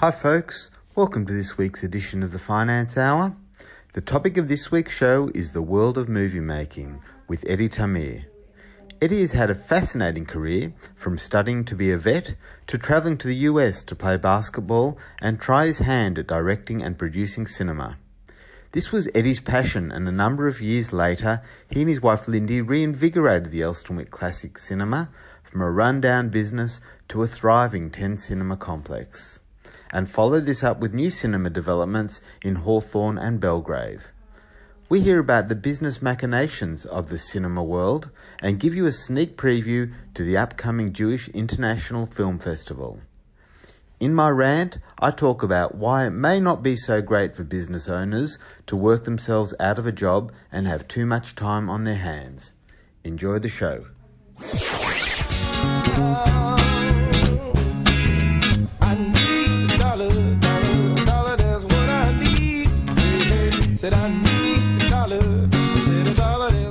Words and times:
Hi, 0.00 0.10
folks. 0.10 0.70
Welcome 0.94 1.26
to 1.26 1.34
this 1.34 1.58
week's 1.58 1.82
edition 1.82 2.22
of 2.22 2.32
the 2.32 2.38
Finance 2.38 2.96
Hour. 2.96 3.36
The 3.92 4.00
topic 4.00 4.38
of 4.38 4.48
this 4.48 4.72
week's 4.72 4.94
show 4.94 5.30
is 5.34 5.52
the 5.52 5.60
world 5.60 5.98
of 5.98 6.08
movie 6.08 6.40
making 6.40 7.02
with 7.28 7.44
Eddie 7.46 7.68
Tamir. 7.68 8.24
Eddie 9.02 9.20
has 9.20 9.32
had 9.32 9.50
a 9.50 9.54
fascinating 9.54 10.24
career 10.24 10.72
from 10.94 11.18
studying 11.18 11.66
to 11.66 11.74
be 11.74 11.92
a 11.92 11.98
vet 11.98 12.34
to 12.68 12.78
travelling 12.78 13.18
to 13.18 13.26
the 13.26 13.44
US 13.50 13.82
to 13.82 13.94
play 13.94 14.16
basketball 14.16 14.96
and 15.20 15.38
try 15.38 15.66
his 15.66 15.80
hand 15.80 16.18
at 16.18 16.26
directing 16.26 16.82
and 16.82 16.96
producing 16.96 17.46
cinema. 17.46 17.98
This 18.72 18.90
was 18.90 19.06
Eddie's 19.14 19.40
passion, 19.40 19.92
and 19.92 20.08
a 20.08 20.12
number 20.12 20.48
of 20.48 20.62
years 20.62 20.94
later, 20.94 21.42
he 21.68 21.82
and 21.82 21.90
his 21.90 22.00
wife 22.00 22.26
Lindy 22.26 22.62
reinvigorated 22.62 23.50
the 23.50 23.60
Elsternwick 23.60 24.08
Classic 24.08 24.56
Cinema 24.56 25.10
from 25.42 25.60
a 25.60 25.70
rundown 25.70 26.30
business 26.30 26.80
to 27.08 27.22
a 27.22 27.26
thriving 27.26 27.90
10 27.90 28.16
cinema 28.16 28.56
complex 28.56 29.39
and 29.92 30.08
followed 30.08 30.46
this 30.46 30.62
up 30.62 30.80
with 30.80 30.94
new 30.94 31.10
cinema 31.10 31.50
developments 31.50 32.20
in 32.42 32.56
Hawthorn 32.56 33.18
and 33.18 33.40
Belgrave. 33.40 34.08
We 34.88 35.00
hear 35.00 35.20
about 35.20 35.48
the 35.48 35.54
business 35.54 36.02
machinations 36.02 36.84
of 36.84 37.10
the 37.10 37.18
cinema 37.18 37.62
world 37.62 38.10
and 38.42 38.58
give 38.58 38.74
you 38.74 38.86
a 38.86 38.92
sneak 38.92 39.36
preview 39.36 39.92
to 40.14 40.24
the 40.24 40.36
upcoming 40.36 40.92
Jewish 40.92 41.28
International 41.28 42.06
Film 42.06 42.40
Festival. 42.40 43.00
In 44.00 44.14
my 44.14 44.30
rant, 44.30 44.78
I 44.98 45.10
talk 45.10 45.42
about 45.42 45.74
why 45.74 46.06
it 46.06 46.10
may 46.10 46.40
not 46.40 46.62
be 46.62 46.74
so 46.74 47.02
great 47.02 47.36
for 47.36 47.44
business 47.44 47.86
owners 47.86 48.38
to 48.66 48.74
work 48.74 49.04
themselves 49.04 49.54
out 49.60 49.78
of 49.78 49.86
a 49.86 49.92
job 49.92 50.32
and 50.50 50.66
have 50.66 50.88
too 50.88 51.06
much 51.06 51.34
time 51.34 51.68
on 51.68 51.84
their 51.84 51.94
hands. 51.94 52.52
Enjoy 53.04 53.38
the 53.38 53.48
show. 53.48 53.84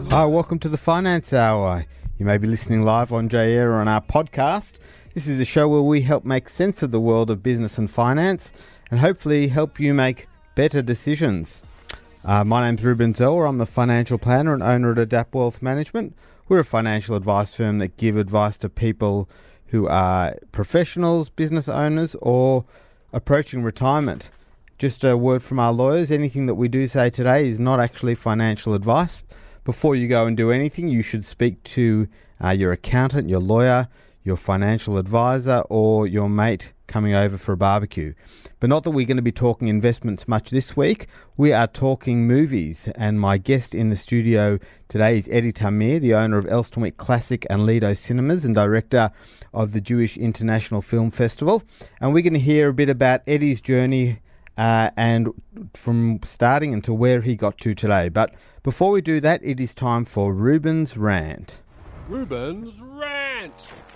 Hi, 0.09 0.25
welcome 0.25 0.59
to 0.59 0.70
the 0.70 0.78
Finance 0.78 1.34
Hour. 1.34 1.86
You 2.17 2.26
may 2.26 2.38
be 2.38 2.48
listening 2.48 2.81
live 2.84 3.14
on 3.14 3.30
JAir 3.30 3.72
or 3.72 3.80
on 3.80 3.88
our 3.88 4.02
podcast. 4.02 4.80
This 5.14 5.28
is 5.28 5.39
a 5.39 5.45
show 5.45 5.67
where 5.67 5.81
we 5.81 6.02
help 6.02 6.26
make 6.26 6.50
sense 6.50 6.81
of 6.81 6.92
the 6.92 7.00
world 7.00 7.30
of 7.30 7.44
business 7.44 7.78
and 7.78 7.92
finance 7.92 8.52
and 8.89 9.00
hopefully 9.00 9.50
help 9.50 9.80
you 9.80 9.94
make 9.94 10.28
better 10.56 10.81
decisions. 10.81 11.64
Uh, 12.26 12.44
my 12.44 12.61
name's 12.66 12.84
Ruben 12.84 13.14
Zoller. 13.14 13.45
I'm 13.45 13.58
the 13.58 13.66
financial 13.66 14.17
planner 14.17 14.54
and 14.54 14.64
owner 14.64 14.92
at 14.92 15.00
Adapt 15.00 15.33
Wealth 15.33 15.61
Management. 15.61 16.16
We're 16.48 16.59
a 16.59 16.66
financial 16.66 17.16
advice 17.16 17.56
firm 17.56 17.80
that 17.80 17.98
give 17.98 18.17
advice 18.17 18.58
to 18.59 18.70
people 18.70 19.30
who 19.67 19.88
are 19.88 20.36
professionals, 20.52 21.30
business 21.30 21.67
owners, 21.67 22.16
or 22.22 22.66
approaching 23.14 23.61
retirement. 23.64 24.31
Just 24.80 25.04
a 25.04 25.18
word 25.18 25.44
from 25.44 25.60
our 25.60 25.74
lawyers 25.74 26.10
anything 26.10 26.46
that 26.46 26.56
we 26.56 26.70
do 26.70 26.88
say 26.88 27.10
today 27.10 27.50
is 27.50 27.60
not 27.60 27.82
actually 27.82 28.16
financial 28.16 28.74
advice 28.74 29.22
before 29.66 29.94
you 29.94 30.08
go 30.08 30.26
and 30.26 30.38
do 30.38 30.52
anything, 30.52 30.88
you 30.88 31.02
should 31.02 31.26
speak 31.26 31.62
to 31.64 32.08
uh, 32.42 32.52
your 32.52 32.72
accountant, 32.72 33.28
your 33.28 33.42
lawyer, 33.42 33.90
your 34.24 34.38
financial 34.38 34.98
advisor, 34.98 35.64
or 35.70 36.08
your 36.08 36.30
mate 36.30 36.72
coming 36.88 37.14
over 37.14 37.38
for 37.38 37.52
a 37.52 37.58
barbecue. 37.58 38.14
But 38.62 38.70
not 38.70 38.84
that 38.84 38.92
we're 38.92 39.06
going 39.06 39.18
to 39.18 39.22
be 39.22 39.34
talking 39.34 39.68
investments 39.68 40.30
much 40.30 40.50
this 40.50 40.78
week. 40.78 41.08
We 41.36 41.52
are 41.52 41.68
talking 41.68 42.26
movies, 42.26 42.88
and 42.96 43.20
my 43.20 43.38
guest 43.38 43.76
in 43.76 43.90
the 43.90 43.98
studio 43.98 44.60
today 44.88 45.18
is 45.18 45.28
Eddie 45.30 45.52
Tamir, 45.52 46.00
the 46.00 46.14
owner 46.14 46.38
of 46.38 46.46
Elsternwick 46.46 46.96
Classic 46.96 47.46
and 47.50 47.66
Lido 47.66 47.94
Cinemas 47.94 48.46
and 48.46 48.56
director 48.56 49.12
of 49.54 49.74
the 49.74 49.82
Jewish 49.82 50.16
International 50.16 50.82
Film 50.82 51.12
Festival. 51.12 51.64
And 52.00 52.14
we're 52.14 52.24
going 52.24 52.32
to 52.32 52.40
hear 52.40 52.70
a 52.70 52.74
bit 52.74 52.90
about 52.90 53.24
Eddie's 53.28 53.60
journey 53.60 54.22
uh, 54.60 54.92
and 54.98 55.30
from 55.74 56.20
starting 56.26 56.74
until 56.74 56.98
where 56.98 57.22
he 57.22 57.38
got 57.38 57.58
to 57.60 57.74
today. 57.74 58.10
But 58.10 58.36
before 58.62 58.92
we 58.92 59.02
do 59.02 59.22
that, 59.22 59.40
it 59.42 59.58
is 59.58 59.74
time 59.74 60.04
for 60.04 60.34
Ruben's 60.34 60.98
Rant. 60.98 61.61
Ruben's 62.10 62.82
Rant! 62.82 63.94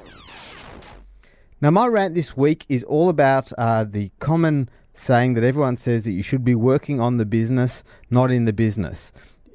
Now, 1.60 1.72
my 1.72 1.88
rant 1.88 2.16
this 2.16 2.38
week 2.38 2.66
is 2.70 2.84
all 2.86 3.10
about 3.10 3.52
uh, 3.58 3.84
the 3.84 4.12
common 4.20 4.70
saying 4.94 5.34
that 5.34 5.44
everyone 5.44 5.76
says 5.76 6.06
that 6.06 6.12
you 6.12 6.24
should 6.24 6.46
be 6.46 6.56
working 6.56 7.00
on 7.02 7.18
the 7.18 7.26
business, 7.26 7.84
not 8.10 8.32
in 8.32 8.46
the 8.46 8.54
business 8.54 9.12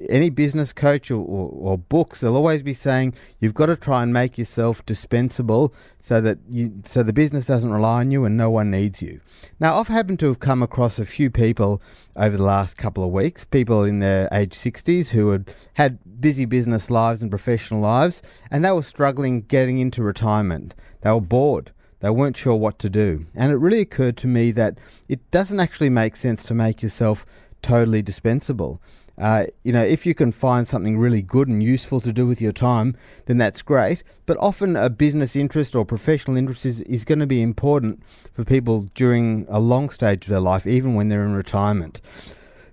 any 0.07 0.29
business 0.29 0.71
coach 0.71 1.11
or, 1.11 1.17
or, 1.17 1.49
or, 1.51 1.77
books, 1.77 2.21
they'll 2.21 2.35
always 2.35 2.63
be 2.63 2.73
saying 2.73 3.13
you've 3.39 3.53
got 3.53 3.65
to 3.65 3.75
try 3.75 4.01
and 4.03 4.13
make 4.13 4.37
yourself 4.37 4.85
dispensable 4.85 5.73
so 5.99 6.21
that 6.21 6.37
you, 6.49 6.81
so 6.85 7.03
the 7.03 7.11
business 7.11 7.45
doesn't 7.45 7.71
rely 7.71 7.99
on 7.99 8.11
you 8.11 8.23
and 8.23 8.37
no 8.37 8.49
one 8.49 8.71
needs 8.71 9.01
you. 9.01 9.19
Now, 9.59 9.77
I've 9.77 9.87
happened 9.89 10.19
to 10.19 10.27
have 10.27 10.39
come 10.39 10.63
across 10.63 10.99
a 10.99 11.05
few 11.05 11.29
people 11.29 11.81
over 12.15 12.37
the 12.37 12.43
last 12.43 12.77
couple 12.77 13.03
of 13.03 13.11
weeks, 13.11 13.43
people 13.43 13.83
in 13.83 13.99
their 13.99 14.29
age 14.31 14.51
60s 14.51 15.09
who 15.09 15.31
had 15.31 15.53
had 15.73 15.99
busy 16.21 16.45
business 16.45 16.89
lives 16.89 17.21
and 17.21 17.31
professional 17.31 17.81
lives, 17.81 18.21
and 18.51 18.63
they 18.63 18.71
were 18.71 18.83
struggling 18.83 19.41
getting 19.41 19.79
into 19.79 20.03
retirement. 20.03 20.75
They 21.01 21.11
were 21.11 21.21
bored. 21.21 21.71
They 22.01 22.09
weren't 22.09 22.37
sure 22.37 22.55
what 22.55 22.79
to 22.79 22.89
do. 22.89 23.25
And 23.35 23.51
it 23.51 23.57
really 23.57 23.81
occurred 23.81 24.15
to 24.17 24.27
me 24.27 24.51
that 24.51 24.77
it 25.09 25.29
doesn't 25.31 25.59
actually 25.59 25.89
make 25.89 26.15
sense 26.15 26.43
to 26.45 26.53
make 26.53 26.81
yourself 26.81 27.25
totally 27.61 28.01
dispensable. 28.01 28.81
Uh, 29.19 29.47
you 29.63 29.73
know, 29.73 29.83
if 29.83 30.05
you 30.05 30.15
can 30.15 30.31
find 30.31 30.67
something 30.67 30.97
really 30.97 31.21
good 31.21 31.49
and 31.49 31.61
useful 31.61 31.99
to 31.99 32.13
do 32.13 32.25
with 32.25 32.41
your 32.41 32.53
time, 32.53 32.95
then 33.25 33.37
that's 33.37 33.61
great. 33.61 34.01
But 34.25 34.37
often 34.39 34.77
a 34.77 34.89
business 34.89 35.35
interest 35.35 35.75
or 35.75 35.85
professional 35.85 36.37
interest 36.37 36.65
is, 36.65 36.79
is 36.81 37.03
going 37.03 37.19
to 37.19 37.27
be 37.27 37.41
important 37.41 38.01
for 38.33 38.45
people 38.45 38.83
during 38.95 39.45
a 39.49 39.59
long 39.59 39.89
stage 39.89 40.23
of 40.23 40.29
their 40.29 40.39
life, 40.39 40.65
even 40.65 40.95
when 40.95 41.09
they're 41.09 41.25
in 41.25 41.35
retirement. 41.35 41.99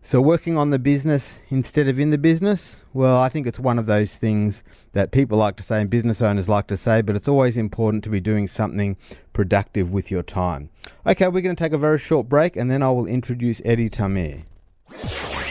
So, 0.02 0.20
working 0.20 0.56
on 0.56 0.70
the 0.70 0.78
business 0.78 1.40
instead 1.48 1.88
of 1.88 1.98
in 1.98 2.10
the 2.10 2.18
business, 2.18 2.84
well, 2.94 3.16
I 3.16 3.28
think 3.28 3.44
it's 3.44 3.58
one 3.58 3.76
of 3.76 3.86
those 3.86 4.14
things 4.14 4.62
that 4.92 5.10
people 5.10 5.36
like 5.36 5.56
to 5.56 5.64
say 5.64 5.80
and 5.80 5.90
business 5.90 6.22
owners 6.22 6.48
like 6.48 6.68
to 6.68 6.76
say, 6.76 7.02
but 7.02 7.16
it's 7.16 7.26
always 7.26 7.56
important 7.56 8.04
to 8.04 8.10
be 8.10 8.20
doing 8.20 8.46
something 8.46 8.96
productive 9.32 9.90
with 9.90 10.12
your 10.12 10.22
time. 10.22 10.70
Okay, 11.04 11.26
we're 11.26 11.40
going 11.40 11.56
to 11.56 11.64
take 11.64 11.72
a 11.72 11.78
very 11.78 11.98
short 11.98 12.28
break 12.28 12.56
and 12.56 12.70
then 12.70 12.84
I 12.84 12.90
will 12.90 13.06
introduce 13.06 13.60
Eddie 13.64 13.90
Tamir. 13.90 14.44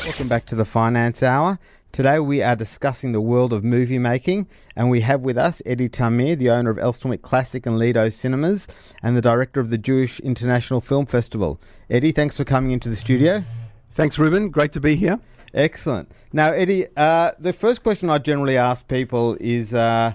Welcome 0.05 0.27
back 0.27 0.45
to 0.45 0.55
the 0.55 0.65
Finance 0.65 1.23
Hour. 1.23 1.57
Today 1.91 2.19
we 2.19 2.43
are 2.43 2.55
discussing 2.55 3.11
the 3.11 3.19
world 3.19 3.51
of 3.51 3.63
movie 3.63 3.97
making, 3.97 4.47
and 4.75 4.91
we 4.91 5.01
have 5.01 5.21
with 5.21 5.35
us 5.35 5.63
Eddie 5.65 5.89
Tamir, 5.89 6.37
the 6.37 6.51
owner 6.51 6.69
of 6.69 6.77
Elsternwick 6.77 7.23
Classic 7.23 7.65
and 7.65 7.79
Lido 7.79 8.09
Cinemas, 8.09 8.67
and 9.01 9.17
the 9.17 9.21
director 9.21 9.59
of 9.59 9.71
the 9.71 9.79
Jewish 9.79 10.19
International 10.19 10.79
Film 10.79 11.07
Festival. 11.07 11.59
Eddie, 11.89 12.11
thanks 12.11 12.37
for 12.37 12.43
coming 12.43 12.69
into 12.69 12.87
the 12.87 12.95
studio. 12.95 13.43
Thanks, 13.93 14.19
Ruben. 14.19 14.49
Great 14.49 14.73
to 14.73 14.79
be 14.79 14.95
here. 14.95 15.19
Excellent. 15.55 16.11
Now, 16.31 16.51
Eddie, 16.51 16.85
uh, 16.95 17.31
the 17.39 17.51
first 17.51 17.81
question 17.81 18.11
I 18.11 18.19
generally 18.19 18.57
ask 18.57 18.87
people 18.87 19.35
is. 19.39 19.73
Uh, 19.73 20.13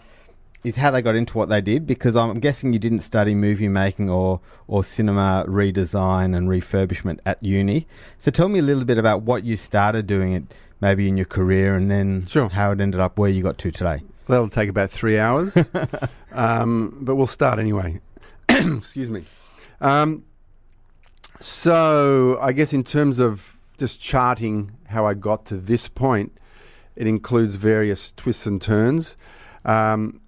is 0.62 0.76
how 0.76 0.90
they 0.90 1.00
got 1.00 1.14
into 1.14 1.38
what 1.38 1.48
they 1.48 1.60
did 1.60 1.86
because 1.86 2.16
I'm 2.16 2.38
guessing 2.38 2.72
you 2.72 2.78
didn't 2.78 3.00
study 3.00 3.34
movie 3.34 3.68
making 3.68 4.10
or 4.10 4.40
or 4.66 4.84
cinema 4.84 5.44
redesign 5.48 6.36
and 6.36 6.48
refurbishment 6.48 7.20
at 7.24 7.42
uni. 7.42 7.86
So 8.18 8.30
tell 8.30 8.48
me 8.48 8.58
a 8.58 8.62
little 8.62 8.84
bit 8.84 8.98
about 8.98 9.22
what 9.22 9.44
you 9.44 9.56
started 9.56 10.06
doing 10.06 10.32
it 10.32 10.44
maybe 10.80 11.08
in 11.08 11.16
your 11.16 11.26
career 11.26 11.74
and 11.76 11.90
then 11.90 12.26
sure. 12.26 12.48
how 12.48 12.72
it 12.72 12.80
ended 12.80 13.00
up 13.00 13.18
where 13.18 13.30
you 13.30 13.42
got 13.42 13.58
to 13.58 13.70
today. 13.70 14.02
That'll 14.26 14.48
take 14.48 14.68
about 14.68 14.90
three 14.90 15.18
hours, 15.18 15.56
um, 16.32 16.98
but 17.02 17.16
we'll 17.16 17.26
start 17.26 17.58
anyway. 17.58 18.00
Excuse 18.48 19.10
me. 19.10 19.24
Um, 19.80 20.24
so 21.40 22.38
I 22.40 22.52
guess 22.52 22.72
in 22.72 22.84
terms 22.84 23.18
of 23.18 23.56
just 23.78 24.00
charting 24.00 24.72
how 24.88 25.06
I 25.06 25.14
got 25.14 25.46
to 25.46 25.56
this 25.56 25.88
point, 25.88 26.36
it 26.96 27.06
includes 27.06 27.56
various 27.56 28.12
twists 28.12 28.46
and 28.46 28.60
turns. 28.60 29.16
Um, 29.64 30.19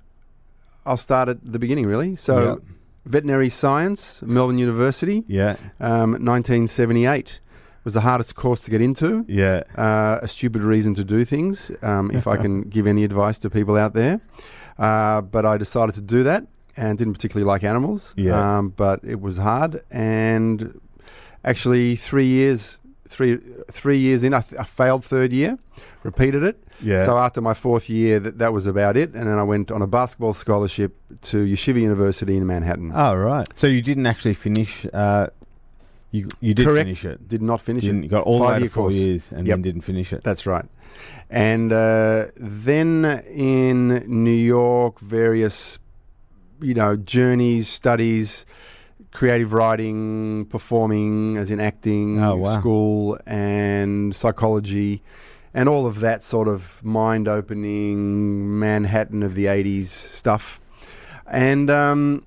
I'll 0.85 0.97
start 0.97 1.29
at 1.29 1.39
the 1.45 1.59
beginning, 1.59 1.87
really. 1.87 2.15
So, 2.15 2.55
yep. 2.55 2.59
veterinary 3.05 3.49
science, 3.49 4.23
Melbourne 4.23 4.59
University. 4.59 5.25
Yeah. 5.27 5.57
Um, 5.81 6.13
1978 6.13 7.41
was 7.85 7.95
the 7.95 8.01
hardest 8.01 8.35
course 8.35 8.61
to 8.61 8.71
get 8.71 8.81
into. 8.81 9.25
Yeah. 9.29 9.63
Uh, 9.77 10.19
a 10.23 10.29
stupid 10.29 10.63
reason 10.63 10.95
to 10.95 11.05
do 11.05 11.25
things, 11.25 11.71
um, 11.83 12.11
if 12.13 12.27
I 12.27 12.37
can 12.37 12.63
give 12.69 12.87
any 12.87 13.05
advice 13.05 13.39
to 13.41 13.51
people 13.51 13.77
out 13.77 13.95
there. 13.95 14.21
Uh, 14.79 15.21
but 15.21 15.45
I 15.45 15.59
decided 15.59 15.95
to 15.97 16.01
do 16.01 16.23
that 16.23 16.47
and 16.77 16.97
didn't 16.97 17.15
particularly 17.15 17.47
like 17.47 17.65
animals. 17.65 18.15
Yeah. 18.17 18.59
Um, 18.59 18.71
but 18.71 19.01
it 19.05 19.21
was 19.21 19.39
hard. 19.39 19.83
And 19.91 20.81
actually, 21.45 21.97
three 21.97 22.27
years, 22.27 22.79
three, 23.13 23.39
three 23.71 23.99
years 23.99 24.25
in, 24.25 24.35
I, 24.35 24.41
th- 24.41 24.61
I 24.61 24.65
failed 24.65 25.05
third 25.05 25.33
year, 25.33 25.59
repeated 26.03 26.43
it. 26.43 26.63
Yeah. 26.81 27.05
So 27.05 27.19
after 27.19 27.41
my 27.41 27.55
fourth 27.55 27.89
year, 27.89 28.19
that, 28.19 28.39
that 28.39 28.53
was 28.53 28.67
about 28.67 28.97
it. 28.97 29.15
And 29.15 29.29
then 29.29 29.39
I 29.39 29.43
went 29.43 29.71
on 29.71 29.83
a 29.83 29.87
basketball 29.87 30.35
scholarship 30.35 30.97
to 31.23 31.45
Yeshiva 31.45 31.81
University 31.81 32.37
in 32.37 32.47
Manhattan. 32.47 32.93
Oh, 32.95 33.15
right. 33.15 33.47
So 33.55 33.67
you 33.67 33.83
didn't 33.83 34.07
actually 34.07 34.35
finish. 34.35 34.87
Uh, 34.93 35.29
you 36.11 36.29
you 36.41 36.55
did 36.55 36.67
Correct. 36.67 36.85
finish 36.85 37.05
it. 37.05 37.29
Did 37.29 37.43
not 37.43 37.61
finish 37.61 37.85
you 37.85 37.95
it. 37.95 38.03
You 38.03 38.09
got 38.09 38.25
all 38.25 38.41
Five 38.41 38.61
year 38.61 38.69
four 38.69 38.85
course. 38.85 38.95
years 38.95 39.33
and 39.33 39.47
yep. 39.47 39.55
then 39.57 39.63
didn't 39.63 39.81
finish 39.83 40.13
it. 40.13 40.23
That's 40.23 40.47
right. 40.47 40.67
And 41.31 41.73
uh, 41.73 42.27
then 42.37 43.23
in 43.31 44.05
New 44.07 44.31
York, 44.31 45.01
various 45.01 45.79
you 46.61 46.75
know 46.75 46.97
journeys, 46.97 47.69
studies, 47.69 48.45
creative 49.13 49.53
writing, 49.53 50.47
performing, 50.47 51.37
as 51.37 51.51
in 51.51 51.61
acting, 51.61 52.19
Oh, 52.23 52.37
wow. 52.37 52.59
school, 52.59 53.19
and 53.27 54.15
psychology, 54.17 55.03
and 55.55 55.69
all 55.69 55.87
of 55.87 56.01
that 56.01 56.23
sort 56.23 56.49
of 56.49 56.83
mind 56.83 57.29
opening 57.29 58.59
Manhattan 58.59 59.23
of 59.23 59.35
the 59.35 59.47
80s 59.47 59.87
stuff. 59.87 60.61
And 61.27 61.71
um, 61.71 62.25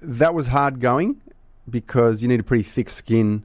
that 0.00 0.34
was 0.34 0.48
hard 0.48 0.80
going 0.80 1.20
because 1.68 2.22
you 2.22 2.28
need 2.28 2.40
a 2.40 2.44
pretty 2.44 2.62
thick 2.62 2.88
skin 2.90 3.44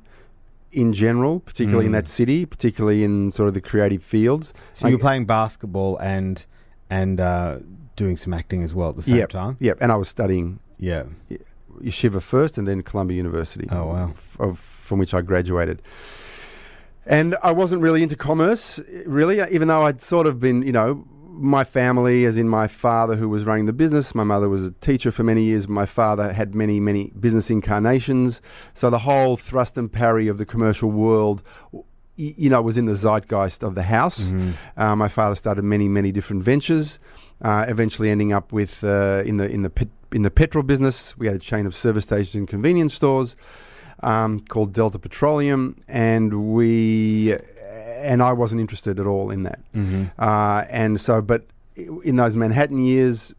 in 0.71 0.93
general, 0.93 1.39
particularly 1.39 1.85
in 1.87 1.91
Mm. 1.91 1.95
that 1.95 2.07
city, 2.07 2.45
particularly 2.45 3.03
in 3.03 3.31
sort 3.31 3.47
of 3.47 3.53
the 3.55 3.61
creative 3.61 4.03
fields. 4.03 4.53
So 4.73 4.87
you 4.87 4.97
were 4.97 5.01
playing 5.01 5.25
basketball 5.25 5.97
and 5.97 6.45
and 6.91 7.19
uh, 7.19 7.59
doing 7.95 8.17
some 8.17 8.33
acting 8.33 8.63
as 8.63 8.73
well 8.73 8.89
at 8.89 8.95
the 8.95 9.01
same 9.03 9.17
Yep. 9.17 9.29
time. 9.29 9.57
Yep, 9.59 9.77
and 9.81 9.91
I 9.91 9.95
was 9.95 10.07
studying 10.09 10.59
Yeah. 10.79 11.03
Yeshiva 11.81 12.21
first 12.21 12.57
and 12.57 12.68
then 12.68 12.81
Columbia 12.83 13.18
University. 13.18 13.68
Oh, 13.71 13.86
wow. 13.88 14.10
f- 14.12 14.38
of, 14.39 14.60
from 14.60 15.00
which 15.00 15.13
I 15.13 15.21
graduated. 15.21 15.81
And 17.06 17.36
I 17.44 17.51
wasn't 17.51 17.81
really 17.81 18.04
into 18.04 18.16
commerce, 18.16 18.80
really, 19.06 19.42
even 19.51 19.68
though 19.68 19.83
I'd 19.86 20.01
sort 20.01 20.27
of 20.27 20.39
been, 20.39 20.62
you 20.62 20.71
know, 20.71 21.06
my 21.27 21.63
family, 21.63 22.25
as 22.25 22.38
in 22.38 22.50
my 22.50 22.68
father 22.68 23.16
who 23.16 23.30
was 23.30 23.45
running 23.45 23.66
the 23.66 23.74
business, 23.74 24.13
my 24.13 24.25
mother 24.25 24.50
was 24.50 24.66
a 24.66 24.71
teacher 24.81 25.10
for 25.12 25.24
many 25.24 25.44
years, 25.44 25.68
my 25.69 25.86
father 25.86 26.33
had 26.33 26.54
many, 26.54 26.80
many 26.81 27.12
business 27.19 27.50
incarnations. 27.50 28.42
So 28.74 28.89
the 28.89 29.00
whole 29.00 29.38
thrust 29.38 29.77
and 29.77 29.92
parry 29.92 30.27
of 30.27 30.38
the 30.38 30.45
commercial 30.45 30.92
world, 30.92 31.42
you 32.18 32.50
know, 32.50 32.62
was 32.62 32.77
in 32.77 32.86
the 32.86 32.94
zeitgeist 32.95 33.63
of 33.63 33.74
the 33.75 33.83
house. 33.83 34.31
Mhm. 34.31 34.54
Uh, 34.75 34.95
my 34.98 35.07
father 35.07 35.36
started 35.36 35.63
many, 35.63 35.88
many 35.88 36.12
different 36.12 36.44
ventures, 36.44 37.00
uh, 37.42 37.63
eventually 37.69 38.10
ending 38.10 38.33
up 38.33 38.51
with 38.51 38.83
uh, 38.83 39.24
in 39.25 39.38
the 39.38 39.50
in 39.50 39.62
the 39.62 39.69
pet, 39.69 39.88
in 40.11 40.21
the 40.23 40.31
petrol 40.31 40.63
business. 40.63 41.17
We 41.17 41.27
had 41.27 41.35
a 41.35 41.39
chain 41.39 41.65
of 41.65 41.75
service 41.75 42.03
stations 42.03 42.35
and 42.35 42.47
convenience 42.47 42.94
stores 42.94 43.35
um, 44.01 44.39
called 44.41 44.73
Delta 44.73 45.00
Petroleum, 45.00 45.75
and 45.88 46.53
we 46.53 47.35
and 48.01 48.23
I 48.23 48.31
wasn't 48.33 48.61
interested 48.61 49.00
at 49.00 49.06
all 49.06 49.29
in 49.29 49.44
that. 49.44 49.59
Mhm. 49.75 50.11
Uh, 50.17 50.63
and 50.69 51.00
so, 51.01 51.21
but 51.21 51.47
in 51.75 52.15
those 52.15 52.35
Manhattan 52.35 52.77
years, 52.79 53.33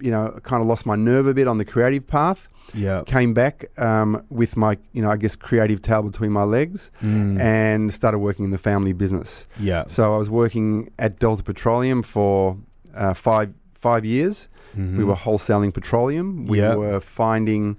you 0.00 0.10
know, 0.10 0.34
I 0.36 0.40
kind 0.40 0.60
of 0.60 0.68
lost 0.68 0.84
my 0.84 0.96
nerve 0.96 1.26
a 1.26 1.32
bit 1.34 1.48
on 1.48 1.56
the 1.58 1.64
creative 1.64 2.06
path. 2.06 2.46
Yeah. 2.74 3.02
Came 3.06 3.32
back 3.34 3.66
um, 3.78 4.22
with 4.30 4.56
my, 4.56 4.78
you 4.92 5.02
know, 5.02 5.10
I 5.10 5.16
guess 5.16 5.34
creative 5.36 5.80
tail 5.82 6.02
between 6.02 6.30
my 6.32 6.44
legs, 6.44 6.90
Mm. 7.02 7.40
and 7.40 7.92
started 7.92 8.18
working 8.18 8.44
in 8.44 8.50
the 8.50 8.58
family 8.58 8.92
business. 8.92 9.46
yeah. 9.58 9.84
So 9.86 10.14
I 10.14 10.18
was 10.18 10.28
working 10.30 10.90
at 10.98 11.18
Delta 11.18 11.42
Petroleum 11.42 12.02
for 12.02 12.56
uh, 12.94 13.14
five 13.14 13.52
five 13.74 14.04
years. 14.04 14.48
Mhm. 14.76 14.96
We 14.98 15.04
were 15.04 15.14
wholesaling 15.14 15.72
petroleum. 15.74 16.46
We 16.46 16.58
Yep. 16.58 16.76
were 16.78 17.00
finding, 17.00 17.76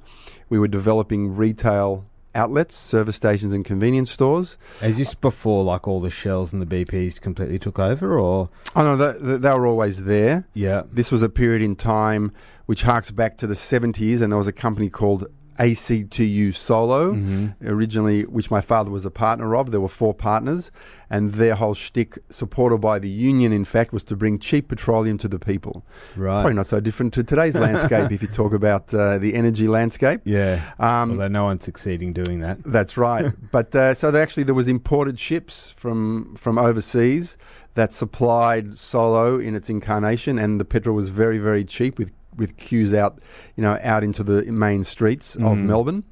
we 0.50 0.60
were 0.60 0.68
developing 0.68 1.36
retail 1.36 2.06
outlets, 2.36 2.76
service 2.76 3.16
stations, 3.16 3.54
and 3.54 3.64
convenience 3.64 4.10
stores. 4.10 4.58
Is 4.82 4.98
this 4.98 5.14
before 5.14 5.64
like 5.64 5.88
all 5.88 6.02
the 6.02 6.10
shells 6.10 6.52
and 6.52 6.60
the 6.62 6.66
BPs 6.66 7.20
completely 7.22 7.60
took 7.60 7.78
over, 7.78 8.18
or 8.20 8.50
Oh 8.76 8.84
no, 8.84 8.96
they, 8.98 9.20
they- 9.20 9.38
they 9.38 9.50
were 9.54 9.68
always 9.68 10.06
there. 10.06 10.46
yeah? 10.54 10.82
This 10.92 11.12
was 11.12 11.22
a 11.22 11.30
period 11.30 11.62
in 11.62 11.76
time 11.76 12.32
which 12.66 12.84
harks 12.84 13.12
back 13.12 13.38
to 13.38 13.46
the 13.46 13.54
70s, 13.56 14.22
and 14.22 14.32
there 14.32 14.38
was 14.38 14.48
a 14.48 14.52
company 14.54 14.90
called 14.90 15.28
ACTU 15.60 16.52
Solo. 16.52 17.14
Mhm. 17.14 17.54
Originally, 17.66 18.24
which 18.24 18.50
my 18.52 18.62
father 18.62 18.92
was 18.92 19.06
a 19.06 19.12
partner 19.12 19.56
of, 19.56 19.72
there 19.72 19.82
were 19.82 19.88
four 19.88 20.14
partners, 20.14 20.72
and 21.10 21.34
their 21.34 21.56
whole 21.56 21.74
shtick, 21.74 22.18
supported 22.30 22.78
by 22.78 22.98
the 23.00 23.10
union, 23.10 23.54
in 23.54 23.66
fact, 23.66 23.94
was 23.94 24.04
to 24.06 24.16
bring 24.16 24.40
cheap 24.40 24.68
petroleum 24.70 25.18
to 25.20 25.28
the 25.28 25.38
people. 25.40 25.86
Right. 26.16 26.42
Probably 26.42 26.56
not 26.56 26.68
so 26.68 26.80
different 26.80 27.14
to 27.14 27.24
today's 27.24 27.56
landscape 27.56 28.12
if 28.12 28.22
you 28.22 28.28
talk 28.34 28.54
about 28.54 28.94
uh, 28.94 29.20
the 29.20 29.36
energy 29.36 29.68
landscape. 29.68 30.22
Yeah. 30.24 30.62
Um, 30.80 31.12
Although 31.12 31.28
no 31.28 31.44
one's 31.46 31.64
succeeding 31.64 32.14
doing 32.14 32.40
that. 32.40 32.60
That's 32.66 32.98
right. 32.98 33.32
but 33.52 33.76
uh, 33.76 33.94
so 33.94 34.10
they 34.12 34.22
actually 34.22 34.44
there 34.44 34.56
was 34.56 34.68
imported 34.68 35.20
ships 35.20 35.70
from 35.70 36.36
from 36.36 36.58
overseas 36.58 37.38
that 37.76 37.94
supplied 37.94 38.78
Solo 38.78 39.40
in 39.40 39.56
its 39.56 39.70
incarnation, 39.70 40.38
and 40.40 40.60
the 40.60 40.66
petrol 40.66 40.96
was 40.96 41.10
very 41.10 41.38
very 41.38 41.64
cheap 41.64 41.98
with 42.00 42.12
with 42.38 42.58
queues 42.58 42.94
out, 42.94 43.20
you 43.56 43.62
know, 43.64 43.78
out 43.82 44.04
into 44.04 44.24
the 44.24 44.44
main 44.52 44.84
streets 44.84 45.36
of 45.36 45.42
Mhm. 45.58 45.66
Melbourne. 45.66 46.04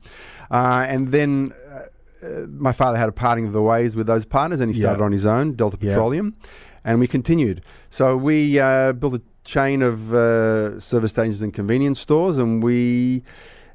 Uh, 0.50 0.86
and 0.88 1.12
then 1.12 1.54
uh, 1.72 2.26
uh, 2.26 2.46
my 2.50 2.72
father 2.74 2.98
had 2.98 3.10
a 3.10 3.12
parting 3.12 3.46
of 3.48 3.54
the 3.54 3.62
ways 3.62 3.96
with 3.96 4.08
those 4.08 4.26
partners, 4.26 4.60
and 4.60 4.74
he 4.74 4.80
started 4.80 5.02
on 5.04 5.12
his 5.12 5.26
own, 5.26 5.54
Delta. 5.54 5.78
Petroleum, 5.78 6.36
and 6.84 7.00
we 7.00 7.08
continued. 7.08 7.62
So 7.90 8.16
we 8.18 8.60
uh, 8.60 8.94
built 8.94 9.16
a 9.16 9.22
chain 9.44 9.82
of 9.82 10.14
uh, 10.14 10.80
service 10.80 11.12
stations 11.12 11.42
and 11.42 11.54
convenience 11.54 12.00
stores, 12.00 12.38
and 12.38 12.62
we, 12.64 13.24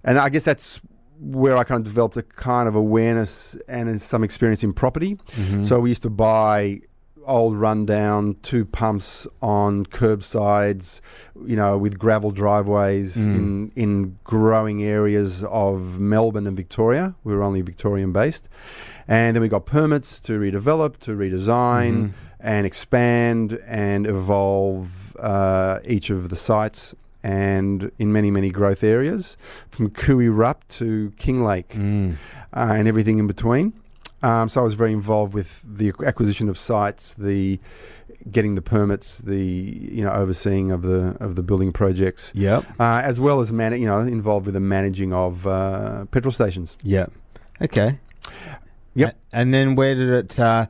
and 0.04 0.18
I 0.18 0.28
guess 0.28 0.44
that's 0.44 0.80
where 1.18 1.56
I 1.56 1.64
kind 1.64 1.80
of 1.80 1.84
developed 1.84 2.16
a 2.18 2.22
kind 2.22 2.68
of 2.68 2.74
awareness 2.76 3.56
and 3.68 4.00
some 4.02 4.22
experience 4.22 4.62
in 4.62 4.72
property. 4.74 5.16
Mhm. 5.36 5.64
So 5.64 5.80
we 5.80 5.88
used 5.88 6.02
to 6.02 6.10
buy 6.10 6.82
old 7.26 7.56
rundown 7.56 8.36
two 8.42 8.64
pumps 8.64 9.26
on 9.42 9.84
curbsides, 9.86 11.00
you 11.44 11.56
know, 11.56 11.76
with 11.76 11.98
gravel 11.98 12.30
driveways 12.30 13.16
Mm. 13.16 13.34
in 13.36 13.72
in 13.76 14.16
growing 14.24 14.82
areas 14.82 15.44
of 15.44 15.98
Melbourne 16.00 16.46
and 16.46 16.56
Victoria. 16.56 17.14
We 17.24 17.34
were 17.34 17.42
only 17.42 17.62
Victorian 17.62 18.12
based. 18.12 18.48
And 19.08 19.34
then 19.36 19.40
we 19.42 19.48
got 19.48 19.66
permits 19.66 20.20
to 20.22 20.32
redevelop, 20.40 20.96
to 20.98 21.12
redesign, 21.12 21.92
Mhm. 21.94 22.10
and 22.40 22.66
expand 22.66 23.58
and 23.66 24.06
evolve 24.06 25.14
uh, 25.20 25.78
each 25.86 26.10
of 26.10 26.28
the 26.28 26.36
sites 26.36 26.94
and 27.22 27.90
in 27.98 28.12
many, 28.12 28.30
many 28.30 28.50
growth 28.50 28.84
areas 28.84 29.36
from 29.70 29.88
Koo 29.90 30.18
Wee 30.18 30.28
Rup 30.28 30.66
to 30.68 31.12
Kinglake 31.18 31.70
Mm. 31.74 32.12
uh, 32.52 32.74
and 32.78 32.86
everything 32.86 33.18
in 33.18 33.26
between. 33.26 33.72
Um, 34.26 34.48
so 34.48 34.60
I 34.60 34.64
was 34.64 34.74
very 34.74 34.92
involved 34.92 35.34
with 35.34 35.62
the 35.64 35.92
acquisition 36.04 36.48
of 36.48 36.56
sites, 36.58 37.14
the 37.14 37.58
getting 38.30 38.54
the 38.56 38.62
permits, 38.62 39.18
the 39.18 39.38
you 39.96 40.02
know 40.04 40.10
overseeing 40.12 40.72
of 40.72 40.82
the 40.82 41.16
of 41.20 41.36
the 41.36 41.42
building 41.42 41.72
projects, 41.72 42.32
Yep. 42.34 42.64
uh, 42.80 43.00
as 43.04 43.20
well 43.20 43.38
as 43.40 43.52
man- 43.52 43.80
you 43.80 43.86
know 43.86 44.00
involved 44.00 44.46
with 44.46 44.54
the 44.54 44.60
managing 44.60 45.12
of 45.12 45.46
uh, 45.46 46.06
petrol 46.06 46.32
stations. 46.32 46.76
Yep. 46.82 47.12
Okay. 47.62 47.98
Yep. 48.94 49.10
A- 49.32 49.36
And 49.36 49.54
then 49.54 49.74
where 49.76 49.94
did 49.94 50.08
it? 50.08 50.40
Uh, 50.40 50.66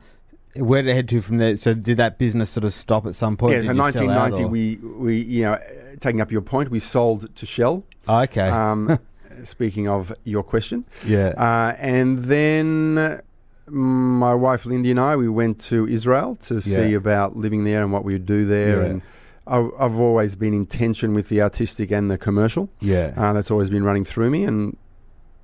where 0.57 0.81
did 0.81 0.91
it 0.91 0.95
head 0.95 1.09
to 1.09 1.21
from 1.21 1.37
there? 1.37 1.55
So 1.57 1.73
did 1.73 1.97
that 1.97 2.17
business 2.17 2.49
sort 2.49 2.63
of 2.65 2.73
stop 2.73 3.05
at 3.05 3.15
some 3.15 3.37
point? 3.37 3.53
yeah, 3.53 3.61
Did 3.61 3.77
so 3.77 3.85
you 3.85 3.91
sell 3.91 4.09
out, 4.11 4.31
1990, 4.33 4.45
we 4.45 4.75
we 5.05 5.17
you 5.21 5.43
know 5.43 5.57
taking 5.99 6.21
up 6.21 6.31
your 6.31 6.41
point, 6.41 6.69
we 6.69 6.79
sold 6.79 7.33
to 7.35 7.45
Shell. 7.45 7.83
Oh, 8.07 8.19
okay. 8.21 8.49
Um, 8.49 8.99
speaking 9.43 9.87
of 9.87 10.11
your 10.25 10.43
question, 10.43 10.85
yeah. 11.05 11.29
uh, 11.37 11.75
and 11.79 12.19
then. 12.25 13.21
My 13.69 14.33
wife 14.33 14.65
Lindy 14.65 14.91
and 14.91 14.99
I, 14.99 15.15
we 15.15 15.27
went 15.27 15.59
to 15.65 15.87
Israel 15.87 16.35
to 16.43 16.61
see 16.61 16.93
about 16.93 17.35
living 17.35 17.63
there 17.65 17.83
and 17.83 17.91
what 17.91 18.03
we 18.05 18.13
would 18.13 18.25
do 18.25 18.45
there. 18.45 18.77
Yeah. 18.81 18.85
And 18.85 19.01
I've, 19.45 19.69
I've 19.79 19.95
always 19.97 20.35
been 20.35 20.53
in 20.53 20.65
tension 20.65 21.13
with 21.13 21.29
the 21.29 21.41
artistic 21.41 21.91
and 21.91 22.09
the 22.09 22.17
commercial. 22.17 22.69
yeah. 22.79 23.13
Uh, 23.17 23.33
that's 23.33 23.51
always 23.51 23.69
been 23.69 23.83
running 23.83 24.05
through 24.05 24.29
me, 24.29 24.43
and 24.43 24.77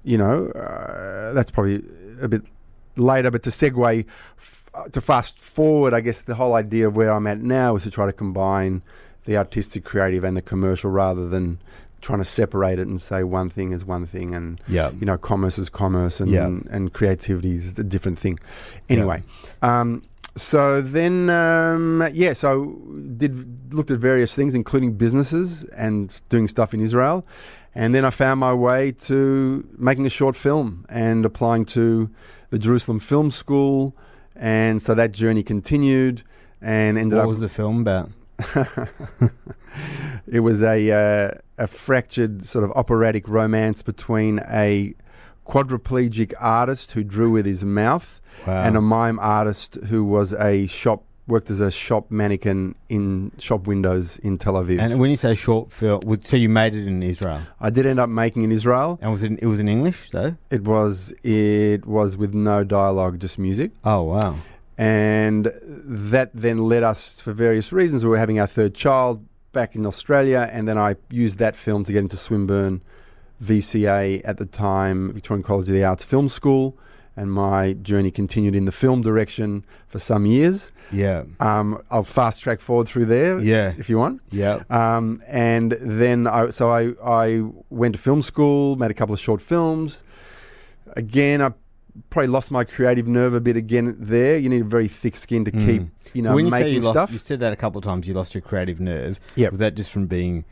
you 0.03 0.17
know, 0.17 0.47
uh, 0.47 1.33
that's 1.33 1.51
probably 1.51 1.83
a 2.21 2.27
bit 2.27 2.43
later. 2.97 3.31
But 3.31 3.43
to 3.43 3.49
segue, 3.49 4.05
f- 4.37 4.65
to 4.91 5.01
fast 5.01 5.37
forward, 5.39 5.93
I 5.93 6.01
guess 6.01 6.21
the 6.21 6.35
whole 6.35 6.53
idea 6.53 6.87
of 6.87 6.95
where 6.95 7.11
I'm 7.11 7.27
at 7.27 7.39
now 7.39 7.75
is 7.75 7.83
to 7.83 7.91
try 7.91 8.05
to 8.05 8.13
combine 8.13 8.81
the 9.25 9.37
artistic, 9.37 9.85
creative, 9.85 10.23
and 10.25 10.35
the 10.35 10.41
commercial, 10.41 10.91
rather 10.91 11.29
than 11.29 11.59
trying 12.03 12.19
to 12.19 12.25
separate 12.25 12.77
it 12.77 12.87
and 12.87 13.01
say 13.01 13.23
one 13.23 13.49
thing 13.49 13.71
is 13.71 13.83
one 13.85 14.05
thing, 14.05 14.35
and 14.35 14.61
yeah. 14.67 14.91
you 14.99 15.05
know, 15.05 15.17
commerce 15.17 15.57
is 15.57 15.69
commerce, 15.69 16.19
and 16.19 16.29
Yeah. 16.29 16.45
and 16.75 16.93
creativity 16.93 17.53
is 17.55 17.79
a 17.79 17.83
different 17.83 18.19
thing. 18.19 18.37
Anyway, 18.89 19.23
um, 19.63 20.03
so 20.35 20.81
then 20.81 21.29
um, 21.29 22.07
yeah, 22.13 22.33
so 22.33 22.77
did 23.17 23.73
looked 23.73 23.91
at 23.91 23.99
various 23.99 24.35
things, 24.35 24.53
including 24.53 24.93
businesses 25.05 25.63
and 25.85 26.21
doing 26.29 26.47
stuff 26.47 26.73
in 26.73 26.79
Israel, 26.81 27.25
and 27.73 27.95
then 27.95 28.03
I 28.05 28.11
found 28.11 28.39
my 28.39 28.53
way 28.53 28.91
to 29.09 29.17
making 29.77 30.05
a 30.05 30.09
short 30.19 30.35
film 30.35 30.85
and 30.89 31.25
applying 31.25 31.65
to 31.77 32.09
the 32.49 32.59
Jerusalem 32.59 32.99
Film 32.99 33.31
School, 33.31 33.95
and 34.35 34.81
so 34.81 34.93
that 34.93 35.11
journey 35.13 35.43
continued 35.43 36.23
and 36.61 36.97
ended 36.97 37.17
What 37.17 37.23
up 37.23 37.29
was 37.29 37.39
the 37.39 37.49
film 37.49 37.81
about? 37.81 38.09
it 40.27 40.39
was 40.41 40.61
a 40.63 40.91
uh, 40.91 41.31
a 41.57 41.67
fractured 41.67 42.43
sort 42.43 42.63
of 42.65 42.71
operatic 42.71 43.27
romance 43.27 43.81
between 43.81 44.39
a 44.49 44.93
quadriplegic 45.45 46.33
artist 46.39 46.93
who 46.93 47.03
drew 47.03 47.31
with 47.31 47.45
his 47.45 47.63
mouth 47.65 48.19
Wow. 48.47 48.63
and 48.63 48.75
a 48.75 48.81
mime 48.81 49.19
artist 49.19 49.75
who 49.87 50.03
was 50.03 50.33
a 50.33 50.65
shop 50.67 51.03
worked 51.27 51.49
as 51.49 51.61
a 51.61 51.71
shop 51.71 52.11
mannequin 52.11 52.75
in 52.89 53.31
shop 53.37 53.67
windows 53.67 54.17
in 54.17 54.37
Tel 54.37 54.55
Aviv. 54.55 54.81
And 54.81 54.99
when 54.99 55.09
you 55.09 55.15
say 55.15 55.35
short 55.35 55.71
film, 55.71 56.01
so 56.21 56.35
you 56.35 56.49
made 56.49 56.73
it 56.75 56.85
in 56.85 57.01
Israel, 57.03 57.41
I 57.61 57.69
did 57.69 57.85
end 57.85 57.99
up 57.99 58.09
making 58.09 58.43
in 58.43 58.51
Israel. 58.51 58.99
and 59.01 59.11
was 59.11 59.23
it? 59.23 59.33
It 59.41 59.45
was 59.45 59.59
in 59.61 59.69
English 59.69 60.09
though. 60.09 60.35
It 60.49 60.63
was 60.65 61.13
it 61.23 61.85
was 61.85 62.17
with 62.17 62.33
no 62.33 62.63
dialogue, 62.65 63.19
just 63.19 63.37
music. 63.39 63.71
Oh 63.85 64.01
wow. 64.03 64.35
And 64.77 65.51
that 65.63 66.31
then 66.33 66.57
led 66.59 66.83
us 66.83 67.19
for 67.19 67.33
various 67.33 67.71
reasons. 67.71 68.03
We 68.03 68.09
were 68.09 68.17
having 68.17 68.39
our 68.39 68.47
third 68.47 68.73
child 68.75 69.25
back 69.51 69.75
in 69.75 69.85
Australia, 69.85 70.49
and 70.51 70.67
then 70.67 70.77
I 70.77 70.95
used 71.09 71.37
that 71.39 71.55
film 71.55 71.83
to 71.85 71.91
get 71.91 71.99
into 71.99 72.17
Swinburne 72.17 72.81
VCA 73.41 74.21
at 74.25 74.37
the 74.37 74.45
time, 74.45 75.13
Victorian 75.13 75.43
College 75.43 75.67
of 75.67 75.73
the 75.73 75.83
Arts 75.83 76.03
Film 76.03 76.29
School, 76.29 76.77
and 77.15 77.31
my 77.31 77.73
journey 77.73 78.09
continued 78.09 78.55
in 78.55 78.65
the 78.65 78.71
film 78.71 79.01
direction 79.03 79.63
for 79.87 79.99
some 79.99 80.25
years. 80.25 80.71
Yeah. 80.91 81.23
Um, 81.39 81.79
I'll 81.91 82.03
fast 82.03 82.41
track 82.41 82.59
forward 82.59 82.87
through 82.87 83.05
there, 83.05 83.37
Yeah. 83.39 83.73
if 83.77 83.89
you 83.89 83.99
want. 83.99 84.21
Yeah. 84.31 84.63
Um, 84.71 85.21
and 85.27 85.73
then 85.79 86.25
I, 86.25 86.49
so 86.49 86.71
I, 86.71 86.93
I 87.05 87.43
went 87.69 87.93
to 87.95 88.01
film 88.01 88.23
school, 88.23 88.75
made 88.77 88.89
a 88.89 88.95
couple 88.95 89.13
of 89.13 89.19
short 89.19 89.41
films. 89.41 90.03
Again, 90.95 91.41
I 91.41 91.51
probably 92.09 92.27
lost 92.27 92.49
my 92.51 92.63
creative 92.63 93.07
nerve 93.07 93.33
a 93.33 93.41
bit 93.41 93.55
again 93.55 93.95
there. 93.99 94.37
You 94.37 94.49
need 94.49 94.61
a 94.61 94.65
very 94.65 94.87
thick 94.87 95.15
skin 95.15 95.45
to 95.45 95.51
Mm. 95.51 95.65
keep, 95.65 95.83
you 96.13 96.21
know, 96.21 96.33
when 96.33 96.45
you 96.45 96.51
say 96.51 96.59
making 96.59 96.73
you 96.75 96.81
lost, 96.81 96.93
stuff. 96.93 97.11
you 97.11 97.19
said 97.19 97.39
that 97.41 97.53
a 97.53 97.55
couple 97.55 97.77
of 97.79 97.83
times. 97.83 98.07
You 98.07 98.13
lost 98.13 98.33
your 98.33 98.41
creative 98.41 98.79
nerve. 98.79 99.19
Yeah. 99.35 99.49
Was 99.49 99.59
that 99.59 99.75
just 99.75 99.91
from 99.91 100.07
being 100.07 100.43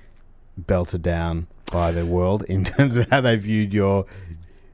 belted 0.58 1.02
down 1.02 1.48
by 1.72 1.92
the 1.92 2.06
world 2.06 2.44
in 2.50 2.64
terms 2.76 2.98
of 2.98 3.10
how 3.10 3.22
they 3.22 3.36
viewed 3.38 3.74
your? 3.74 4.06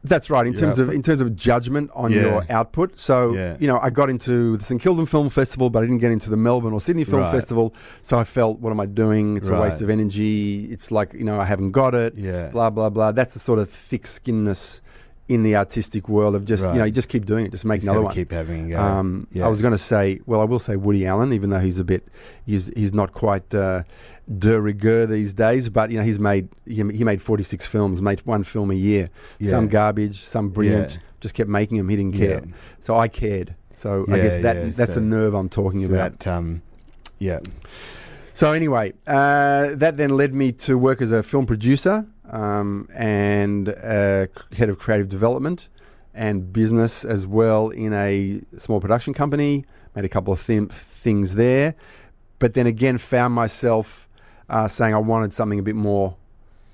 That's 0.04 0.30
right. 0.30 0.48
In 0.48 0.54
terms 0.54 0.80
of 0.80 0.90
in 0.90 1.04
terms 1.04 1.20
of 1.22 1.36
judgment 1.36 1.90
on 1.94 2.12
Yeah. 2.12 2.22
your 2.22 2.46
output. 2.50 2.98
So 2.98 3.34
Yeah. 3.34 3.58
you 3.60 3.68
know, 3.68 3.78
I 3.82 3.90
got 3.90 4.10
into 4.10 4.56
the 4.56 4.64
St 4.64 4.82
Kilda 4.82 5.06
Film 5.06 5.30
Festival, 5.30 5.70
but 5.70 5.80
I 5.80 5.82
didn't 5.82 5.98
get 6.00 6.12
into 6.14 6.30
the 6.30 6.38
Melbourne 6.38 6.72
or 6.72 6.80
Sydney 6.80 7.04
Film 7.04 7.24
Right. 7.24 7.32
Festival. 7.32 7.74
So 8.04 8.18
I 8.18 8.24
felt, 8.24 8.60
what 8.60 8.72
am 8.72 8.80
I 8.80 8.86
doing? 8.86 9.36
It's 9.36 9.50
a 9.50 9.60
waste 9.60 9.82
of 9.82 9.90
energy. 9.90 10.66
It's 10.72 10.92
like 10.92 11.14
you 11.14 11.26
know, 11.26 11.38
I 11.40 11.46
haven't 11.46 11.72
got 11.72 11.94
it. 11.94 12.14
Yeah. 12.16 12.48
Blah 12.50 12.70
blah 12.70 12.90
blah. 12.90 13.12
That's 13.12 13.34
the 13.34 13.40
sort 13.40 13.60
of 13.60 13.70
thick 13.70 14.08
skinness 14.08 14.82
in 15.30 15.44
the 15.44 15.56
artistic 15.58 16.08
world 16.08 16.36
of 16.36 16.46
just 16.46 16.64
Right. 16.64 16.74
you 16.74 16.80
know, 16.80 16.86
you 16.86 16.92
just 16.92 17.10
keep 17.10 17.26
doing 17.26 17.46
it, 17.46 17.52
just 17.52 17.66
make 17.66 17.80
Just 17.82 17.88
another 17.90 18.06
one. 18.06 18.14
Keep 18.14 18.32
having. 18.32 18.68
A 18.68 18.76
go. 18.76 18.82
Um, 18.82 19.28
Yeah. 19.32 19.46
I 19.46 19.50
was 19.50 19.62
going 19.62 19.74
to 19.74 19.78
say, 19.78 20.22
well, 20.26 20.40
I 20.40 20.46
will 20.46 20.60
say 20.60 20.76
Woody 20.78 21.06
Allen, 21.06 21.34
even 21.34 21.50
though 21.50 21.60
he's 21.60 21.80
a 21.80 21.84
bit, 21.84 22.08
he's 22.46 22.68
he's 22.76 22.94
not 22.94 23.12
quite 23.14 23.54
uh, 23.54 23.84
de 24.38 24.60
rigueur 24.62 25.06
these 25.06 25.34
days. 25.34 25.68
But 25.70 25.92
you 25.92 25.98
know, 25.98 26.06
he's 26.06 26.20
made 26.20 26.48
he, 26.66 26.76
he 26.76 27.04
made 27.04 27.22
forty 27.22 27.44
six 27.44 27.66
films, 27.66 28.02
made 28.02 28.22
one 28.26 28.44
film 28.44 28.72
a 28.72 28.76
year. 28.76 29.10
Yeah. 29.40 29.50
Some 29.50 29.68
garbage, 29.68 30.22
some 30.24 30.50
brilliant. 30.50 30.92
Yeah. 30.94 30.98
Just 31.20 31.34
kept 31.36 31.50
making 31.50 31.78
them. 31.78 31.90
He 31.90 31.96
didn't 31.98 32.16
care. 32.16 32.44
So 32.80 32.96
I 32.96 33.08
cared. 33.10 33.56
So 33.76 34.06
I 34.10 34.18
guess 34.18 34.42
that 34.44 34.76
that's 34.78 34.94
so- 34.94 35.00
the 35.02 35.06
nerve 35.06 35.34
I'm 35.34 35.50
talking 35.50 35.82
So 35.86 35.94
about. 35.94 36.20
that. 36.20 36.28
Um, 36.28 36.62
yeah. 37.20 37.40
So 38.34 38.54
anyway, 38.54 38.94
uh, 39.08 39.70
that 39.76 39.98
then 39.98 40.12
led 40.12 40.36
me 40.36 40.52
to 40.54 40.78
work 40.78 41.02
as 41.02 41.12
a 41.12 41.24
film 41.24 41.46
producer 41.48 42.06
um, 42.30 42.88
and 42.94 43.70
uh, 43.70 44.28
head 44.56 44.70
of 44.70 44.80
creative 44.80 45.10
development 45.10 45.70
and 46.14 46.52
business 46.52 47.06
as 47.06 47.28
well 47.28 47.70
in 47.70 47.94
a 47.94 48.42
small 48.58 48.80
production 48.82 49.14
company. 49.14 49.66
Made 49.96 50.06
a 50.06 50.10
couple 50.10 50.32
of 50.34 50.40
thim- 50.40 50.70
things 50.70 51.36
there, 51.36 51.76
but 52.40 52.54
then 52.54 52.68
again 52.68 52.98
found 52.98 53.34
myself 53.34 54.08
uh, 54.50 54.68
saying 54.68 54.94
I 54.94 55.00
wanted 55.00 55.34
something 55.34 55.60
a 55.60 55.64
bit 55.64 55.76
more, 55.76 56.16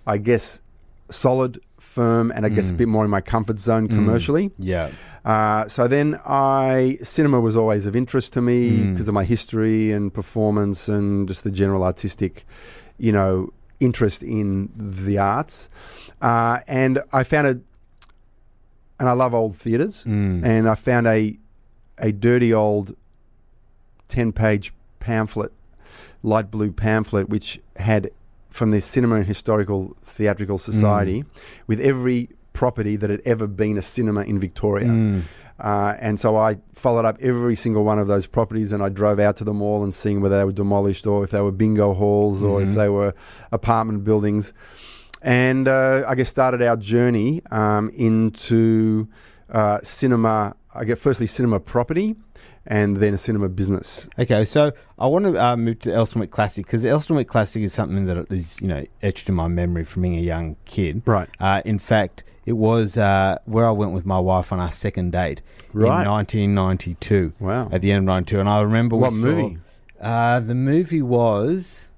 I 0.05 0.17
guess, 0.17 0.61
solid, 1.09 1.59
firm, 1.79 2.31
and 2.31 2.45
I 2.45 2.49
guess 2.49 2.69
a 2.69 2.73
Mm. 2.73 2.77
bit 2.77 2.87
more 2.87 3.03
in 3.05 3.11
my 3.11 3.21
comfort 3.21 3.59
zone 3.59 3.87
commercially. 3.87 4.51
Yeah. 4.59 4.89
Uh, 5.25 5.67
so 5.67 5.87
then 5.87 6.19
I 6.25 6.97
cinema 7.03 7.39
was 7.39 7.55
always 7.55 7.85
of 7.85 7.95
interest 7.95 8.33
to 8.33 8.41
me 8.41 8.77
Mm. 8.79 8.91
because 8.93 9.07
of 9.07 9.13
my 9.13 9.23
history 9.23 9.91
and 9.91 10.13
performance 10.13 10.87
and 10.89 11.27
just 11.27 11.43
the 11.43 11.51
general 11.51 11.83
artistic, 11.83 12.43
you 12.97 13.11
know, 13.11 13.49
interest 13.83 14.23
in 14.23 14.69
the 14.75 15.17
arts. 15.17 15.69
Uh, 16.21 16.59
and 16.67 16.99
I 17.11 17.23
found 17.23 17.47
it, 17.47 17.59
and 18.99 19.09
I 19.09 19.13
love 19.13 19.33
old 19.33 19.55
theatres, 19.55 20.03
Mm. 20.05 20.43
and 20.45 20.69
I 20.69 20.75
found 20.75 21.07
a 21.07 21.37
a 21.99 22.11
dirty 22.11 22.53
old 22.53 22.95
ten 24.07 24.31
page 24.31 24.73
pamphlet, 24.99 25.51
light 26.23 26.49
blue 26.51 26.71
pamphlet, 26.71 27.29
which 27.29 27.59
had 27.75 28.09
from 28.49 28.71
the 28.71 28.81
Cinema 28.81 29.15
and 29.15 29.25
Historical 29.25 29.95
Theatrical 30.03 30.57
Society 30.57 31.23
with 31.67 31.79
every 31.79 32.29
property 32.53 32.95
that 32.95 33.09
had 33.09 33.21
ever 33.25 33.47
been 33.47 33.77
a 33.77 33.81
cinema 33.81 34.21
in 34.21 34.39
Victoria. 34.39 34.87
Mm. 34.87 35.21
Uh, 35.59 35.95
and 35.99 36.19
so 36.19 36.35
I 36.35 36.57
followed 36.73 37.05
up 37.05 37.17
every 37.21 37.55
single 37.55 37.83
one 37.83 37.99
of 37.99 38.07
those 38.07 38.27
properties 38.27 38.71
and 38.71 38.81
I 38.83 38.89
drove 38.89 39.19
out 39.19 39.37
to 39.37 39.43
them 39.43 39.61
all 39.61 39.83
and 39.83 39.93
seeing 39.93 40.19
whether 40.21 40.37
they 40.37 40.43
were 40.43 40.51
demolished 40.51 41.05
or 41.07 41.23
if 41.23 41.31
they 41.31 41.41
were 41.41 41.51
bingo 41.51 41.93
halls 41.93 42.43
or 42.43 42.61
if 42.61 42.69
Mhm. 42.69 42.75
they 42.75 42.89
were 42.89 43.13
apartment 43.51 44.03
buildings. 44.03 44.51
And 45.21 45.67
uh, 45.67 46.03
I 46.07 46.15
guess 46.15 46.29
started 46.29 46.61
our 46.61 46.75
journey 46.75 47.41
um, 47.51 47.89
into 47.93 49.07
uh, 49.51 49.79
cinema, 49.83 50.55
I 50.73 50.83
guess 50.83 50.99
firstly 50.99 51.27
cinema 51.27 51.59
property 51.59 52.15
and 52.65 52.97
then 52.97 53.13
a 53.13 53.17
cinema 53.17 53.49
business. 53.49 54.07
Okay, 54.17 54.45
so 54.45 54.71
I 54.97 55.07
want 55.07 55.25
to 55.25 55.43
uh, 55.43 55.57
move 55.57 55.79
to 55.79 55.89
Elsternwick 55.89 56.29
Classic 56.31 56.65
because 56.65 56.85
Elsternwick 56.85 57.27
Classic 57.27 57.61
is 57.63 57.73
something 57.73 58.05
that 58.05 58.31
is 58.31 58.61
you 58.61 58.67
know 58.67 58.85
etched 59.01 59.27
in 59.29 59.35
my 59.35 59.47
memory 59.47 59.83
from 59.83 60.03
being 60.03 60.17
a 60.17 60.21
young 60.21 60.55
kid. 60.65 61.01
Right. 61.05 61.27
Uh, 61.39 61.61
in 61.65 61.79
fact, 61.79 62.23
it 62.45 62.53
was 62.53 62.97
uh, 62.97 63.37
where 63.45 63.65
I 63.65 63.71
went 63.71 63.91
with 63.91 64.05
my 64.05 64.19
wife 64.19 64.51
on 64.51 64.59
our 64.59 64.71
second 64.71 65.11
date 65.11 65.41
Right. 65.73 66.03
in 66.03 66.09
1992. 66.09 67.33
Wow. 67.39 67.69
At 67.71 67.81
the 67.81 67.91
end 67.91 67.99
of 67.99 68.05
92, 68.05 68.39
and 68.39 68.49
I 68.49 68.61
remember 68.61 68.95
What 68.95 69.13
we 69.13 69.19
saw- 69.19 69.25
movie? 69.27 69.57
Uh, 69.99 70.39
the 70.41 70.55
movie 70.55 71.01
was 71.01 71.89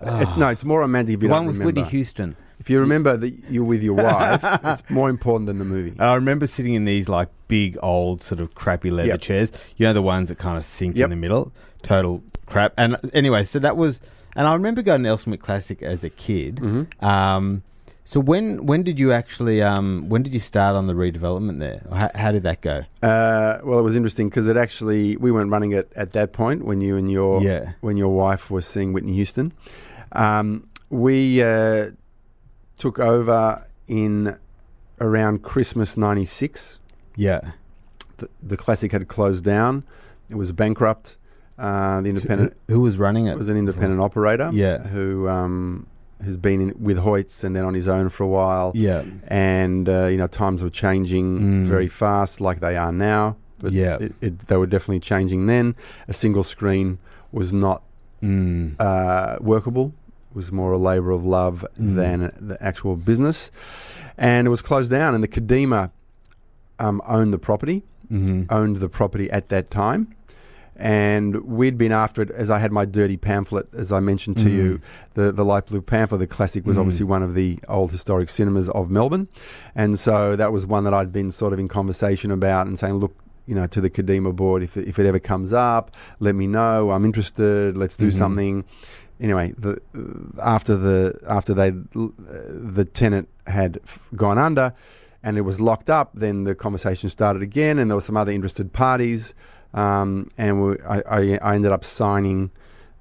It- 0.00 0.38
no, 0.38 0.48
it's 0.48 0.64
more 0.64 0.80
romantic 0.80 1.16
if 1.16 1.22
you 1.22 1.28
one 1.28 1.46
with 1.46 1.56
remember. 1.56 1.80
Whitney 1.80 1.90
Houston. 1.90 2.36
If 2.68 2.72
you 2.72 2.80
remember 2.80 3.16
that 3.16 3.30
you're 3.48 3.64
with 3.64 3.82
your 3.82 3.94
wife, 3.94 4.40
it's 4.62 4.90
more 4.90 5.08
important 5.08 5.46
than 5.46 5.58
the 5.58 5.64
movie. 5.64 5.98
I 5.98 6.16
remember 6.16 6.46
sitting 6.46 6.74
in 6.74 6.84
these 6.84 7.08
like 7.08 7.30
big 7.48 7.78
old 7.82 8.20
sort 8.20 8.42
of 8.42 8.54
crappy 8.54 8.90
leather 8.90 9.08
Yep. 9.08 9.20
chairs. 9.22 9.52
You 9.78 9.86
know 9.86 9.94
the 9.94 10.02
ones 10.02 10.28
that 10.28 10.36
kind 10.36 10.58
of 10.58 10.66
sink 10.66 10.94
Yep. 10.98 11.04
in 11.04 11.10
the 11.10 11.16
middle. 11.16 11.50
Total 11.82 12.22
crap. 12.44 12.74
And 12.76 12.98
anyway, 13.14 13.44
so 13.44 13.58
that 13.60 13.78
was, 13.78 14.02
and 14.36 14.46
I 14.46 14.52
remember 14.52 14.82
going 14.82 15.02
to 15.04 15.08
Elsternwick 15.08 15.40
Classic 15.40 15.82
as 15.82 16.04
a 16.04 16.10
kid. 16.10 16.56
Mm-hmm. 16.56 17.02
Um, 17.02 17.62
so 18.04 18.20
when 18.20 18.66
when 18.66 18.82
did 18.82 18.98
you 18.98 19.12
actually 19.14 19.62
um, 19.62 20.10
when 20.10 20.22
did 20.22 20.34
you 20.34 20.40
start 20.40 20.76
on 20.76 20.88
the 20.88 20.92
redevelopment 20.92 21.60
there? 21.60 21.80
How, 21.90 22.10
how 22.14 22.32
did 22.32 22.42
that 22.42 22.60
go? 22.60 22.82
Uh, 23.02 23.60
well, 23.64 23.78
it 23.78 23.82
was 23.82 23.96
interesting 23.96 24.28
because 24.28 24.46
it 24.46 24.58
actually 24.58 25.16
we 25.16 25.32
weren't 25.32 25.50
running 25.50 25.72
it 25.72 25.90
at 25.96 26.12
that 26.12 26.34
point 26.34 26.66
when 26.66 26.82
you 26.82 26.98
and 26.98 27.10
your 27.10 27.40
Yeah. 27.42 27.72
when 27.80 27.96
your 27.96 28.10
wife 28.14 28.50
was 28.50 28.66
seeing 28.66 28.92
Whitney 28.92 29.14
Houston. 29.14 29.54
Um, 30.12 30.68
we 30.90 31.42
uh, 31.42 31.92
took 32.78 32.98
over 32.98 33.66
in 33.86 34.36
around 35.00 35.42
Christmas 35.42 35.96
'96. 35.96 36.80
Yeah. 37.16 37.40
The, 38.18 38.28
the 38.42 38.56
classic 38.56 38.92
had 38.92 39.08
closed 39.08 39.44
down; 39.44 39.84
it 40.30 40.36
was 40.36 40.52
bankrupt. 40.52 41.16
Uh, 41.58 42.00
the 42.00 42.08
independent 42.10 42.54
Who, 42.68 42.74
who 42.74 42.80
was 42.80 42.98
running 42.98 43.26
it? 43.26 43.32
it 43.32 43.38
was 43.38 43.48
an 43.48 43.56
independent 43.56 44.00
operator. 44.00 44.50
Yeah. 44.52 44.78
who 44.78 45.28
um, 45.28 45.88
has 46.22 46.36
been 46.36 46.60
in, 46.60 46.74
with 46.80 46.98
Hoyts 46.98 47.42
and 47.42 47.54
then 47.56 47.64
on 47.64 47.74
his 47.74 47.88
own 47.88 48.10
for 48.10 48.22
a 48.22 48.28
while. 48.28 48.70
Yeah. 48.76 49.02
and 49.26 49.88
uh, 49.88 50.06
you 50.06 50.16
know 50.18 50.28
times 50.28 50.62
were 50.62 50.70
changing 50.70 51.40
Mm. 51.40 51.64
very 51.64 51.88
fast, 51.88 52.40
like 52.40 52.60
they 52.60 52.76
are 52.76 52.92
now. 52.92 53.36
But 53.58 53.72
Yeah. 53.72 53.96
it, 54.00 54.14
it, 54.20 54.38
they 54.46 54.56
were 54.56 54.68
definitely 54.68 55.00
changing 55.00 55.46
then. 55.46 55.74
A 56.06 56.12
single 56.12 56.44
screen 56.44 56.98
was 57.32 57.52
not 57.52 57.82
Mm. 58.22 58.74
uh, 58.80 59.38
workable. 59.40 59.92
Was 60.38 60.52
more 60.52 60.70
a 60.70 60.78
labour 60.78 61.10
of 61.10 61.24
love 61.24 61.66
Mm. 61.80 61.96
than 61.96 62.18
the 62.50 62.56
actual 62.62 62.94
business, 62.94 63.50
and 64.16 64.46
it 64.46 64.50
was 64.50 64.62
closed 64.62 64.88
down. 64.88 65.14
And 65.16 65.22
the 65.24 65.26
Kadimah 65.26 65.90
um, 66.78 67.02
owned 67.08 67.32
the 67.32 67.38
property, 67.40 67.82
hmm 68.08 68.42
owned 68.48 68.76
the 68.76 68.88
property 68.88 69.28
at 69.32 69.48
that 69.48 69.68
time. 69.72 70.14
And 70.76 71.42
we'd 71.44 71.76
been 71.76 71.90
after 71.90 72.22
it 72.22 72.30
as 72.30 72.52
I 72.52 72.60
had 72.60 72.70
my 72.70 72.84
dirty 72.84 73.16
pamphlet, 73.16 73.66
as 73.76 73.90
I 73.90 73.98
mentioned 73.98 74.36
to 74.38 74.44
Mhm. 74.44 74.52
you. 74.58 74.80
The 75.14 75.32
the 75.32 75.44
light 75.44 75.66
blue 75.66 75.82
pamphlet, 75.82 76.20
the 76.20 76.28
classic, 76.28 76.64
was 76.64 76.76
Mhm. 76.76 76.80
obviously 76.82 77.04
one 77.04 77.24
of 77.24 77.34
the 77.34 77.58
old 77.68 77.90
historic 77.90 78.28
cinemas 78.28 78.68
of 78.68 78.88
Melbourne, 78.92 79.26
and 79.74 79.98
so 79.98 80.36
that 80.36 80.52
was 80.52 80.66
one 80.66 80.84
that 80.84 80.94
I'd 80.94 81.12
been 81.12 81.32
sort 81.32 81.52
of 81.52 81.58
in 81.58 81.66
conversation 81.66 82.30
about 82.30 82.68
and 82.68 82.78
saying, 82.78 82.94
look, 82.94 83.16
you 83.48 83.54
know, 83.56 83.66
to 83.66 83.80
the 83.80 83.90
Kadimah 83.90 84.36
board, 84.36 84.62
if 84.62 84.76
it, 84.76 84.86
if 84.86 84.98
it 85.00 85.06
ever 85.06 85.18
comes 85.18 85.52
up, 85.54 85.90
let 86.20 86.34
me 86.36 86.46
know. 86.46 86.90
I'm 86.92 87.04
interested. 87.06 87.76
Let's 87.76 87.96
do 87.96 88.10
something. 88.12 88.62
Anyway, 89.20 89.52
the 89.58 89.80
after 90.42 90.76
the 90.76 91.18
after 91.28 91.52
they 91.54 91.70
the 91.70 92.84
tenant 92.84 93.28
had 93.46 93.80
gone 94.14 94.38
under, 94.38 94.72
and 95.22 95.36
it 95.36 95.40
was 95.42 95.60
locked 95.60 95.90
up, 95.90 96.10
then 96.14 96.44
the 96.44 96.54
conversation 96.54 97.08
started 97.10 97.42
again, 97.42 97.78
and 97.78 97.90
there 97.90 97.96
were 97.96 98.00
some 98.00 98.16
other 98.16 98.30
interested 98.32 98.72
parties, 98.72 99.34
um, 99.74 100.28
and 100.38 100.62
we, 100.62 100.76
I, 100.88 100.98
I, 101.10 101.38
I 101.42 101.54
ended 101.56 101.72
up 101.72 101.84
signing, 101.84 102.50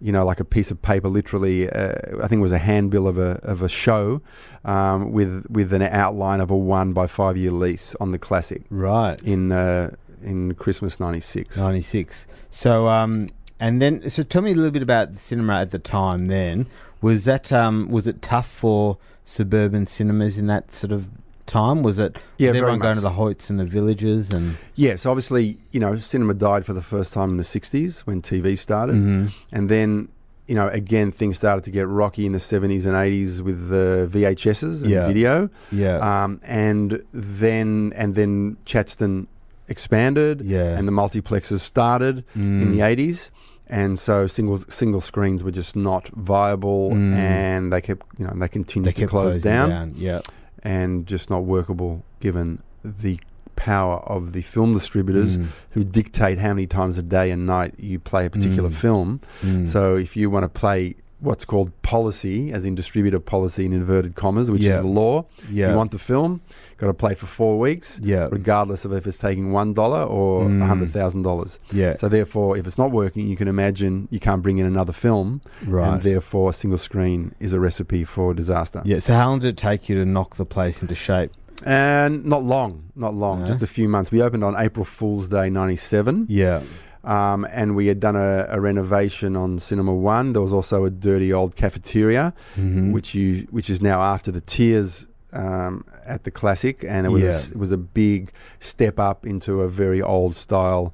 you 0.01 0.11
know, 0.11 0.25
like 0.25 0.39
a 0.39 0.45
piece 0.45 0.71
of 0.71 0.81
paper, 0.81 1.07
literally, 1.07 1.69
uh, 1.69 1.93
I 2.23 2.27
think 2.27 2.39
it 2.39 2.43
was 2.43 2.51
a 2.51 2.57
handbill 2.57 3.07
of 3.07 3.17
a 3.19 3.39
of 3.43 3.61
a 3.61 3.69
show, 3.69 4.21
um, 4.65 5.11
with 5.11 5.45
with 5.51 5.71
an 5.71 5.83
outline 5.83 6.39
of 6.39 6.49
a 6.49 6.57
one 6.57 6.93
by 6.93 7.05
five 7.05 7.37
year 7.37 7.51
lease 7.51 7.93
on 7.99 8.09
the 8.11 8.17
classic 8.19 8.63
Right. 8.71 9.21
in 9.21 9.51
uh, 9.51 9.91
in 10.23 10.55
Christmas 10.55 10.99
'96. 10.99 11.57
96. 11.57 12.25
So, 12.49 12.87
um, 12.87 13.27
and 13.59 13.81
then, 13.81 14.09
so 14.09 14.23
tell 14.23 14.41
me 14.41 14.51
a 14.51 14.55
little 14.55 14.71
bit 14.71 14.81
about 14.83 15.13
the 15.13 15.19
cinema 15.19 15.59
at 15.61 15.71
the 15.71 15.79
time 15.79 16.27
then. 16.27 16.67
Was 17.01 17.25
that, 17.25 17.51
um, 17.53 17.89
was 17.89 18.07
it 18.07 18.21
tough 18.21 18.47
for 18.49 18.97
suburban 19.23 19.85
cinemas 19.87 20.37
in 20.39 20.47
that 20.47 20.73
sort 20.73 20.91
of 20.91 21.09
time? 21.45 21.83
Was 21.83 21.99
it, 21.99 22.17
Yeah, 22.37 22.49
was 22.51 22.57
everyone 22.57 22.79
going 22.79 22.95
to 22.95 23.01
the 23.01 23.11
Hoyts 23.11 23.49
and 23.49 23.59
the 23.59 23.65
villages 23.65 24.33
and, 24.33 24.57
Yes, 24.75 25.05
obviously, 25.05 25.57
you 25.71 25.79
know, 25.79 25.95
cinema 25.97 26.33
died 26.33 26.65
for 26.65 26.73
the 26.73 26.81
first 26.81 27.13
time 27.13 27.31
in 27.31 27.37
the 27.37 27.43
'60s 27.43 28.01
when 28.01 28.21
TV 28.21 28.57
started. 28.57 28.95
Mhm. 28.95 29.31
and 29.51 29.69
then 29.69 30.09
you 30.49 30.55
know, 30.55 30.69
again, 30.69 31.11
things 31.11 31.35
started 31.35 31.61
to 31.65 31.71
get 31.71 31.85
rocky 31.89 32.25
in 32.25 32.31
the 32.31 32.39
70s 32.39 32.85
and 32.85 32.95
80s 32.95 33.41
with 33.41 33.67
the 33.67 34.07
VHSs 34.09 34.81
and 34.81 34.89
Yeah. 34.89 35.05
video. 35.05 35.49
Yeah. 35.73 35.97
Um, 35.97 36.39
and 36.45 37.01
then 37.13 37.91
and 37.97 38.15
then 38.15 38.55
Chadstone 38.65 39.27
expanded 39.67 40.41
Yeah. 40.41 40.77
and 40.77 40.87
the 40.87 40.91
multiplexes 40.91 41.59
started 41.59 42.23
in 42.35 42.61
Mm. 42.67 42.71
the 42.71 42.81
80s. 42.81 43.31
And 43.69 43.99
so 43.99 44.27
single 44.27 44.63
single 44.69 45.01
screens 45.01 45.43
were 45.43 45.51
just 45.51 45.75
not 45.75 46.07
viable, 46.15 46.91
Mm. 46.91 47.13
and 47.15 47.73
they 47.73 47.81
kept 47.81 48.05
you 48.17 48.25
know 48.25 48.33
they 48.35 48.47
continued 48.47 48.95
they 48.95 49.01
to 49.01 49.07
close 49.07 49.33
closing 49.33 49.41
down, 49.41 49.91
Yeah. 49.95 50.21
and 50.63 51.05
just 51.05 51.29
not 51.29 51.43
workable 51.43 52.03
given 52.21 52.59
the 52.83 53.19
power 53.57 53.97
of 54.05 54.31
the 54.31 54.41
film 54.41 54.73
distributors 54.73 55.37
Mm. 55.37 55.45
who 55.71 55.83
dictate 55.83 56.37
how 56.39 56.49
many 56.49 56.67
times 56.67 56.97
a 56.97 57.03
day 57.03 57.29
and 57.31 57.45
night 57.45 57.73
you 57.77 57.99
play 57.99 58.25
a 58.25 58.29
particular 58.29 58.69
Mm. 58.69 58.73
film. 58.73 59.19
Mm. 59.43 59.67
So 59.67 59.95
if 59.97 60.15
you 60.15 60.29
want 60.29 60.43
to 60.43 60.49
play 60.49 60.95
what's 61.19 61.45
called 61.45 61.71
policy, 61.81 62.51
as 62.51 62.63
in 62.63 62.75
distributor 62.75 63.19
policy 63.19 63.65
in 63.65 63.73
inverted 63.73 64.13
commas, 64.15 64.51
which 64.51 64.61
Yeah. 64.63 64.75
is 64.75 64.81
the 64.81 64.87
law, 64.87 65.25
yeah. 65.49 65.71
you 65.71 65.75
want 65.75 65.89
the 65.91 65.97
film, 65.97 66.41
got 66.77 66.87
to 66.87 66.93
play 66.93 67.15
for 67.15 67.25
four 67.25 67.57
weeks, 67.57 67.99
yeah. 68.03 68.27
regardless 68.31 68.85
of 68.85 68.93
if 68.93 69.07
it's 69.07 69.17
taking 69.17 69.51
one 69.51 69.73
dollar 69.73 70.03
or 70.03 70.43
a 70.43 70.47
Mm. 70.47 70.67
hundred 70.67 70.89
thousand 70.91 71.23
dollars. 71.23 71.57
Yeah. 71.71 71.95
So 71.95 72.07
therefore, 72.07 72.55
if 72.55 72.67
it's 72.67 72.77
not 72.77 72.91
working, 72.91 73.27
you 73.27 73.35
can 73.35 73.47
imagine 73.47 74.07
you 74.11 74.19
can't 74.19 74.43
bring 74.43 74.59
in 74.59 74.65
another 74.67 74.93
film, 74.93 75.41
right. 75.65 75.93
and 75.93 76.01
therefore 76.03 76.51
a 76.51 76.53
single 76.53 76.77
screen 76.77 77.33
is 77.39 77.51
a 77.53 77.59
recipe 77.59 78.03
for 78.03 78.33
disaster. 78.35 78.81
yeah. 78.85 78.99
So 78.99 79.13
how 79.15 79.29
long 79.29 79.39
did 79.39 79.47
it 79.49 79.57
take 79.57 79.89
you 79.89 79.95
to 79.95 80.05
knock 80.05 80.35
the 80.35 80.45
place 80.45 80.81
into 80.83 80.93
shape? 80.93 81.31
And 81.65 82.23
not 82.25 82.43
long, 82.43 82.83
not 82.95 83.15
long, 83.15 83.39
No? 83.39 83.45
just 83.47 83.63
a 83.63 83.67
few 83.67 83.89
months. 83.89 84.11
We 84.11 84.21
opened 84.21 84.43
on 84.43 84.55
April 84.55 84.85
Fool's 84.85 85.27
Day 85.29 85.49
'97. 85.49 86.27
Yeah. 86.29 86.61
Um, 87.03 87.47
and 87.51 87.75
we 87.75 87.87
had 87.87 87.99
done 87.99 88.15
a, 88.15 88.47
a 88.49 88.59
renovation 88.59 89.35
on 89.35 89.59
Cinema 89.59 89.93
One. 89.93 90.33
There 90.33 90.41
was 90.41 90.51
also 90.53 90.85
a 90.85 90.89
dirty 90.89 91.31
old 91.31 91.55
cafeteria, 91.55 92.33
Mhm. 92.57 92.91
which 92.91 93.13
you 93.15 93.47
which 93.51 93.69
is 93.69 93.81
now 93.81 94.01
after 94.01 94.31
the 94.31 94.41
Tears 94.41 95.07
um, 95.33 95.83
at 96.05 96.23
the 96.23 96.31
Classic, 96.31 96.83
and 96.87 97.05
it 97.05 97.09
was 97.09 97.21
a 97.23 97.25
Yeah. 97.25 97.31
s- 97.33 97.51
it 97.51 97.57
was 97.57 97.71
a 97.71 97.77
big 97.77 98.31
step 98.59 98.99
up 98.99 99.25
into 99.25 99.61
a 99.61 99.67
very 99.69 100.01
old 100.01 100.35
style, 100.35 100.93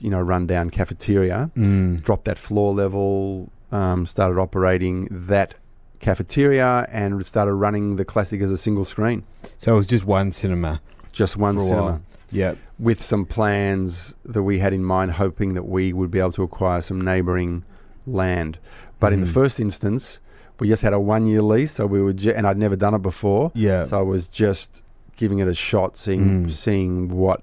you 0.00 0.10
know, 0.10 0.20
rundown 0.20 0.70
cafeteria. 0.70 1.50
Mm. 1.56 2.02
Dropped 2.02 2.24
that 2.24 2.38
floor 2.38 2.72
level, 2.74 3.50
um, 3.70 4.06
started 4.06 4.38
operating 4.40 5.08
that 5.10 5.54
cafeteria, 6.00 6.86
and 6.90 7.24
started 7.26 7.54
running 7.54 7.96
the 7.96 8.04
Classic 8.04 8.40
as 8.40 8.50
a 8.50 8.56
single 8.56 8.84
screen, 8.84 9.22
So 9.58 9.74
it 9.74 9.76
was 9.76 9.86
just 9.86 10.04
one 10.06 10.30
cinema. 10.32 10.80
just 11.12 11.36
one 11.36 11.58
cinema. 11.58 12.00
Yeah. 12.30 12.54
with 12.78 13.00
some 13.02 13.24
plans 13.24 14.14
that 14.24 14.42
we 14.42 14.58
had 14.58 14.72
in 14.72 14.84
mind, 14.84 15.12
hoping 15.12 15.54
that 15.54 15.62
we 15.64 15.92
would 15.92 16.10
be 16.10 16.18
able 16.18 16.32
to 16.32 16.42
acquire 16.42 16.80
some 16.82 17.00
neighbouring 17.00 17.64
land. 18.06 18.58
But 19.00 19.12
in 19.12 19.20
the 19.20 19.26
Mhm. 19.26 19.32
first 19.34 19.60
instance, 19.60 20.20
we 20.58 20.68
just 20.68 20.82
had 20.82 20.92
a 20.92 21.00
one-year 21.00 21.42
lease, 21.42 21.72
so 21.72 21.86
we 21.86 22.02
were, 22.02 22.12
ju- 22.12 22.32
and 22.36 22.46
I'd 22.46 22.58
never 22.58 22.76
done 22.76 22.94
it 22.94 23.02
before, 23.02 23.52
Yeah. 23.54 23.84
so 23.84 23.98
I 23.98 24.02
was 24.02 24.26
just 24.26 24.82
giving 25.16 25.38
it 25.38 25.48
a 25.48 25.54
shot, 25.54 25.96
seeing 25.96 26.46
Mm. 26.46 26.50
seeing 26.50 27.08
what 27.10 27.42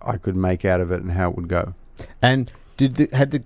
I 0.00 0.16
could 0.16 0.34
make 0.36 0.64
out 0.64 0.80
of 0.80 0.90
it 0.90 1.02
and 1.02 1.12
how 1.12 1.30
it 1.30 1.36
would 1.36 1.48
go. 1.48 1.74
And 2.20 2.50
did 2.76 2.96
the, 2.96 3.08
had 3.12 3.30
the 3.32 3.42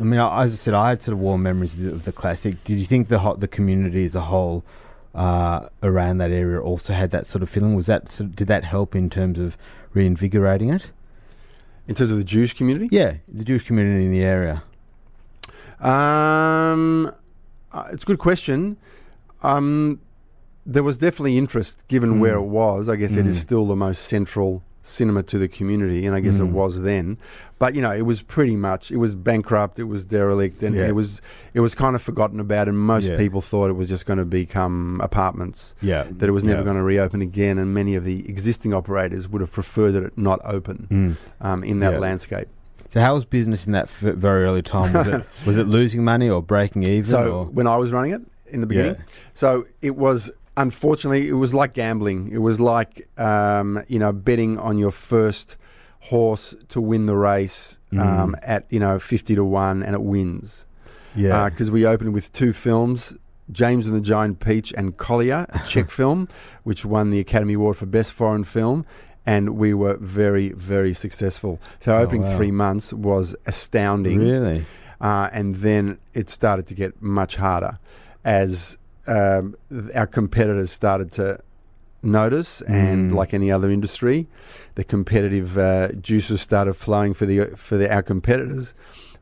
I 0.00 0.04
mean, 0.04 0.18
I- 0.18 0.44
as 0.44 0.54
I 0.54 0.56
said, 0.56 0.74
I 0.74 0.88
had 0.88 1.02
sort 1.02 1.12
of 1.12 1.18
warm 1.20 1.42
memories 1.42 1.74
of 1.84 2.04
the, 2.04 2.12
classic. 2.12 2.64
Did 2.64 2.78
you 2.78 2.86
think 2.86 3.08
the 3.08 3.36
the 3.38 3.46
community 3.46 4.04
as 4.06 4.16
a 4.16 4.22
whole 4.22 4.64
uh, 5.14 5.68
around 5.82 6.18
that 6.18 6.30
area 6.30 6.60
also 6.60 6.92
had 6.92 7.10
that 7.10 7.26
sort 7.26 7.42
of 7.42 7.48
feeling? 7.50 7.74
Was 7.74 7.86
that 7.86 8.10
sort 8.10 8.30
of, 8.30 8.36
did 8.36 8.48
that 8.48 8.64
help 8.64 8.94
in 8.94 9.10
terms 9.10 9.38
of 9.38 9.56
reinvigorating 9.92 10.70
it? 10.70 10.90
In 11.88 11.94
terms 11.94 12.10
of 12.10 12.16
the 12.16 12.24
Jewish 12.24 12.54
community, 12.54 12.88
Yeah, 12.90 13.16
the 13.28 13.44
Jewish 13.44 13.64
community 13.66 14.04
in 14.06 14.12
the 14.12 14.22
area. 14.24 14.62
um, 15.80 17.12
uh, 17.72 17.84
it's 17.92 18.02
a 18.04 18.06
good 18.06 18.18
question. 18.18 18.76
Um, 19.42 20.00
there 20.64 20.82
was 20.84 20.96
definitely 20.96 21.36
interest 21.36 21.82
given 21.88 22.14
Mm. 22.14 22.20
where 22.20 22.34
it 22.36 22.42
was. 22.42 22.88
I 22.88 22.96
guess 22.96 23.16
it 23.16 23.26
is 23.26 23.36
Mm. 23.38 23.40
still 23.40 23.66
the 23.66 23.74
most 23.76 24.02
central 24.04 24.62
cinema 24.82 25.22
to 25.22 25.38
the 25.38 25.48
community, 25.48 26.06
and 26.06 26.14
I 26.14 26.20
guess 26.20 26.38
it 26.38 26.42
Mm. 26.42 26.50
was 26.52 26.82
then. 26.82 27.16
But 27.58 27.74
you 27.76 27.82
know, 27.82 27.92
it 27.92 28.02
was 28.02 28.20
pretty 28.22 28.56
much 28.56 28.90
it 28.90 28.96
was 28.96 29.14
bankrupt, 29.14 29.78
it 29.78 29.84
was 29.84 30.04
derelict, 30.04 30.62
and 30.62 30.74
Yeah. 30.74 30.88
it 30.88 30.94
was 30.96 31.20
it 31.54 31.60
was 31.60 31.74
kind 31.74 31.94
of 31.94 32.02
forgotten 32.02 32.40
about. 32.40 32.68
And 32.68 32.76
most 32.78 33.08
Yeah. 33.08 33.16
people 33.16 33.40
thought 33.40 33.70
it 33.70 33.74
was 33.76 33.88
just 33.88 34.06
going 34.06 34.18
to 34.18 34.24
become 34.24 35.00
apartments. 35.02 35.74
Yeah, 35.80 36.04
That 36.18 36.28
it 36.28 36.32
was 36.32 36.42
never 36.44 36.58
yeah. 36.60 36.64
going 36.64 36.76
to 36.76 36.82
reopen 36.82 37.22
again, 37.22 37.58
and 37.58 37.72
many 37.72 37.94
of 37.94 38.04
the 38.04 38.28
existing 38.28 38.74
operators 38.74 39.28
would 39.28 39.40
have 39.40 39.52
preferred 39.52 39.92
that 39.92 40.02
it 40.02 40.12
not 40.18 40.40
open 40.44 40.86
Mm. 40.90 41.16
um, 41.46 41.62
in 41.64 41.78
that 41.80 42.00
landscape. 42.00 42.48
So 42.88 43.00
how 43.00 43.14
was 43.14 43.24
business 43.24 43.64
in 43.66 43.72
that 43.72 43.84
f- 43.84 44.14
very 44.14 44.44
early 44.44 44.60
time? 44.62 44.92
Was 44.92 45.06
it 45.06 45.22
was 45.46 45.56
it 45.56 45.66
losing 45.68 46.04
money 46.04 46.28
or 46.28 46.42
breaking 46.42 46.82
even? 46.82 47.04
So 47.04 47.26
or? 47.28 47.44
when 47.46 47.66
I 47.66 47.76
was 47.76 47.92
running 47.92 48.12
it 48.12 48.20
in 48.48 48.60
the 48.60 48.66
beginning, 48.66 48.96
so 49.32 49.64
it 49.80 49.96
was 49.96 50.30
unfortunately 50.56 51.28
it 51.28 51.32
was 51.34 51.54
like 51.54 51.74
gambling. 51.74 52.28
It 52.32 52.38
was 52.38 52.60
like 52.60 53.08
um, 53.18 53.82
you 53.88 53.98
know 53.98 54.12
betting 54.12 54.58
on 54.58 54.78
your 54.78 54.90
first 54.90 55.56
horse 56.00 56.54
to 56.68 56.80
win 56.80 57.06
the 57.06 57.16
race 57.16 57.78
um, 57.92 57.98
Mm. 57.98 58.34
at 58.42 58.66
you 58.70 58.80
know 58.80 58.98
fifty 58.98 59.34
to 59.34 59.44
one, 59.44 59.82
and 59.82 59.94
it 59.94 60.02
wins 60.02 60.66
yeah, 61.14 61.50
because 61.50 61.70
we 61.70 61.84
opened 61.86 62.14
with 62.14 62.32
two 62.32 62.52
films. 62.52 63.14
James 63.50 63.86
and 63.86 63.94
the 63.94 64.00
Giant 64.00 64.40
Peach 64.40 64.72
and 64.78 64.96
Kolya, 64.96 65.44
a 65.50 65.58
Czech 65.66 65.90
film, 65.90 66.26
which 66.62 66.86
won 66.86 67.10
the 67.10 67.18
Academy 67.20 67.52
Award 67.54 67.76
for 67.76 67.84
Best 67.84 68.12
Foreign 68.12 68.44
Film, 68.44 68.86
and 69.26 69.50
we 69.58 69.74
were 69.74 69.98
very, 69.98 70.50
very 70.52 70.94
successful. 70.94 71.60
So, 71.80 71.92
Oh, 71.92 71.98
opening 72.02 72.22
wow. 72.22 72.36
three 72.36 72.50
months 72.50 72.94
was 72.94 73.34
astounding 73.44 74.20
really. 74.20 74.64
uh, 75.02 75.28
and 75.32 75.56
then 75.56 75.98
it 76.14 76.30
started 76.30 76.66
to 76.68 76.74
get 76.74 77.02
much 77.02 77.36
harder 77.36 77.78
as 78.24 78.78
um, 79.06 79.54
our 79.94 80.06
competitors 80.06 80.70
started 80.70 81.12
to 81.12 81.40
notice, 82.02 82.60
and 82.62 83.12
Mm. 83.12 83.14
like 83.14 83.32
any 83.34 83.50
other 83.50 83.70
industry, 83.70 84.26
the 84.74 84.84
competitive 84.84 85.56
uh, 85.58 85.88
juices 86.00 86.40
started 86.40 86.74
flowing 86.74 87.14
for 87.14 87.26
the 87.26 87.46
for 87.56 87.76
the, 87.76 87.92
our 87.92 88.02
competitors. 88.02 88.74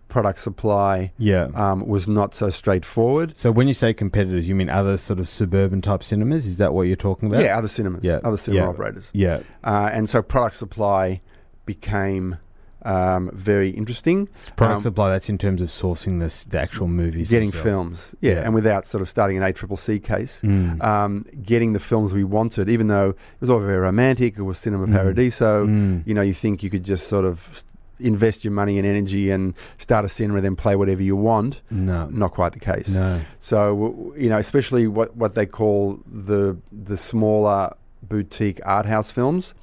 Product 0.09 0.41
supply 0.41 1.13
Yeah. 1.19 1.51
um, 1.55 1.87
was 1.87 2.09
not 2.09 2.35
so 2.35 2.51
straightforward. 2.51 3.37
so 3.37 3.53
when 3.53 3.69
you 3.69 3.75
say 3.75 3.95
competitors, 3.95 4.49
you 4.49 4.57
mean 4.57 4.69
other 4.69 4.97
sort 4.97 5.21
of 5.21 5.29
suburban 5.29 5.81
type 5.83 6.03
cinemas? 6.03 6.47
Is 6.47 6.57
that 6.57 6.75
what 6.75 6.89
you're 6.89 6.97
talking 6.97 7.29
about? 7.29 7.45
Yeah, 7.45 7.57
other 7.57 7.69
cinemas, 7.69 8.03
Yeah, 8.03 8.19
other 8.25 8.37
cinema 8.37 8.65
yeah. 8.65 8.69
operators, 8.69 9.11
Yeah. 9.15 9.39
uh, 9.63 9.89
and 9.93 10.09
so 10.09 10.21
product 10.21 10.57
supply 10.57 11.21
became 11.65 12.39
um, 12.83 13.31
very 13.35 13.71
interesting. 13.71 14.27
Product 14.57 14.77
Um, 14.77 14.81
supply. 14.81 15.11
That's 15.11 15.29
in 15.29 15.39
terms 15.39 15.61
of 15.63 15.69
sourcing 15.69 16.21
this 16.21 16.45
the 16.45 16.61
actual 16.61 16.89
movies. 16.89 17.31
Getting 17.31 17.51
themselves. 17.51 17.65
films, 17.65 18.15
yeah, 18.21 18.33
Yeah. 18.33 18.43
and 18.45 18.55
without 18.55 18.85
sort 18.87 19.03
of 19.03 19.09
starting 19.09 19.37
an 19.37 19.43
ACCC 19.43 19.99
case. 20.03 20.41
Mm. 20.43 20.83
um, 20.83 21.25
getting 21.43 21.73
the 21.73 21.79
films 21.81 22.15
we 22.15 22.25
wanted, 22.25 22.69
even 22.69 22.89
though 22.89 23.11
it 23.11 23.41
was 23.41 23.51
all 23.51 23.61
very 23.61 23.79
romantic. 23.79 24.37
It 24.39 24.43
was 24.43 24.59
Cinema 24.59 24.87
Mm. 24.87 24.93
Paradiso. 24.95 25.67
Mm. 25.67 26.03
You 26.07 26.15
know, 26.15 26.23
you 26.23 26.33
think 26.35 26.63
you 26.63 26.71
could 26.71 26.85
just 26.85 27.07
sort 27.09 27.25
of 27.25 27.65
invest 28.03 28.45
your 28.45 28.53
money 28.53 28.79
and 28.79 28.87
energy 28.87 29.31
and 29.31 29.53
start 29.77 30.07
a 30.07 30.09
cinema, 30.09 30.41
then 30.41 30.57
play 30.57 30.75
whatever 30.75 31.03
you 31.03 31.15
want. 31.15 31.61
No. 31.71 32.07
Not 32.11 32.33
quite 32.33 32.53
the 32.55 32.59
case. 32.59 32.95
No. 32.95 33.21
So 33.41 34.15
you 34.17 34.31
know, 34.31 34.39
especially 34.39 34.87
what 34.87 35.15
what 35.17 35.35
they 35.35 35.45
call 35.47 35.99
the 36.11 36.57
the 36.73 36.97
smaller 36.97 37.75
boutique 38.03 38.59
art 38.65 38.87
house 38.87 39.11
films. 39.11 39.55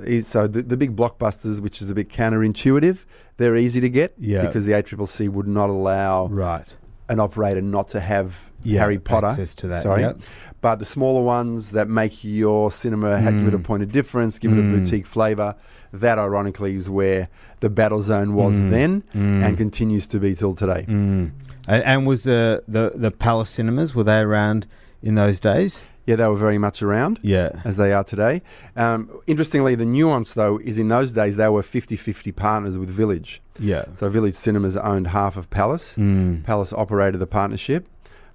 So, 0.00 0.06
is- 0.06 0.26
so 0.26 0.46
the, 0.46 0.62
the 0.62 0.76
big 0.76 0.96
blockbusters, 0.96 1.60
which 1.60 1.80
is 1.82 1.90
a 1.90 1.94
bit 1.94 2.08
counterintuitive, 2.08 3.04
they're 3.36 3.56
easy 3.56 3.80
to 3.80 3.88
get 3.88 4.14
Yeah. 4.18 4.46
because 4.46 4.66
the 4.66 4.72
ACCC 4.72 5.28
would 5.28 5.46
not 5.48 5.70
allow 5.70 6.26
Right. 6.28 6.66
an 7.08 7.20
operator 7.20 7.60
not 7.62 7.88
to 7.88 8.00
have 8.00 8.50
Yeah, 8.62 8.80
Harry 8.80 8.98
Potter 8.98 9.28
Access 9.28 9.54
to 9.56 9.68
that. 9.68 9.82
Sorry. 9.82 10.02
Yep. 10.02 10.20
but 10.62 10.78
the 10.78 10.84
smaller 10.84 11.22
ones 11.24 11.70
that 11.72 11.88
make 11.88 12.22
your 12.22 12.70
cinema 12.70 13.18
ha- 13.18 13.30
give 13.30 13.48
it 13.48 13.54
a 13.54 13.58
Mm. 13.58 13.64
point 13.64 13.82
of 13.82 13.90
difference, 13.92 14.38
give 14.38 14.52
it 14.52 14.56
Mm. 14.56 14.74
a 14.74 14.78
boutique 14.78 15.06
flavour, 15.06 15.54
that 15.94 16.18
ironically 16.18 16.74
is 16.74 16.90
where 16.90 17.28
the 17.60 17.70
battle 17.70 18.02
zone 18.02 18.34
was 18.34 18.52
Mm. 18.54 18.70
then 18.70 19.02
Mm. 19.14 19.42
and 19.46 19.56
continues 19.56 20.06
to 20.08 20.18
be 20.20 20.34
till 20.34 20.52
today. 20.52 20.84
Mm. 20.86 21.30
And, 21.66 21.82
and 21.84 22.06
was 22.06 22.24
the, 22.24 22.62
the 22.68 22.92
the 22.94 23.10
Palace 23.10 23.48
cinemas 23.48 23.94
were 23.94 24.04
they 24.04 24.18
around 24.18 24.66
in 25.02 25.14
those 25.14 25.40
days? 25.40 25.86
Yeah, 26.10 26.16
they 26.16 26.26
were 26.26 26.34
very 26.48 26.58
much 26.58 26.82
around 26.82 27.20
Yeah. 27.22 27.50
as 27.64 27.76
they 27.76 27.92
are 27.92 28.02
today. 28.02 28.42
Um, 28.74 29.08
interestingly, 29.28 29.76
the 29.76 29.84
nuance 29.84 30.34
though 30.34 30.58
is 30.58 30.76
in 30.76 30.88
those 30.88 31.12
days 31.12 31.36
they 31.36 31.48
were 31.48 31.62
50-50 31.62 32.34
partners 32.34 32.76
with 32.76 32.90
Village. 32.90 33.40
Yeah. 33.60 33.84
So 33.94 34.08
Village 34.10 34.34
Cinemas 34.34 34.76
owned 34.76 35.06
half 35.08 35.36
of 35.36 35.48
Palace. 35.50 35.96
Mm. 35.96 36.42
Palace 36.42 36.72
operated 36.72 37.20
the 37.20 37.28
partnership. 37.28 37.86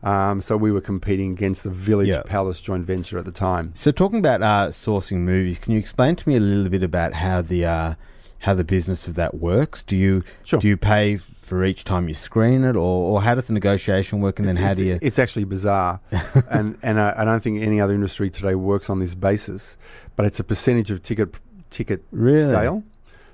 Um, 0.04 0.40
so 0.40 0.56
we 0.56 0.72
were 0.72 0.80
competing 0.82 1.32
against 1.32 1.64
the 1.64 1.70
Village 1.70 2.08
Yeah. 2.08 2.22
Palace 2.26 2.62
joint 2.62 2.86
venture 2.86 3.18
at 3.18 3.26
the 3.26 3.32
time. 3.50 3.72
So 3.74 3.92
talking 3.92 4.20
about 4.20 4.42
uh, 4.42 4.70
sourcing 4.70 5.18
movies, 5.34 5.60
can 5.60 5.74
you 5.74 5.80
explain 5.80 6.16
to 6.16 6.30
me 6.30 6.38
a 6.38 6.40
little 6.40 6.70
bit 6.72 6.84
about 6.84 7.12
how 7.14 7.42
the 7.42 7.66
uh, 7.66 7.94
how 8.40 8.54
the 8.54 8.64
business 8.64 9.08
of 9.08 9.16
that 9.16 9.34
works? 9.36 9.82
Do 9.84 9.98
you 9.98 10.24
Sure. 10.44 10.60
do 10.60 10.68
you 10.70 10.78
pay 10.78 11.20
for 11.46 11.64
each 11.64 11.84
time 11.84 12.08
you 12.08 12.16
screen 12.16 12.64
it, 12.64 12.76
or, 12.76 12.80
or 13.12 13.22
how 13.22 13.36
does 13.36 13.48
the 13.48 13.54
negotiation 13.54 14.20
work? 14.20 14.40
And 14.40 14.48
then 14.48 14.56
how 14.56 14.72
it's, 14.72 14.80
do 14.80 14.86
you? 14.86 15.00
It's 15.02 15.20
actually 15.20 15.46
bizarre, 15.46 16.02
and 16.50 16.78
and 16.82 16.98
uh, 16.98 17.14
I 17.16 17.24
don't 17.24 17.42
think 17.42 17.62
any 17.62 17.80
other 17.80 17.94
industry 17.94 18.30
today 18.30 18.56
works 18.56 18.90
on 18.90 19.00
this 19.00 19.14
basis. 19.16 19.78
But 20.16 20.26
it's 20.26 20.40
a 20.40 20.44
percentage 20.44 20.92
of 20.92 21.04
ticket 21.04 21.36
ticket 21.70 22.04
Really? 22.12 22.50
sale. 22.50 22.84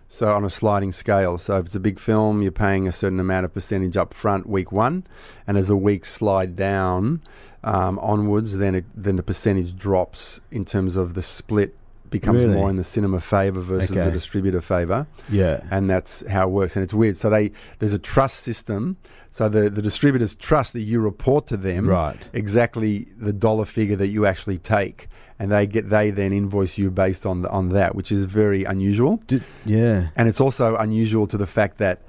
So 0.10 0.36
on 0.36 0.43
a 0.43 0.50
sliding 0.50 0.91
scale. 0.91 1.38
So 1.38 1.58
if 1.58 1.67
it's 1.67 1.76
a 1.76 1.80
big 1.80 1.97
film, 1.97 2.41
you're 2.41 2.52
paying 2.52 2.86
a 2.86 2.91
certain 2.91 3.19
amount 3.19 3.45
of 3.45 3.54
percentage 3.54 3.95
up 3.95 4.13
front 4.13 4.45
week 4.45 4.74
one, 4.74 5.06
and 5.47 5.58
as 5.58 5.69
the 5.69 5.78
weeks 5.78 6.12
slide 6.12 6.58
down 6.58 7.21
um, 7.63 7.97
onwards, 8.00 8.58
then 8.58 8.76
it, 8.76 8.86
then 8.93 9.15
the 9.15 9.24
percentage 9.24 9.74
drops 9.74 10.41
in 10.52 10.65
terms 10.65 10.97
of 10.97 11.13
the 11.13 11.21
split 11.21 11.76
becomes 12.12 12.43
Really? 12.43 12.56
more 12.56 12.69
in 12.69 12.76
the 12.76 12.84
cinema 12.84 13.19
favour 13.19 13.60
versus 13.62 13.91
Okay. 13.91 14.06
the 14.06 14.12
distributor 14.12 14.62
favour 14.62 15.08
Yeah. 15.30 15.62
and 15.71 15.89
that's 15.89 16.24
how 16.28 16.43
it 16.47 16.52
works. 16.52 16.76
And 16.76 16.84
it's 16.84 16.93
weird. 16.93 17.17
So 17.17 17.30
they 17.32 17.52
there's 17.80 17.93
a 17.95 18.00
trust 18.00 18.43
system. 18.43 18.97
So 19.32 19.50
the 19.50 19.69
the 19.69 19.82
distributors 19.82 20.36
trust 20.36 20.74
that 20.74 20.82
you 20.82 21.00
report 21.00 21.47
to 21.47 21.58
them 21.58 21.88
Right. 21.88 22.17
exactly 22.34 23.08
the 23.19 23.34
dollar 23.34 23.65
figure 23.65 23.95
that 23.95 24.10
you 24.10 24.26
actually 24.28 24.58
take, 24.60 25.08
and 25.39 25.50
they 25.52 25.65
get 25.65 25.89
they 25.89 26.12
then 26.12 26.32
invoice 26.34 26.78
you 26.78 26.91
based 26.91 27.26
on 27.26 27.45
on 27.47 27.69
that, 27.69 27.95
which 27.95 28.12
is 28.12 28.26
very 28.26 28.63
unusual. 28.65 29.21
Did, 29.28 29.43
yeah. 29.65 30.08
And 30.17 30.28
it's 30.30 30.41
also 30.41 30.76
unusual 30.76 31.26
to 31.28 31.38
the 31.38 31.47
fact 31.47 31.78
that 31.80 32.02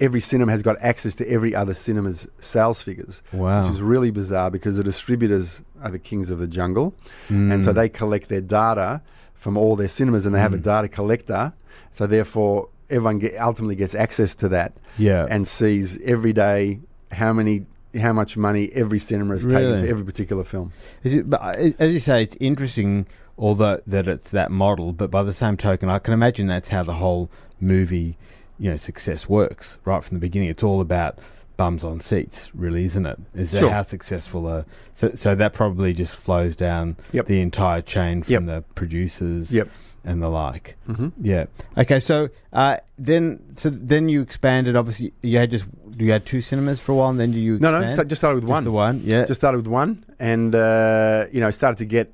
every 0.00 0.20
cinema 0.20 0.50
has 0.52 0.62
got 0.62 0.76
access 0.80 1.14
to 1.14 1.24
every 1.30 1.54
other 1.54 1.74
cinema's 1.74 2.26
sales 2.40 2.82
figures, 2.82 3.22
Wow. 3.32 3.62
which 3.62 3.70
is 3.72 3.80
really 3.80 4.10
bizarre 4.10 4.50
because 4.50 4.76
the 4.76 4.82
distributors 4.84 5.62
are 5.82 5.90
the 5.90 5.98
kings 5.98 6.30
of 6.30 6.38
the 6.38 6.46
jungle, 6.48 6.92
and 7.28 7.62
so 7.64 7.70
Mm. 7.72 7.74
they 7.76 7.88
collect 7.88 8.28
their 8.28 8.40
data 8.40 9.00
from 9.42 9.56
all 9.56 9.74
their 9.76 9.88
cinemas, 9.88 10.24
and 10.24 10.32
they 10.34 10.40
have 10.40 10.54
a 10.54 10.58
Mm. 10.58 10.62
data 10.72 10.88
collector. 10.88 11.52
So 11.90 12.06
therefore, 12.06 12.68
everyone 12.88 13.18
get, 13.18 13.34
ultimately 13.40 13.74
gets 13.74 13.94
access 13.94 14.34
to 14.36 14.48
that 14.50 14.70
Yeah. 14.98 15.26
and 15.28 15.46
sees 15.48 15.98
every 16.04 16.32
day 16.32 16.78
how 17.10 17.32
many 17.32 17.66
how 18.00 18.12
much 18.14 18.38
money 18.38 18.70
every 18.72 18.98
cinema 18.98 19.34
is 19.34 19.42
taking 19.44 19.56
Really? 19.58 19.82
for 19.82 19.86
every 19.88 20.04
particular 20.04 20.44
film. 20.44 20.72
Is 21.04 21.12
it, 21.12 21.28
but 21.28 21.40
uh, 21.42 21.70
as 21.78 21.92
you 21.92 22.00
say, 22.00 22.22
it's 22.22 22.36
interesting, 22.40 23.04
although 23.36 23.80
that 23.86 24.08
it's 24.08 24.30
that 24.30 24.50
model. 24.50 24.94
But 24.94 25.10
by 25.10 25.22
the 25.22 25.32
same 25.34 25.58
token, 25.58 25.90
I 25.90 25.98
can 25.98 26.14
imagine 26.14 26.46
that's 26.46 26.70
how 26.70 26.82
the 26.84 26.94
whole 26.94 27.28
movie, 27.60 28.16
you 28.58 28.70
know, 28.70 28.76
success 28.76 29.28
works 29.28 29.76
right 29.84 30.02
from 30.02 30.16
the 30.16 30.20
beginning. 30.20 30.48
It's 30.48 30.62
all 30.62 30.80
about 30.80 31.18
bums 31.56 31.84
on 31.84 32.00
seats, 32.00 32.50
really, 32.54 32.84
isn't 32.84 33.06
it? 33.06 33.18
Is 33.34 33.50
that 33.52 33.58
Sure. 33.60 33.70
how 33.70 33.82
successful? 33.82 34.48
A, 34.48 34.64
so, 34.94 35.12
so 35.14 35.34
that 35.34 35.52
probably 35.52 35.92
just 35.92 36.16
flows 36.16 36.56
down 36.56 36.96
Yep. 37.12 37.26
the 37.26 37.40
entire 37.40 37.80
chain 37.82 38.22
from 38.22 38.32
Yep. 38.32 38.42
the 38.44 38.64
producers 38.74 39.54
Yep. 39.54 39.68
and 40.04 40.22
the 40.22 40.28
like. 40.28 40.76
Mm-hmm. 40.88 41.08
Yeah. 41.20 41.44
Okay. 41.78 42.00
So 42.00 42.28
uh, 42.52 42.78
then, 42.98 43.40
so 43.56 43.70
then 43.70 44.08
you 44.08 44.20
expanded. 44.22 44.76
Obviously, 44.76 45.12
you 45.22 45.38
had 45.38 45.50
just 45.50 45.64
you 45.96 46.10
had 46.10 46.24
two 46.24 46.40
cinemas 46.40 46.80
for 46.80 46.92
a 46.92 46.94
while, 46.96 47.10
and 47.10 47.20
then 47.20 47.32
you 47.32 47.58
No, 47.58 47.70
no, 47.70 47.78
expand? 47.78 47.96
so 47.96 48.04
just 48.04 48.20
started 48.20 48.36
with 48.36 48.44
Just 48.44 48.50
one. 48.50 48.64
the 48.64 48.72
one. 48.72 49.02
Yeah. 49.04 49.24
Just 49.26 49.40
started 49.40 49.58
with 49.58 49.66
one, 49.66 50.04
and 50.18 50.54
uh, 50.54 51.26
you 51.32 51.40
know 51.40 51.50
started 51.50 51.78
to 51.78 51.84
get 51.84 52.12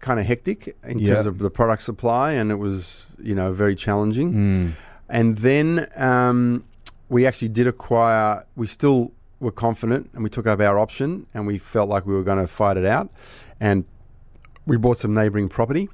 kind 0.00 0.18
of 0.18 0.26
hectic 0.26 0.76
in 0.84 0.98
Yeah. 0.98 1.14
terms 1.14 1.26
of 1.26 1.38
the 1.38 1.50
product 1.50 1.82
supply, 1.82 2.32
and 2.32 2.50
it 2.50 2.56
was 2.58 3.06
you 3.22 3.34
know 3.34 3.52
very 3.52 3.74
challenging. 3.76 4.32
Mm. 4.34 4.72
And 5.08 5.38
then 5.38 5.88
um, 5.96 6.64
we 7.10 7.26
actually 7.26 7.48
did 7.48 7.66
acquire. 7.66 8.46
We 8.56 8.66
still 8.66 9.12
were 9.40 9.52
confident, 9.52 10.08
and 10.14 10.24
we 10.24 10.30
took 10.30 10.46
up 10.46 10.60
our 10.60 10.78
option, 10.78 11.26
and 11.34 11.46
we 11.46 11.58
felt 11.58 11.88
like 11.90 12.06
we 12.06 12.14
were 12.14 12.22
going 12.22 12.38
to 12.40 12.46
fight 12.46 12.76
it 12.78 12.86
out, 12.86 13.10
and 13.60 13.84
we 14.66 14.76
bought 14.78 14.98
some 15.00 15.12
neighbouring 15.12 15.48
property, 15.48 15.88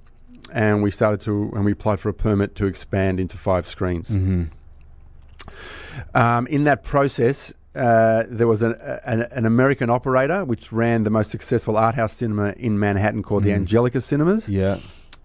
and 0.53 0.83
we 0.83 0.91
started 0.91 1.21
to, 1.23 1.51
and 1.55 1.65
we 1.65 1.73
applied 1.73 1.99
for 1.99 2.09
a 2.11 2.15
permit 2.15 2.55
to 2.57 2.67
expand 2.67 3.19
into 3.19 3.37
five 3.37 3.67
screens. 3.67 4.09
hmm 4.11 4.45
Um, 6.15 6.47
in 6.49 6.65
that 6.65 6.83
process, 6.85 7.53
uh, 7.75 8.25
there 8.29 8.47
was 8.49 8.63
an, 8.63 8.75
an, 9.05 9.23
an 9.31 9.45
American 9.47 9.91
operator 9.91 10.45
which 10.45 10.73
ran 10.73 11.05
the 11.05 11.11
most 11.11 11.31
successful 11.31 11.77
art 11.77 11.95
house 11.95 12.13
cinema 12.15 12.53
in 12.57 12.79
Manhattan 12.79 13.23
called 13.23 13.45
the 13.45 13.51
Mhm. 13.51 13.57
Angelika 13.57 14.01
Cinemas, 14.01 14.49
Yeah. 14.49 14.79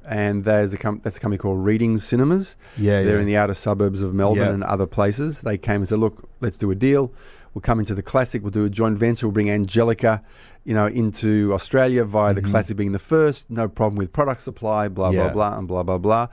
And 0.05 0.43
there's 0.45 0.73
a 0.73 0.77
com- 0.77 0.99
that's 1.03 1.17
a 1.17 1.19
company 1.19 1.37
called 1.37 1.63
Reading 1.63 1.97
Cinemas. 1.99 2.55
Yeah. 2.77 3.03
They're 3.03 3.15
yeah. 3.15 3.21
in 3.21 3.27
the 3.27 3.37
outer 3.37 3.53
suburbs 3.53 4.01
of 4.01 4.13
Melbourne 4.13 4.43
Yeah. 4.47 4.53
and 4.53 4.63
other 4.63 4.87
places. 4.87 5.41
They 5.41 5.57
came 5.57 5.77
and 5.77 5.87
said, 5.89 5.99
"Look, 5.99 6.27
let's 6.39 6.57
do 6.57 6.71
a 6.71 6.75
deal. 6.75 7.13
We'll 7.53 7.61
come 7.61 7.79
into 7.79 7.93
the 7.93 8.01
classic. 8.01 8.41
We'll 8.43 8.51
do 8.51 8.65
a 8.65 8.69
joint 8.69 8.97
venture. 8.97 9.27
We'll 9.27 9.33
bring 9.33 9.49
Angelika, 9.51 10.23
you 10.63 10.73
know, 10.73 10.85
into 10.87 11.53
Australia 11.53 12.03
via 12.05 12.33
the 12.33 12.41
Mhm. 12.41 12.49
classic 12.49 12.77
being 12.77 12.93
the 12.93 12.99
first. 12.99 13.49
No 13.51 13.67
problem 13.67 13.97
with 13.97 14.11
product 14.13 14.41
supply. 14.41 14.87
Blah 14.87 15.09
Yeah. 15.11 15.23
blah 15.25 15.33
blah 15.33 15.57
and 15.59 15.67
blah 15.67 15.83
blah 15.83 15.97
blah. 15.97 16.27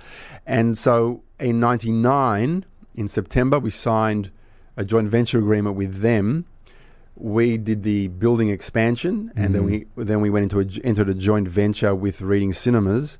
And 0.47 0.79
so 0.79 1.23
in 1.41 1.61
'99, 1.61 2.65
in 2.95 3.09
September, 3.09 3.59
we 3.59 3.71
signed 3.71 4.31
a 4.77 4.85
joint 4.85 5.09
venture 5.11 5.39
agreement 5.39 5.77
with 5.77 6.01
them. 6.01 6.45
We 7.17 7.59
did 7.59 7.83
the 7.83 8.09
building 8.09 8.49
expansion, 8.49 9.33
and 9.37 9.53
then 9.55 9.63
Mhm. 9.63 9.87
we 9.97 10.05
then 10.05 10.21
we 10.21 10.31
went 10.31 10.45
into 10.45 10.61
a, 10.61 10.67
entered 10.87 11.09
a 11.09 11.15
joint 11.15 11.49
venture 11.49 11.95
with 11.95 12.23
Reading 12.23 12.53
Cinemas 12.53 13.19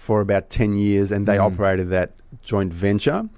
for 0.00 0.22
about 0.22 0.48
ten 0.48 0.72
years, 0.72 1.12
and 1.12 1.26
they 1.28 1.36
Mhm. 1.36 1.44
operated 1.52 1.90
that 1.90 2.10
joint 2.42 2.72
venture, 2.72 3.28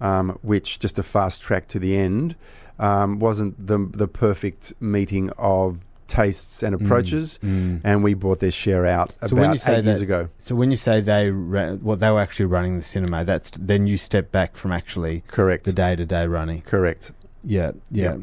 um, 0.00 0.38
which 0.42 0.78
just 0.78 0.98
a 0.98 1.02
fast 1.02 1.42
track 1.42 1.68
to 1.68 1.78
the 1.78 1.94
end 1.96 2.34
um, 2.78 3.18
wasn't 3.18 3.54
the 3.70 3.78
the 4.02 4.08
perfect 4.08 4.72
meeting 4.80 5.30
of 5.38 5.78
tastes 6.08 6.62
and 6.62 6.74
approaches, 6.74 7.38
Mm. 7.42 7.80
and 7.84 8.04
we 8.04 8.14
bought 8.14 8.38
their 8.38 8.50
share 8.52 8.84
out 8.86 9.08
So 9.26 9.34
when 9.36 9.44
about 9.44 9.52
you 9.54 9.58
say 9.58 9.76
eight 9.78 9.84
years 9.84 10.00
ago. 10.02 10.28
So 10.38 10.54
when 10.54 10.70
you 10.70 10.76
say 10.76 11.00
they 11.00 11.30
ran, 11.30 11.80
well, 11.82 11.96
they 11.96 12.10
were 12.10 12.20
actually 12.20 12.46
running 12.46 12.76
the 12.78 12.84
cinema. 12.84 13.24
That's 13.24 13.50
then 13.58 13.86
you 13.86 13.96
step 13.96 14.30
back 14.32 14.56
from 14.56 14.72
actually 14.72 15.24
Correct. 15.28 15.64
the 15.64 15.72
day 15.72 15.96
to 15.96 16.04
day 16.06 16.26
running. 16.26 16.62
Correct. 16.62 17.12
Yeah, 17.44 17.72
yeah, 17.90 18.16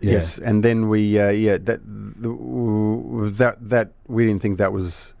Yeah. 0.00 0.12
Yes, 0.12 0.38
and 0.38 0.62
then 0.62 0.88
we 0.88 1.18
uh, 1.18 1.30
yeah 1.30 1.58
that 1.68 1.80
the, 2.24 2.30
that 3.38 3.56
that 3.68 3.88
we 4.06 4.26
didn't 4.26 4.40
think 4.42 4.58
that 4.58 4.72
was 4.72 5.14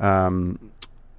um, 0.00 0.58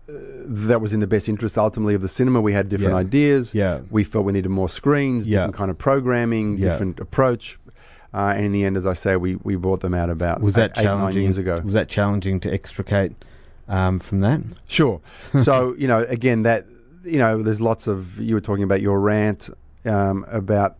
that 0.07 0.81
was 0.81 0.93
in 0.93 0.99
the 0.99 1.07
best 1.07 1.27
interest 1.27 1.57
ultimately 1.57 1.95
of 1.95 2.01
the 2.01 2.07
cinema. 2.07 2.39
We 2.41 2.53
had 2.53 2.69
different 2.69 2.93
Yeah. 2.93 2.97
ideas. 2.99 3.53
yeah. 3.55 3.79
We 3.89 4.03
felt 4.03 4.25
we 4.25 4.33
needed 4.33 4.49
more 4.49 4.69
screens, 4.69 5.27
Yeah. 5.27 5.39
different 5.39 5.55
kind 5.55 5.71
of 5.71 5.77
programming, 5.77 6.57
different 6.57 6.99
approach. 6.99 7.57
Uh, 8.13 8.33
and 8.35 8.45
in 8.45 8.51
the 8.53 8.63
end, 8.63 8.77
as 8.77 8.85
I 8.88 8.93
say, 8.93 9.17
we, 9.17 9.35
we 9.38 9.55
bought 9.57 9.81
them 9.81 9.93
out 9.93 10.09
about 10.09 10.41
Was 10.41 10.53
that 10.53 10.71
eight, 10.77 10.81
eight, 10.81 10.85
nine 10.85 10.97
challenging? 10.97 11.23
years 11.23 11.38
ago. 11.38 11.59
Was 11.63 11.73
that 11.73 11.89
challenging 11.89 12.39
to 12.41 12.53
extricate 12.53 13.11
um, 13.67 13.99
from 13.99 14.21
that? 14.21 14.41
Sure. 14.67 15.01
so 15.41 15.75
you 15.77 15.88
know, 15.88 16.05
again, 16.07 16.43
that 16.43 16.65
you 17.03 17.17
know, 17.19 17.41
there's 17.43 17.59
lots 17.61 17.88
of 17.88 18.19
you 18.19 18.35
were 18.35 18.41
talking 18.41 18.63
about 18.63 18.81
your 18.81 18.99
rant 19.01 19.49
um, 19.85 20.25
about 20.31 20.77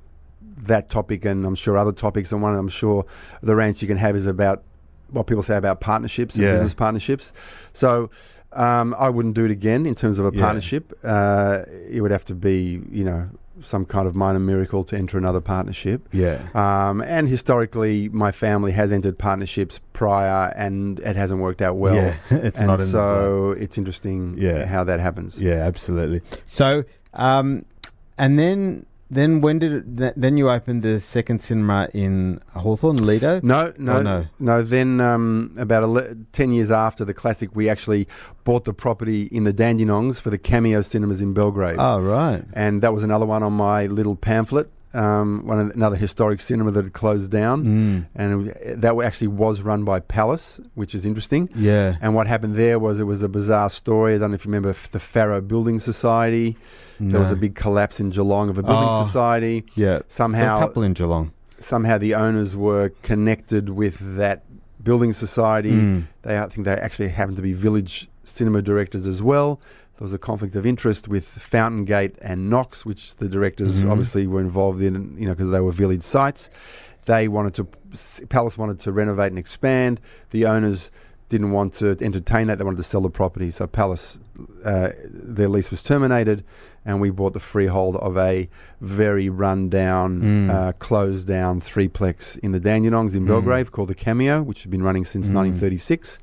that 0.64 0.90
topic, 0.90 1.26
and 1.26 1.46
I'm 1.46 1.56
sure 1.56 1.78
other 1.78 1.92
topics. 1.92 2.32
And 2.32 2.42
one, 2.42 2.56
I'm 2.56 2.70
sure 2.70 3.06
the 3.44 3.56
rants 3.56 3.82
you 3.82 3.88
can 3.88 3.98
have 3.98 4.16
is 4.16 4.28
about 4.28 4.64
what 5.12 5.28
people 5.28 5.44
say 5.44 5.58
about 5.58 5.80
partnerships 5.82 6.36
and 6.36 6.44
Yeah. 6.44 6.52
business 6.54 6.74
partnerships. 6.74 7.32
So. 7.74 8.10
Um, 8.54 8.96
I 8.98 9.10
wouldn't 9.10 9.36
do 9.36 9.44
it 9.44 9.52
again 9.52 9.86
in 9.86 9.96
terms 9.96 10.18
of 10.18 10.26
a 10.26 10.32
Yeah. 10.34 10.42
partnership. 10.42 10.98
Uh, 11.04 11.64
it 11.92 12.00
would 12.00 12.12
have 12.12 12.24
to 12.26 12.34
be, 12.36 12.82
you 12.90 13.04
know, 13.04 13.28
some 13.60 13.84
kind 13.84 14.08
of 14.08 14.16
minor 14.16 14.40
miracle 14.40 14.86
to 14.86 14.96
enter 14.96 15.18
another 15.18 15.42
partnership. 15.42 16.08
Yeah, 16.14 16.38
Um, 16.54 17.02
and 17.02 17.28
historically, 17.28 18.08
my 18.14 18.32
family 18.32 18.72
has 18.72 18.94
entered 18.94 19.18
partnerships 19.18 19.82
prior, 19.92 20.54
and 20.56 21.00
it 21.02 21.18
hasn't 21.18 21.42
worked 21.42 21.62
out 21.62 21.76
well. 21.76 21.96
yeah. 21.96 22.14
it's 22.30 22.58
and 22.60 22.68
not 22.68 22.80
in 22.80 22.86
the 22.86 22.92
so 22.92 23.56
it's 23.60 23.78
interesting 23.78 24.36
Yeah. 24.38 24.66
how 24.68 24.86
that 24.86 25.02
happens. 25.02 25.42
Yeah, 25.42 25.56
absolutely. 25.56 26.22
So, 26.46 26.86
um, 27.14 27.66
and 28.18 28.40
then 28.40 28.86
then 29.10 29.42
when 29.42 29.60
did 29.60 29.72
it, 29.72 29.98
th- 29.98 30.14
then 30.18 30.36
you 30.38 30.50
opened 30.50 30.82
the 30.84 31.00
second 31.00 31.40
cinema 31.42 31.90
in 31.94 32.40
Hawthorn, 32.56 32.98
Lido? 32.98 33.40
No, 33.44 33.72
no, 33.78 33.98
Oh, 33.98 34.02
no. 34.02 34.26
no. 34.40 34.62
Then 34.64 35.00
um, 35.00 35.54
about 35.58 36.08
ten 36.32 36.52
years 36.52 36.72
after 36.72 37.06
the 37.06 37.14
classic, 37.14 37.56
we 37.56 37.70
actually 37.70 38.08
bought 38.44 38.66
the 38.66 38.74
property 38.74 39.24
in 39.32 39.44
the 39.44 39.54
Dandenongs 39.54 40.20
for 40.20 40.30
the 40.30 40.38
Cameo 40.38 40.82
Cinemas 40.82 41.22
in 41.22 41.34
Belgrave, 41.34 41.78
Oh, 41.80 42.00
right. 42.00 42.44
and 42.54 42.82
that 42.82 42.94
was 42.94 43.04
another 43.04 43.26
one 43.26 43.44
on 43.44 43.54
my 43.54 43.86
little 43.88 44.16
pamphlet. 44.16 44.70
Um, 44.96 45.46
one 45.46 45.60
of- 45.60 45.70
another 45.72 45.98
historic 45.98 46.40
cinema 46.40 46.72
that 46.72 46.84
had 46.86 46.94
closed 46.94 47.30
down, 47.30 47.66
Mm, 47.66 48.06
and 48.16 48.48
it, 48.48 48.82
that 48.82 48.98
actually 49.04 49.28
was 49.28 49.62
run 49.62 49.84
by 49.84 50.00
Palace, 50.00 50.60
which 50.76 50.96
is 50.96 51.06
interesting. 51.06 51.50
yeah. 51.56 51.96
And 52.02 52.16
what 52.16 52.28
happened 52.28 52.56
there 52.56 52.80
was 52.80 53.00
it 53.00 53.04
was 53.04 53.22
a 53.22 53.28
bizarre 53.30 53.70
story. 53.70 54.16
I 54.16 54.18
don't 54.20 54.32
know 54.32 54.36
if 54.36 54.46
you 54.46 54.50
remember 54.52 54.74
the 54.92 55.00
Farrow 55.00 55.42
Building 55.42 55.80
Society. 55.82 56.56
There 57.00 57.20
was 57.20 57.32
a 57.32 57.36
big 57.36 57.56
collapse 57.56 58.00
in 58.00 58.10
Geelong 58.10 58.48
of 58.50 58.58
a 58.58 58.64
building 58.64 58.88
Oh. 58.90 59.04
society. 59.04 59.66
yeah. 59.76 60.00
Somehow, 60.08 60.58
a 60.58 60.60
couple 60.62 60.82
in 60.84 60.94
Geelong. 60.94 61.32
somehow 61.60 61.98
the 61.98 62.16
owners 62.16 62.56
were 62.56 62.90
connected 63.02 63.70
with 63.72 63.98
that 64.18 64.44
building 64.82 65.12
society. 65.14 65.72
Mm. 65.74 66.04
They, 66.22 66.40
I 66.40 66.46
think 66.48 66.64
they 66.66 66.72
actually 66.74 67.10
happened 67.10 67.36
to 67.38 67.44
be 67.44 67.54
village 67.54 68.08
cinema 68.24 68.62
directors 68.62 69.08
as 69.08 69.22
well. 69.22 69.60
There 69.98 70.04
was 70.06 70.14
a 70.14 70.18
conflict 70.18 70.56
of 70.56 70.66
interest 70.66 71.08
with 71.08 71.26
Fountain 71.26 71.86
Gate 71.86 72.16
and 72.22 72.50
Knox, 72.50 72.86
which 72.86 73.16
the 73.16 73.30
directors 73.30 73.84
Mhm. 73.84 73.90
obviously 73.92 74.28
were 74.28 74.42
involved 74.42 74.82
in, 74.82 75.16
you 75.18 75.26
know, 75.26 75.34
because 75.34 75.52
they 75.52 75.62
were 75.62 75.72
village 75.72 76.04
sites. 76.04 76.50
They 77.06 77.28
wanted 77.30 77.54
to, 77.56 77.68
Palace 78.28 78.58
wanted 78.58 78.80
to 78.82 78.92
renovate 78.92 79.32
and 79.32 79.40
expand. 79.40 80.02
The 80.32 80.46
owners 80.48 80.92
didn't 81.30 81.52
want 81.52 81.74
to 81.76 81.96
entertain 82.02 82.48
that. 82.48 82.58
They 82.58 82.64
wanted 82.66 82.78
to 82.78 82.84
sell 82.84 83.02
the 83.02 83.10
property. 83.10 83.52
So 83.52 83.68
Palace, 83.68 84.20
uh, 84.66 84.90
their 85.10 85.48
lease 85.48 85.72
was 85.72 85.82
terminated, 85.82 86.44
and 86.86 87.00
we 87.00 87.10
bought 87.10 87.34
the 87.34 87.40
freehold 87.40 87.96
of 87.96 88.18
a 88.18 88.50
very 88.82 89.30
run 89.30 89.70
down, 89.70 90.22
Mm. 90.22 90.50
uh, 90.50 90.72
closed 90.74 91.26
down 91.28 91.62
threeplex 91.62 92.38
in 92.40 92.52
the 92.52 92.60
Dandenongs 92.60 93.16
in 93.16 93.24
Mm. 93.24 93.28
Belgrave 93.28 93.72
called 93.72 93.88
the 93.88 93.96
Cameo, 93.96 94.44
which 94.44 94.64
had 94.64 94.72
been 94.72 94.84
running 94.84 95.06
since 95.06 95.30
Mm. 95.30 95.34
1936, 95.34 96.20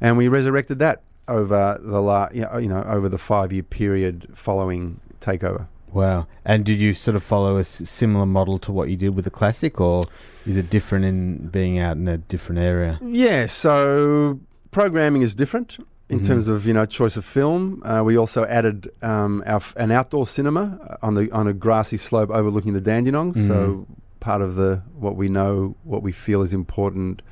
and 0.00 0.16
we 0.18 0.26
resurrected 0.28 0.78
that 0.80 1.02
over 1.28 1.78
the 1.82 2.00
la- 2.00 2.28
you 2.32 2.42
know, 2.42 2.58
you 2.58 2.68
know 2.68 2.82
over 2.88 3.08
the 3.08 3.18
five 3.18 3.52
year 3.52 3.62
period 3.62 4.26
following 4.34 5.00
takeover. 5.20 5.66
Wow. 5.92 6.26
And 6.44 6.64
did 6.64 6.80
you 6.80 6.92
sort 6.92 7.14
of 7.14 7.22
follow 7.22 7.56
a 7.56 7.60
s- 7.60 7.88
similar 7.88 8.26
model 8.26 8.58
to 8.60 8.72
what 8.72 8.88
you 8.90 8.96
did 8.96 9.14
with 9.14 9.24
the 9.24 9.30
classic, 9.30 9.80
or 9.80 10.02
is 10.44 10.56
it 10.56 10.68
different 10.68 11.04
in 11.04 11.48
being 11.48 11.78
out 11.78 11.96
in 11.96 12.08
a 12.08 12.18
different 12.18 12.60
area? 12.60 12.98
Yeah, 13.00 13.46
so 13.46 14.40
programming 14.72 15.22
is 15.22 15.34
different 15.36 15.78
in 16.08 16.20
Mhm. 16.20 16.26
terms 16.26 16.48
of 16.48 16.66
you 16.66 16.74
know 16.74 16.84
choice 16.84 17.16
of 17.16 17.24
film. 17.24 17.80
Uh, 17.84 18.02
we 18.04 18.16
also 18.18 18.44
added 18.46 18.90
um, 19.02 19.42
our, 19.46 19.56
f- 19.56 19.74
an 19.76 19.90
outdoor 19.92 20.26
cinema 20.26 20.78
uh, 20.90 20.96
on 21.06 21.14
the 21.14 21.30
on 21.32 21.46
a 21.46 21.52
grassy 21.52 21.96
slope 21.96 22.30
overlooking 22.30 22.72
the 22.72 22.80
Dandenongs. 22.80 23.36
Mhm. 23.36 23.46
So 23.46 23.86
part 24.20 24.42
of 24.42 24.56
the 24.56 24.82
what 24.98 25.14
we 25.16 25.28
know, 25.28 25.76
what 25.84 26.02
we 26.02 26.10
feel 26.12 26.42
is 26.42 26.52
important, 26.52 27.22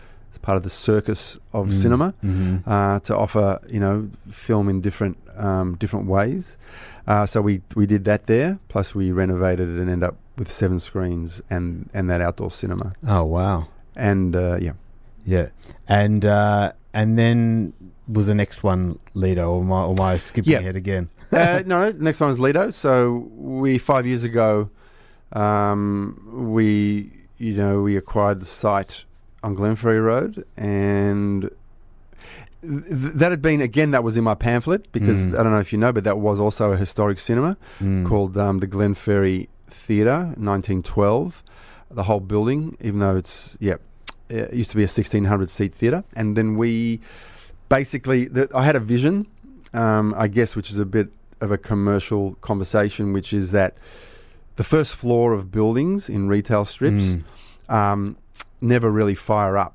part 0.43 0.57
of 0.57 0.63
the 0.63 0.71
circus 0.71 1.39
of 1.53 1.67
Mm. 1.69 1.73
cinema 1.83 2.09
hmm 2.21 2.57
uh, 2.67 2.99
to 3.01 3.17
offer 3.17 3.61
you 3.69 3.81
know 3.81 4.09
film 4.31 4.69
in 4.69 4.81
different 4.81 5.17
um, 5.39 5.77
different 5.79 6.07
ways. 6.09 6.57
Uh, 7.07 7.25
so 7.27 7.41
we 7.41 7.63
we 7.75 7.87
did 7.87 8.05
that 8.05 8.27
there. 8.27 8.59
Plus 8.69 8.95
we 8.95 9.11
renovated 9.13 9.69
it 9.69 9.81
and 9.81 9.89
ended 9.91 10.09
up 10.09 10.17
with 10.39 10.51
seven 10.51 10.79
screens 10.81 11.43
and 11.51 11.89
and 11.95 12.09
that 12.11 12.21
outdoor 12.21 12.51
cinema. 12.51 12.93
Oh 13.07 13.25
wow. 13.25 13.67
And 13.97 14.35
uh, 14.37 14.57
yeah. 14.61 14.73
Yeah. 15.25 15.49
And 15.89 16.25
uh, 16.25 16.73
and 16.93 17.17
then 17.19 17.73
was 18.09 18.27
the 18.27 18.35
next 18.35 18.63
one 18.65 18.99
Lido, 19.15 19.51
or 19.53 19.61
am 19.63 19.73
I, 19.73 19.83
or 19.85 20.01
I 20.15 20.19
skipping 20.19 20.53
Yeah. 20.53 20.59
ahead 20.61 20.77
again? 20.77 21.09
uh, 21.33 21.63
no, 21.67 21.91
next 21.93 22.21
one 22.21 22.31
is 22.31 22.39
Lido. 22.39 22.71
So 22.71 23.29
we 23.37 23.79
five 23.79 24.05
years 24.07 24.25
ago, 24.25 24.69
um, 25.33 26.19
we 26.55 27.11
you 27.39 27.55
know 27.55 27.83
we 27.83 27.97
acquired 27.97 28.41
the 28.41 28.47
site 28.47 29.05
on 29.43 29.57
Glenferrie 29.57 30.05
Road, 30.05 30.45
and 30.57 31.51
th- 32.63 33.13
that 33.15 33.31
had 33.31 33.43
been 33.43 33.61
again 33.61 33.91
that 33.91 34.05
was 34.05 34.17
in 34.17 34.25
my 34.25 34.35
pamphlet 34.35 34.91
because 34.93 35.19
Mm. 35.27 35.39
I 35.39 35.43
don't 35.43 35.53
know 35.53 35.59
if 35.61 35.73
you 35.73 35.79
know, 35.79 35.93
but 35.93 36.05
that 36.05 36.19
was 36.19 36.39
also 36.41 36.73
a 36.73 36.77
historic 36.77 37.19
cinema 37.19 37.57
Mm. 37.81 38.07
called 38.07 38.37
um, 38.37 38.61
the 38.61 38.67
Glenferrie 38.69 39.49
Theatre, 39.69 40.33
1912. 40.37 41.43
The 41.91 42.05
whole 42.05 42.21
building, 42.21 42.77
even 42.81 43.01
though 43.01 43.17
it's 43.17 43.57
yeah, 43.61 43.75
it 44.29 44.53
used 44.55 44.71
to 44.71 44.77
be 44.77 44.83
a 44.85 44.89
1600 44.89 45.51
seat 45.51 45.75
theatre, 45.75 46.05
and 46.15 46.37
then 46.37 46.57
we 46.57 47.01
basically 47.69 48.27
the, 48.27 48.49
I 48.55 48.65
had 48.65 48.77
a 48.77 48.81
vision, 48.81 49.27
um, 49.75 50.15
I 50.17 50.29
guess, 50.29 50.57
which 50.57 50.71
is 50.71 50.79
a 50.79 50.87
bit 50.87 51.09
of 51.41 51.51
a 51.51 51.59
commercial 51.59 52.35
conversation, 52.41 53.13
which 53.13 53.33
is 53.33 53.51
that 53.53 53.77
the 54.57 54.65
first 54.65 54.95
floor 54.95 55.33
of 55.33 55.51
buildings 55.51 56.09
in 56.09 56.29
retail 56.29 56.65
strips 56.65 57.17
Mm. 57.69 57.75
um, 57.75 58.17
never 58.63 58.91
really 58.91 59.15
fire 59.15 59.59
up. 59.59 59.75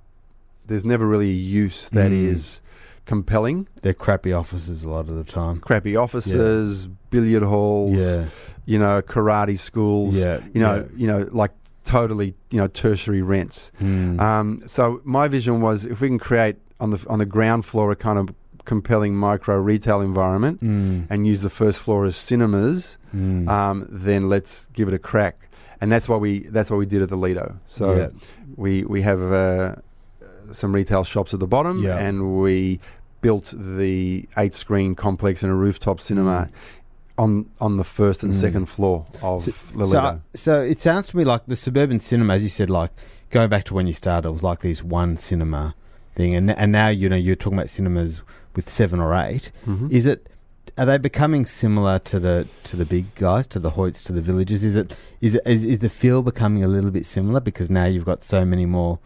There's 0.66 0.86
never 0.86 1.06
really 1.08 1.30
a 1.30 1.34
use 1.34 1.90
that 1.90 2.12
Mm. 2.12 2.28
is 2.28 2.62
compelling. 3.06 3.68
They're 3.82 3.94
crappy 3.94 4.34
offices 4.34 4.84
a 4.84 4.90
lot 4.90 5.08
of 5.10 5.16
the 5.16 5.24
time. 5.24 5.60
Crappy 5.60 5.96
offices, 5.96 6.88
billiard 7.10 7.44
halls, 7.44 7.96
Yeah. 7.98 8.26
you 8.66 8.78
know, 8.80 9.02
karate 9.02 9.58
schools, 9.58 10.16
Yeah. 10.16 10.40
you 10.54 10.60
know, 10.60 10.86
you 10.96 11.08
know, 11.08 11.28
like 11.32 11.52
totally, 11.86 12.34
you 12.52 12.58
know, 12.58 12.68
tertiary 12.68 13.22
rents. 13.22 13.72
yeah. 13.80 13.88
Mm. 13.88 14.20
Um, 14.20 14.60
so 14.68 15.00
my 15.06 15.28
vision 15.30 15.62
was 15.62 15.86
if 15.86 16.02
we 16.02 16.08
can 16.10 16.20
create 16.20 16.58
on 16.80 16.90
the 16.92 17.04
on 17.10 17.20
the 17.20 17.26
ground 17.26 17.66
floor 17.66 17.92
a 17.92 17.96
kind 17.96 18.20
of 18.20 18.30
compelling 18.66 19.16
micro 19.16 19.58
retail 19.58 20.02
environment 20.02 20.60
Mm. 20.62 21.06
and 21.10 21.26
use 21.26 21.42
the 21.42 21.50
first 21.50 21.80
floor 21.80 22.06
as 22.06 22.18
cinemas, 22.18 22.98
Mm. 23.16 23.48
um, 23.48 23.88
then 23.90 24.28
let's 24.28 24.68
give 24.74 24.90
it 24.90 24.94
a 24.94 25.00
crack. 25.00 25.47
And 25.82 25.92
that's 25.92 26.08
what 26.10 26.20
we 26.22 26.40
that's 26.50 26.70
what 26.72 26.78
we 26.78 26.86
did 26.86 27.02
at 27.02 27.10
the 27.10 27.18
Lido. 27.18 27.56
So 27.68 27.96
Yeah. 27.96 28.10
we 28.56 28.84
we 28.84 29.02
have 29.04 29.22
uh, 29.22 29.76
some 30.52 30.74
retail 30.74 31.04
shops 31.04 31.34
at 31.34 31.40
the 31.40 31.48
bottom, 31.48 31.84
Yeah. 31.84 31.98
and 31.98 32.40
we 32.42 32.80
built 33.22 33.54
the 33.58 34.28
eight 34.38 34.54
screen 34.54 34.96
complex 34.96 35.44
and 35.44 35.52
a 35.52 35.56
rooftop 35.56 36.00
cinema 36.00 36.50
on 37.18 37.48
on 37.60 37.78
the 37.78 37.84
first 37.84 38.24
and 38.24 38.32
Mm. 38.34 38.36
second 38.42 38.66
floor 38.68 39.06
of 39.22 39.42
So- 39.42 39.52
Lido. 39.74 40.22
so 40.36 40.62
it 40.62 40.80
sounds 40.80 41.08
to 41.10 41.18
me 41.18 41.24
like 41.24 41.46
the 41.48 41.56
suburban 41.56 42.00
cinema, 42.00 42.36
as 42.36 42.44
you 42.44 42.50
said, 42.50 42.70
like 42.70 42.92
going 43.32 43.50
back 43.50 43.64
to 43.66 43.74
when 43.74 43.88
you 43.88 43.94
started, 43.94 44.28
it 44.30 44.32
was 44.32 44.44
like 44.44 44.62
this 44.62 44.84
one 44.84 45.18
cinema 45.18 45.74
thing, 46.16 46.34
and 46.36 46.52
and 46.52 46.72
now 46.72 46.88
you 46.90 47.10
know 47.10 47.16
you're 47.16 47.36
talking 47.36 47.58
about 47.58 47.70
cinemas 47.70 48.22
with 48.56 48.70
seven 48.70 49.00
or 49.00 49.14
8 49.14 49.52
Mhm. 49.68 49.92
Is 49.92 50.06
it? 50.08 50.28
Are 50.78 50.86
they 50.86 50.98
becoming 50.98 51.46
similar 51.46 52.00
to 52.00 52.20
the 52.20 52.48
to 52.66 52.76
the 52.76 52.86
big 52.86 53.14
guys, 53.16 53.48
to 53.48 53.60
the 53.60 53.72
Hoyts, 53.72 54.04
to 54.06 54.14
the 54.14 54.22
villages? 54.22 54.64
Is 54.64 54.76
it 54.76 54.96
is 55.22 55.36
it 55.36 55.42
is, 55.46 55.64
is 55.66 55.80
the 55.80 55.90
feel 55.90 56.22
becoming 56.22 56.64
a 56.64 56.68
little 56.68 56.92
bit 56.92 57.06
similar 57.06 57.40
because 57.40 57.70
now 57.70 57.86
you've 57.86 58.06
got 58.06 58.24
so 58.24 58.46
many 58.46 58.66
more, 58.66 59.00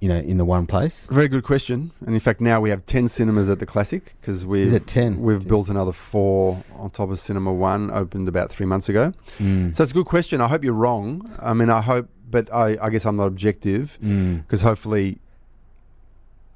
you 0.00 0.08
know, 0.08 0.18
in 0.18 0.38
the 0.38 0.44
one 0.44 0.66
place? 0.66 1.06
Very 1.10 1.28
good 1.28 1.44
question. 1.44 1.90
And 2.04 2.14
in 2.14 2.20
fact, 2.20 2.40
now 2.40 2.60
we 2.60 2.70
have 2.70 2.84
10 2.86 3.08
cinemas 3.08 3.48
at 3.48 3.58
the 3.58 3.66
Classic 3.66 4.14
because 4.20 4.44
we've, 4.46 4.66
Is 4.66 4.72
it 4.72 4.86
10? 4.86 5.20
we've 5.22 5.46
built 5.46 5.68
another 5.68 5.92
four 5.92 6.62
on 6.76 6.90
top 6.90 7.10
of 7.10 7.18
Cinema 7.18 7.52
One, 7.52 7.90
opened 7.90 8.28
about 8.28 8.50
three 8.50 8.66
months 8.66 8.88
ago. 8.88 9.12
Mm. 9.38 9.74
So 9.74 9.82
it's 9.82 9.92
a 9.92 9.94
good 9.94 10.06
question. 10.06 10.40
I 10.40 10.48
hope 10.48 10.64
you're 10.64 10.72
wrong. 10.74 11.30
I 11.40 11.52
mean, 11.54 11.70
I 11.70 11.80
hope, 11.80 12.08
but 12.30 12.52
I, 12.52 12.76
I 12.82 12.90
guess 12.90 13.04
I'm 13.06 13.16
not 13.16 13.26
objective 13.26 13.98
Mm. 14.02 14.42
because 14.42 14.62
hopefully 14.62 15.18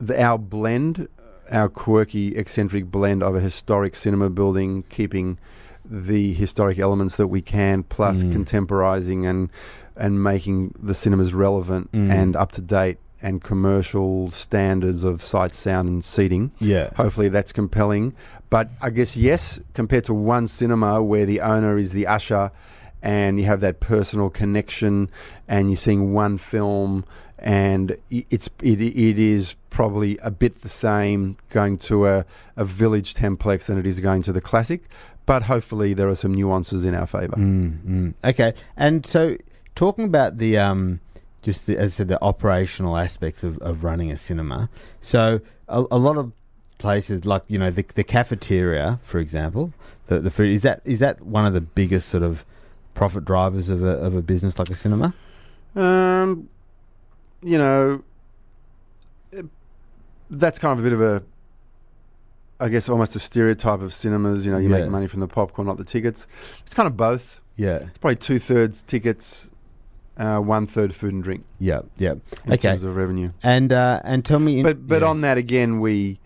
the, 0.01 0.21
our 0.23 0.39
blend, 0.39 1.09
our 1.51 1.69
quirky, 1.69 2.37
eccentric 2.37 2.91
blend 2.91 3.23
of 3.23 3.35
a 3.35 3.41
historic 3.41 3.97
cinema 3.97 4.31
building, 4.31 4.85
keeping 4.89 5.39
the 5.85 6.33
historic 6.33 6.79
elements 6.79 7.17
that 7.17 7.27
we 7.29 7.41
can, 7.43 7.83
plus 7.83 8.23
Mm. 8.23 8.33
contemporizing 8.33 9.27
and 9.27 9.51
and 9.97 10.23
making 10.23 10.73
the 10.83 10.95
cinemas 10.95 11.35
relevant 11.35 11.91
Mm. 11.93 12.11
and 12.11 12.37
up 12.37 12.53
to 12.53 12.63
date 12.63 12.97
and 13.21 13.43
commercial 13.43 14.31
standards 14.31 15.05
of 15.05 15.23
sight, 15.23 15.55
sound, 15.55 15.89
and 15.91 16.03
seating. 16.03 16.53
Yeah. 16.59 16.89
Hopefully, 16.97 17.29
that's 17.29 17.53
compelling. 17.53 18.15
But 18.49 18.71
I 18.81 18.89
guess 18.91 19.15
yes, 19.17 19.61
compared 19.75 20.05
to 20.05 20.15
one 20.15 20.49
cinema 20.49 21.03
where 21.03 21.27
the 21.27 21.41
owner 21.43 21.77
is 21.77 21.93
the 21.93 22.07
usher, 22.07 22.51
and 23.03 23.39
you 23.39 23.45
have 23.45 23.61
that 23.61 23.81
personal 23.81 24.31
connection, 24.31 25.11
and 25.49 25.69
you're 25.69 25.77
seeing 25.77 26.15
one 26.15 26.39
film, 26.39 27.05
and 27.41 27.97
it's 28.11 28.49
it, 28.63 28.81
it 28.81 29.19
is 29.19 29.55
probably 29.71 30.19
a 30.19 30.31
bit 30.31 30.61
the 30.61 30.69
same 30.69 31.37
going 31.49 31.79
to 31.79 32.07
a, 32.07 32.25
a 32.57 32.65
village 32.65 33.15
templex 33.15 33.67
than 33.67 33.79
it 33.79 33.87
is 33.87 34.01
going 34.01 34.23
to 34.23 34.33
the 34.33 34.41
classic. 34.41 34.83
But 35.27 35.43
hopefully, 35.45 35.95
there 35.95 36.09
are 36.09 36.15
some 36.15 36.35
nuances 36.35 36.85
in 36.85 36.95
our 36.95 37.07
favour. 37.07 37.37
Mm, 37.37 37.79
mm. 37.85 38.15
Okay, 38.25 38.55
and 38.77 39.07
so 39.07 39.37
talking 39.75 40.05
about 40.05 40.39
the 40.39 40.59
um, 40.59 41.01
just 41.43 41.67
the, 41.67 41.77
as 41.77 41.93
I 41.93 41.95
said, 41.95 42.09
the 42.09 42.23
operational 42.23 42.97
aspects 42.97 43.45
of, 43.45 43.59
of 43.59 43.85
running 43.85 44.11
a 44.11 44.17
cinema. 44.17 44.69
So 45.01 45.41
a, 45.69 45.85
a 45.91 45.99
lot 45.99 46.17
of 46.17 46.33
places, 46.79 47.25
like 47.25 47.43
you 47.49 47.59
know, 47.59 47.71
the, 47.71 47.85
the 47.95 48.05
cafeteria, 48.05 48.99
for 49.03 49.19
example, 49.19 49.73
the 50.09 50.19
the 50.19 50.31
food 50.31 50.53
is 50.53 50.63
that 50.63 50.83
is 50.85 50.99
that 50.99 51.23
one 51.23 51.47
of 51.47 51.53
the 51.53 51.61
biggest 51.61 52.09
sort 52.09 52.23
of 52.23 52.45
profit 52.95 53.25
drivers 53.25 53.71
of 53.71 53.83
a 53.83 53.93
of 53.99 54.15
a 54.15 54.23
business 54.23 54.59
like 54.59 54.71
a 54.71 54.75
cinema. 54.75 55.15
Um, 55.77 56.49
you 57.43 57.59
know, 57.59 58.03
that's 60.31 60.59
kind 60.59 60.79
of 60.79 60.85
a 60.85 60.89
bit 60.89 60.93
of 60.93 61.01
a, 61.01 61.23
I 62.61 62.69
guess, 62.69 62.89
almost 62.89 63.17
a 63.17 63.19
stereotype 63.19 63.81
of 63.81 63.93
cinemas. 63.93 64.45
You 64.47 64.53
know, 64.53 64.59
you 64.59 64.69
Yeah. 64.69 64.81
make 64.81 64.91
money 64.91 65.07
from 65.07 65.21
the 65.21 65.29
popcorn, 65.29 65.67
not 65.67 65.79
the 65.79 65.85
tickets. 65.85 66.27
It's 66.63 66.75
kind 66.75 66.87
of 66.87 66.97
both. 66.97 67.41
Yeah, 67.57 67.77
It's 67.89 67.99
probably 67.99 68.17
two 68.17 68.39
thirds 68.39 68.83
tickets, 68.83 69.51
uh, 70.17 70.39
one 70.39 70.67
third 70.67 70.95
food 70.95 71.13
and 71.13 71.23
drink 71.23 71.43
yeah, 71.59 71.81
yeah. 71.99 72.13
in 72.47 72.53
Okay. 72.55 72.57
terms 72.71 72.85
of 72.85 72.97
revenue. 72.97 73.33
And 73.43 73.73
uh, 73.73 74.01
and 74.03 74.25
tell 74.25 74.39
me, 74.39 74.63
But 74.63 74.87
but 74.87 75.03
yeah. 75.03 75.09
on 75.09 75.21
that 75.23 75.37
again, 75.37 75.81
we 75.81 76.21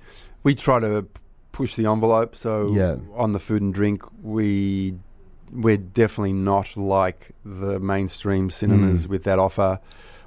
we 0.44 0.54
try 0.54 0.78
to 0.80 1.06
push 1.50 1.74
the 1.74 1.86
envelope. 1.86 2.36
So 2.36 2.72
Yeah. 2.72 2.96
on 3.16 3.32
the 3.32 3.38
food 3.40 3.62
and 3.62 3.74
drink, 3.74 4.02
we 4.22 4.94
we're 5.52 5.76
definitely 5.76 6.32
not 6.34 6.76
like 6.76 7.32
the 7.44 7.78
mainstream 7.80 8.50
cinemas 8.50 9.06
Mm. 9.06 9.10
with 9.10 9.24
that 9.24 9.38
offer. 9.38 9.80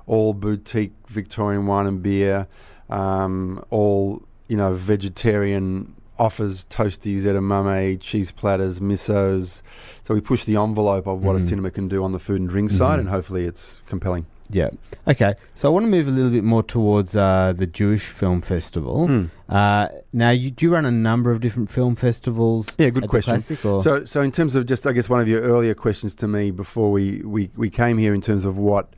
All 0.08 0.34
boutique 0.34 0.94
Victorian 1.08 1.68
wine 1.68 1.86
and 1.86 2.02
beer, 2.02 2.48
um, 2.90 3.64
all 3.70 4.22
you 4.48 4.58
know 4.58 4.74
vegetarian 4.74 5.94
offers, 6.20 6.66
toasties, 6.70 7.22
edamame, 7.22 8.00
cheese 8.00 8.32
platters, 8.32 8.80
missos. 8.80 9.62
So 10.02 10.16
we 10.16 10.22
push 10.22 10.46
the 10.46 10.56
envelope 10.56 11.06
of 11.08 11.24
what 11.24 11.36
Mm. 11.36 11.40
a 11.44 11.46
cinema 11.46 11.70
can 11.70 11.88
do 11.88 12.04
on 12.04 12.12
the 12.12 12.18
food 12.20 12.42
and 12.42 12.50
drink 12.50 12.72
side, 12.72 12.98
Mhm. 12.98 13.02
and 13.02 13.10
hopefully 13.10 13.46
it's 13.46 13.84
compelling. 13.88 14.26
yeah. 14.50 14.70
Okay, 15.08 15.36
so 15.56 15.70
I 15.70 15.72
want 15.74 15.86
to 15.86 15.92
move 15.92 16.08
a 16.08 16.12
little 16.12 16.32
bit 16.32 16.44
more 16.44 16.64
towards 16.64 17.16
uh, 17.16 17.54
the 17.56 17.68
Jewish 17.68 18.06
Film 18.08 18.42
Festival. 18.42 19.08
Mm. 19.08 19.30
Uh, 19.50 19.90
now, 20.14 20.32
you 20.32 20.50
do 20.52 20.66
you 20.66 20.74
run 20.74 20.86
a 20.86 20.92
number 20.92 21.32
of 21.32 21.40
different 21.42 21.70
film 21.70 21.96
festivals. 21.96 22.66
Yeah, 22.80 22.90
good 22.90 23.10
question. 23.10 23.40
So, 23.42 24.06
so 24.06 24.22
in 24.22 24.32
terms 24.32 24.56
of 24.56 24.66
just, 24.66 24.88
I 24.88 24.94
guess 24.94 25.10
one 25.10 25.20
of 25.20 25.28
your 25.28 25.42
earlier 25.42 25.74
questions 25.76 26.16
to 26.16 26.28
me 26.28 26.50
before 26.52 26.92
we, 26.92 27.22
we, 27.26 27.50
we 27.58 27.70
came 27.70 27.98
here, 27.98 28.14
in 28.16 28.22
terms 28.22 28.46
of 28.46 28.58
what 28.58 28.94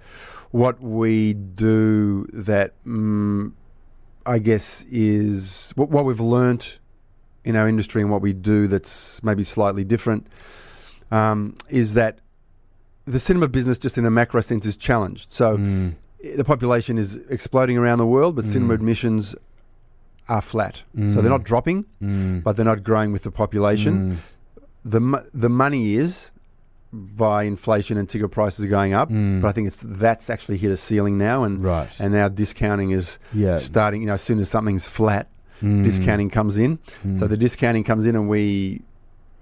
what 0.52 0.82
we 0.82 1.34
do 1.34 2.26
that 2.34 2.74
mm, 2.86 3.52
I 4.26 4.40
guess 4.40 4.84
is 4.90 5.72
what, 5.76 5.90
what 5.90 6.06
we've 6.06 6.20
learnt 6.20 6.80
in 7.44 7.56
our 7.56 7.68
industry 7.68 8.02
and 8.02 8.12
what 8.12 8.22
we 8.22 8.34
do 8.34 8.68
that's 8.68 9.24
maybe 9.24 9.44
slightly 9.44 9.84
different 9.84 10.28
um, 11.12 11.56
is 11.70 11.94
that 11.96 12.20
the 13.06 13.20
cinema 13.20 13.48
business, 13.48 13.78
just 13.80 13.98
in 13.98 14.06
a 14.06 14.12
macro 14.12 14.42
sense, 14.42 14.66
is 14.66 14.76
challenged. 14.78 15.32
So 15.32 15.58
Mm, 15.58 15.96
the 16.36 16.44
population 16.44 16.98
is 16.98 17.16
exploding 17.30 17.78
around 17.78 17.98
the 17.98 18.06
world, 18.06 18.36
but 18.36 18.46
cinema 18.46 18.74
Mm. 18.74 18.76
admissions 18.76 19.36
are 20.28 20.42
flat. 20.42 20.84
So 20.96 21.02
Mm. 21.02 21.14
they're 21.14 21.24
not 21.32 21.44
dropping, 21.44 21.86
mm, 22.04 22.44
but 22.44 22.56
they're 22.56 22.66
not 22.66 22.84
growing 22.84 23.12
with 23.12 23.24
the 23.24 23.32
population 23.32 23.94
mm, 24.00 24.18
the 24.86 25.02
the 25.34 25.50
money 25.50 25.96
is 25.96 26.32
by 26.92 27.44
inflation 27.44 27.98
and 27.98 28.10
ticket 28.10 28.32
prices 28.32 28.66
going 28.66 28.94
up, 28.94 29.10
Mm. 29.12 29.42
but 29.42 29.48
I 29.48 29.52
think 29.52 29.68
it's 29.68 29.84
that's 29.86 30.30
actually 30.30 30.58
hit 30.58 30.72
a 30.72 30.78
ceiling 30.78 31.18
now, 31.18 31.44
and 31.44 31.64
Right. 31.64 31.96
and 32.00 32.14
now 32.14 32.28
discounting 32.30 32.92
is 32.92 33.20
Yeah. 33.34 33.58
starting. 33.58 34.02
You 34.02 34.08
know, 34.08 34.14
as 34.14 34.22
soon 34.22 34.40
as 34.40 34.50
something's 34.50 34.88
flat, 34.88 35.28
Mm. 35.62 35.84
discounting 35.84 36.30
comes 36.30 36.58
in. 36.58 36.80
So 37.14 37.26
Mm. 37.26 37.30
the 37.30 37.38
discounting 37.38 37.84
comes 37.84 38.06
in, 38.08 38.16
and 38.16 38.28
we 38.30 38.82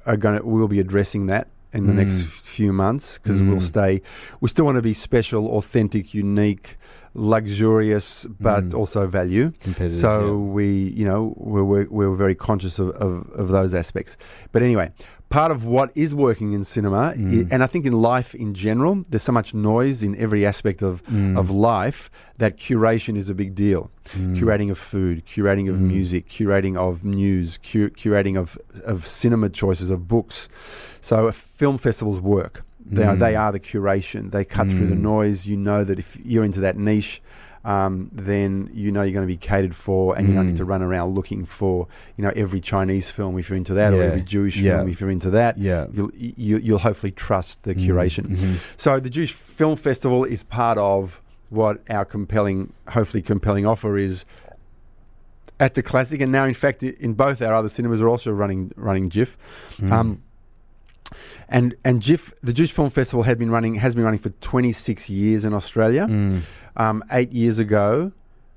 are 0.06 0.18
going 0.18 0.38
to 0.40 0.46
we'll 0.46 0.68
be 0.68 0.80
addressing 0.80 1.28
that 1.28 1.48
in 1.74 1.86
the 1.86 1.94
next 1.94 2.16
Mm. 2.22 2.26
few 2.28 2.74
months 2.74 3.18
because 3.18 3.42
Mm. 3.42 3.50
we'll 3.50 3.60
stay. 3.60 4.02
We 4.42 4.50
still 4.50 4.66
want 4.66 4.78
to 4.78 4.82
be 4.82 4.94
special, 4.94 5.48
authentic, 5.58 6.14
unique, 6.14 6.78
luxurious, 7.14 8.26
but 8.40 8.70
Mm. 8.70 8.74
also 8.80 9.06
value. 9.08 9.52
So 9.90 10.38
we, 10.38 10.68
you 10.96 11.06
know, 11.06 11.34
we're, 11.38 11.64
we're, 11.64 11.88
we're 11.90 12.16
very 12.16 12.36
conscious 12.36 12.80
of, 12.80 12.90
of, 12.92 13.30
of 13.34 13.50
those 13.50 13.74
aspects. 13.76 14.18
But 14.52 14.62
anyway, 14.64 14.92
part 15.30 15.52
of 15.52 15.64
what 15.66 15.92
is 15.96 16.16
working 16.16 16.54
in 16.54 16.64
cinema, 16.64 17.14
Mm. 17.18 17.50
and 17.52 17.62
I 17.64 17.68
think 17.68 17.86
in 17.86 17.94
life 17.94 18.34
in 18.34 18.54
general, 18.54 19.04
there's 19.10 19.24
so 19.24 19.32
much 19.34 19.54
noise 19.54 20.02
in 20.04 20.16
every 20.18 20.46
aspect 20.46 20.82
of. 20.82 21.04
Mm. 21.06 21.38
of 21.38 21.50
life 21.50 22.10
that 22.38 22.58
curation 22.58 23.18
is 23.18 23.30
a 23.30 23.34
big 23.36 23.54
deal. 23.56 23.90
Mm. 24.18 24.38
Curating 24.38 24.70
of 24.72 24.78
food, 24.78 25.24
curating 25.26 25.70
of 25.70 25.76
Mm. 25.78 25.88
music, 25.96 26.30
curating 26.30 26.76
of 26.78 27.04
news, 27.04 27.58
cu- 27.58 27.90
curating 27.90 28.38
of, 28.38 28.58
of 28.86 29.06
cinema 29.06 29.50
choices, 29.50 29.90
of 29.92 30.08
books. 30.08 30.48
So 31.02 31.28
uh, 31.28 31.32
film 31.32 31.78
festivals 31.78 32.20
work. 32.22 32.64
They, 32.90 33.04
are, 33.04 33.16
Mm. 33.16 33.20
they 33.20 33.36
are 33.36 33.52
the 33.52 33.60
curation. 33.60 34.32
They 34.32 34.46
cut 34.46 34.68
through 34.70 34.88
the 34.88 34.96
Mm. 34.96 35.02
noise. 35.02 35.46
You 35.46 35.58
know 35.58 35.84
that 35.84 36.00
if 36.00 36.18
you're 36.24 36.46
into 36.46 36.62
that 36.62 36.78
niche, 36.78 37.22
um, 37.66 38.10
then 38.14 38.70
you 38.74 38.92
know 38.92 39.02
you're 39.04 39.14
going 39.14 39.28
to 39.28 39.34
be 39.34 39.38
catered 39.38 39.76
for, 39.76 40.18
and 40.18 40.28
you 40.28 40.34
don't 40.36 40.48
need 40.48 40.56
Mm. 40.56 40.58
to 40.60 40.66
run 40.66 40.82
around 40.82 41.16
looking 41.16 41.44
for, 41.46 41.88
you 42.16 42.24
know, 42.24 42.32
every 42.36 42.62
Chinese 42.62 43.10
film 43.10 43.38
if 43.38 43.50
you're 43.50 43.58
into 43.58 43.74
that, 43.74 43.94
or 43.94 43.98
Yeah. 43.98 44.04
every 44.04 44.22
Jewish 44.22 44.58
Yeah. 44.58 44.78
film 44.78 44.90
if 44.90 45.02
you're 45.02 45.10
into 45.10 45.30
that. 45.32 45.58
Yeah. 45.58 45.88
You'll 45.92 46.12
you, 46.16 46.58
you'll 46.58 46.80
hopefully 46.80 47.12
trust 47.12 47.64
the 47.64 47.76
Mm. 47.76 47.86
curation. 47.88 48.26
Mhm. 48.38 48.56
So 48.78 49.00
the 49.00 49.10
Jewish 49.10 49.34
Film 49.34 49.76
Festival 49.76 50.24
is 50.24 50.44
part 50.44 50.78
of 50.78 51.22
what 51.50 51.82
our 51.90 52.06
compelling, 52.06 52.74
hopefully 52.90 53.22
compelling 53.22 53.66
offer 53.66 53.98
is 53.98 54.26
at 55.60 55.74
the 55.74 55.82
classic, 55.82 56.22
and 56.22 56.32
now 56.32 56.44
in 56.46 56.54
fact 56.54 56.84
i- 56.84 56.94
in 57.00 57.14
both 57.14 57.42
our 57.42 57.54
other 57.54 57.70
cinemas 57.70 58.02
are 58.02 58.08
also 58.08 58.32
running 58.32 58.72
running 58.76 59.10
JIFF. 59.10 59.36
Mm. 59.82 59.92
Um, 59.92 60.22
and 61.50 61.76
and 61.86 62.02
JIFF, 62.02 62.34
the 62.42 62.54
Jewish 62.54 62.72
Film 62.72 62.90
Festival 62.90 63.24
had 63.24 63.38
been 63.38 63.52
running 63.52 63.76
has 63.76 63.96
been 63.96 64.04
running 64.04 64.20
for 64.20 64.30
26 64.30 65.10
years 65.10 65.46
in 65.46 65.54
Australia. 65.54 66.08
Mm. 66.08 66.42
Um, 66.76 67.04
eight 67.12 67.32
years 67.32 67.58
ago, 67.58 68.12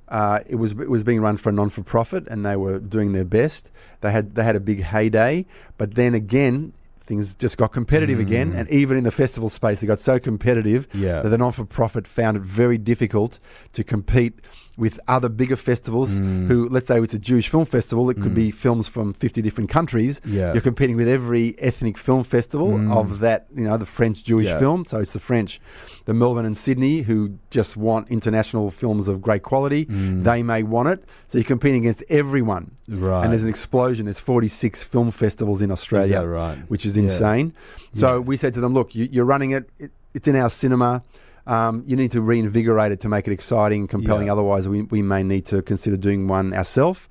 uh, 0.08 0.40
it 0.46 0.56
was 0.56 0.72
it 0.72 0.90
was 0.90 1.02
being 1.02 1.20
run 1.20 1.36
for 1.36 1.50
a 1.50 1.52
non 1.52 1.70
for 1.70 1.82
profit, 1.82 2.26
and 2.28 2.44
they 2.44 2.56
were 2.56 2.78
doing 2.78 3.12
their 3.12 3.24
best. 3.24 3.70
They 4.00 4.10
had 4.10 4.34
they 4.34 4.44
had 4.44 4.56
a 4.56 4.60
big 4.60 4.82
heyday, 4.82 5.46
but 5.78 5.94
then 5.94 6.14
again, 6.14 6.72
things 7.10 7.34
just 7.34 7.58
got 7.58 7.72
competitive 7.72 8.20
again, 8.20 8.52
Mm. 8.52 8.58
and 8.58 8.68
even 8.70 8.96
in 8.96 9.04
the 9.04 9.10
festival 9.10 9.48
space, 9.48 9.80
they 9.80 9.86
got 9.94 10.00
so 10.00 10.18
competitive 10.20 10.86
Yeah. 10.94 11.20
that 11.22 11.28
the 11.30 11.38
non 11.38 11.50
for 11.52 11.64
profit 11.64 12.06
found 12.06 12.36
it 12.36 12.44
very 12.44 12.78
difficult 12.78 13.38
to 13.72 13.82
compete 13.84 14.34
with 14.78 14.98
other 15.08 15.28
bigger 15.28 15.56
festivals. 15.56 16.20
Mm. 16.20 16.46
Who, 16.48 16.68
let's 16.70 16.86
say, 16.86 16.98
it's 17.00 17.12
a 17.12 17.18
Jewish 17.18 17.48
film 17.48 17.66
festival, 17.66 18.08
it 18.10 18.14
could 18.22 18.32
Mm. 18.32 18.42
be 18.44 18.50
films 18.52 18.86
from 18.88 19.12
50 19.12 19.42
different 19.42 19.68
countries. 19.68 20.20
Yeah. 20.24 20.52
You're 20.54 20.62
competing 20.62 20.96
with 20.96 21.08
every 21.08 21.56
ethnic 21.58 21.98
film 21.98 22.22
festival 22.22 22.68
Mm. 22.68 22.94
of 22.96 23.18
that, 23.18 23.48
you 23.54 23.64
know, 23.64 23.76
the 23.76 23.84
French 23.98 24.22
Jewish 24.24 24.46
Yeah. 24.46 24.58
film. 24.60 24.84
So 24.86 24.98
it's 25.00 25.12
the 25.12 25.20
French, 25.20 25.60
the 26.06 26.14
Melbourne 26.14 26.44
and 26.46 26.56
Sydney, 26.56 27.02
who 27.02 27.38
just 27.50 27.76
want 27.76 28.08
international 28.10 28.70
films 28.70 29.08
of 29.08 29.20
great 29.20 29.42
quality. 29.42 29.86
Mm. 29.86 30.24
They 30.24 30.42
may 30.42 30.62
want 30.62 30.88
it. 30.88 31.04
So 31.26 31.38
you're 31.38 31.44
competing 31.44 31.82
against 31.82 32.02
everyone. 32.08 32.72
right. 32.88 33.22
And 33.22 33.32
there's 33.32 33.42
an 33.42 33.48
explosion. 33.48 34.06
There's 34.06 34.20
46 34.20 34.82
film 34.84 35.10
festivals 35.10 35.62
in 35.62 35.70
Is 35.70 35.78
Australia, 35.78 36.20
that 36.20 36.26
right? 36.28 36.58
which 36.68 36.84
is 36.86 36.96
Yeah. 36.96 37.04
insane. 37.04 37.54
So 37.92 38.14
Yeah. 38.14 38.18
we 38.20 38.36
said 38.36 38.54
to 38.54 38.60
them, 38.60 38.72
look, 38.74 38.94
you, 38.94 39.08
you're 39.10 39.24
running 39.24 39.50
it. 39.52 39.68
it. 39.78 39.90
It's 40.14 40.26
in 40.26 40.36
our 40.36 40.50
cinema. 40.50 41.02
Um, 41.46 41.84
you 41.86 41.96
need 41.96 42.10
to 42.12 42.20
reinvigorate 42.20 42.92
it 42.92 43.00
to 43.00 43.08
make 43.08 43.26
it 43.28 43.32
exciting, 43.32 43.80
and 43.82 43.88
compelling. 43.88 44.26
Yeah. 44.26 44.32
Otherwise, 44.32 44.68
we, 44.68 44.82
we 44.82 45.02
may 45.02 45.22
need 45.22 45.46
to 45.46 45.62
consider 45.62 45.96
doing 45.96 46.28
one 46.28 46.52
ourselves. 46.52 47.08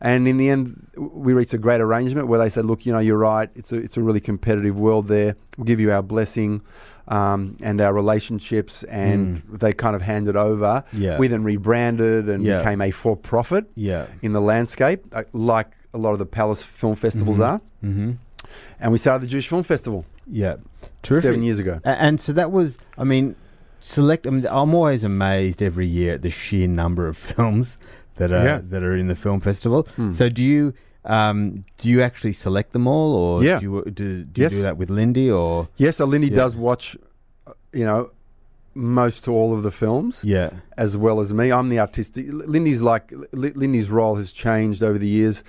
And 0.00 0.26
in 0.26 0.36
the 0.36 0.48
end, 0.48 0.88
we 0.96 1.32
reached 1.32 1.54
a 1.54 1.58
great 1.58 1.80
arrangement 1.80 2.26
where 2.26 2.38
they 2.38 2.48
said, 2.48 2.64
"Look, 2.64 2.84
you 2.86 2.92
know, 2.92 2.98
you're 2.98 3.16
right. 3.18 3.48
It's 3.54 3.70
a 3.72 3.76
it's 3.76 3.96
a 3.96 4.02
really 4.02 4.18
competitive 4.20 4.76
world 4.78 5.06
there. 5.06 5.36
We'll 5.56 5.64
give 5.64 5.78
you 5.78 5.92
our 5.92 6.02
blessing 6.02 6.60
um, 7.08 7.56
and 7.62 7.80
our 7.80 7.92
relationships." 7.92 8.82
And 8.84 9.42
they 9.50 9.72
kind 9.72 9.94
of 9.96 10.02
handed 10.02 10.36
over. 10.36 10.84
Mm. 10.94 11.00
Yeah. 11.00 11.18
We 11.18 11.28
then 11.28 11.44
rebranded 11.44 12.28
and 12.28 12.42
Yeah. 12.44 12.58
became 12.58 12.80
a 12.80 12.90
for-profit 12.90 13.66
yeah. 13.74 14.06
in 14.22 14.32
the 14.32 14.40
landscape, 14.40 15.04
uh, 15.12 15.24
like 15.32 15.70
a 15.94 15.98
lot 15.98 16.12
of 16.12 16.18
the 16.18 16.26
Palace 16.26 16.62
film 16.62 16.96
festivals 16.96 17.38
Mhm. 17.38 17.46
are. 17.46 17.60
Mm-hmm. 17.84 18.10
And 18.80 18.92
we 18.92 18.98
started 18.98 19.22
the 19.22 19.26
Jewish 19.28 19.48
Film 19.48 19.62
Festival 19.62 20.04
Yeah. 20.26 20.56
Terrific. 21.02 21.28
seven 21.28 21.42
years 21.42 21.58
ago. 21.58 21.80
And 21.84 22.20
so 22.20 22.32
that 22.32 22.50
was, 22.52 22.78
I 22.98 23.04
mean, 23.04 23.34
select. 23.80 24.26
I 24.26 24.30
mean, 24.30 24.46
I'm 24.50 24.74
always 24.74 25.04
amazed 25.04 25.62
every 25.62 25.86
year 25.86 26.14
at 26.14 26.22
the 26.22 26.30
sheer 26.30 26.68
number 26.68 27.08
of 27.08 27.16
films 27.28 27.76
that 28.16 28.30
are 28.32 28.44
Yeah. 28.44 28.60
that 28.70 28.82
are 28.82 28.96
in 28.96 29.08
the 29.08 29.16
film 29.16 29.40
festival. 29.40 29.86
Hmm. 29.96 30.12
So 30.12 30.28
do 30.28 30.42
you 30.42 30.74
um, 31.04 31.64
do 31.78 31.88
you 31.88 32.00
actually 32.02 32.32
select 32.32 32.72
them 32.72 32.86
all, 32.86 33.14
or 33.14 33.42
Yeah. 33.44 33.58
do 33.58 33.64
you 33.64 33.90
do, 33.90 34.22
do 34.24 34.40
Yes. 34.42 34.52
you 34.52 34.58
do 34.58 34.62
that 34.62 34.76
with 34.78 34.90
Lindy, 34.90 35.30
or 35.30 35.68
Yes, 35.76 35.96
so 35.96 36.04
Lindy 36.06 36.28
Yeah. 36.28 36.36
does 36.36 36.54
watch, 36.56 36.96
uh, 37.46 37.52
you 37.72 37.84
know, 37.84 38.10
most 38.74 39.24
to 39.24 39.32
all 39.32 39.52
of 39.54 39.62
the 39.62 39.70
films. 39.70 40.22
yeah, 40.24 40.50
as 40.78 40.96
well 40.96 41.20
as 41.20 41.32
me. 41.32 41.50
I'm 41.52 41.68
the 41.68 41.78
artistic. 41.78 42.26
Lindy's 42.30 42.80
like 42.82 43.12
Lindy's 43.32 43.90
role 43.90 44.16
has 44.16 44.32
changed 44.32 44.82
over 44.82 44.96
the 44.98 45.08
years, 45.08 45.44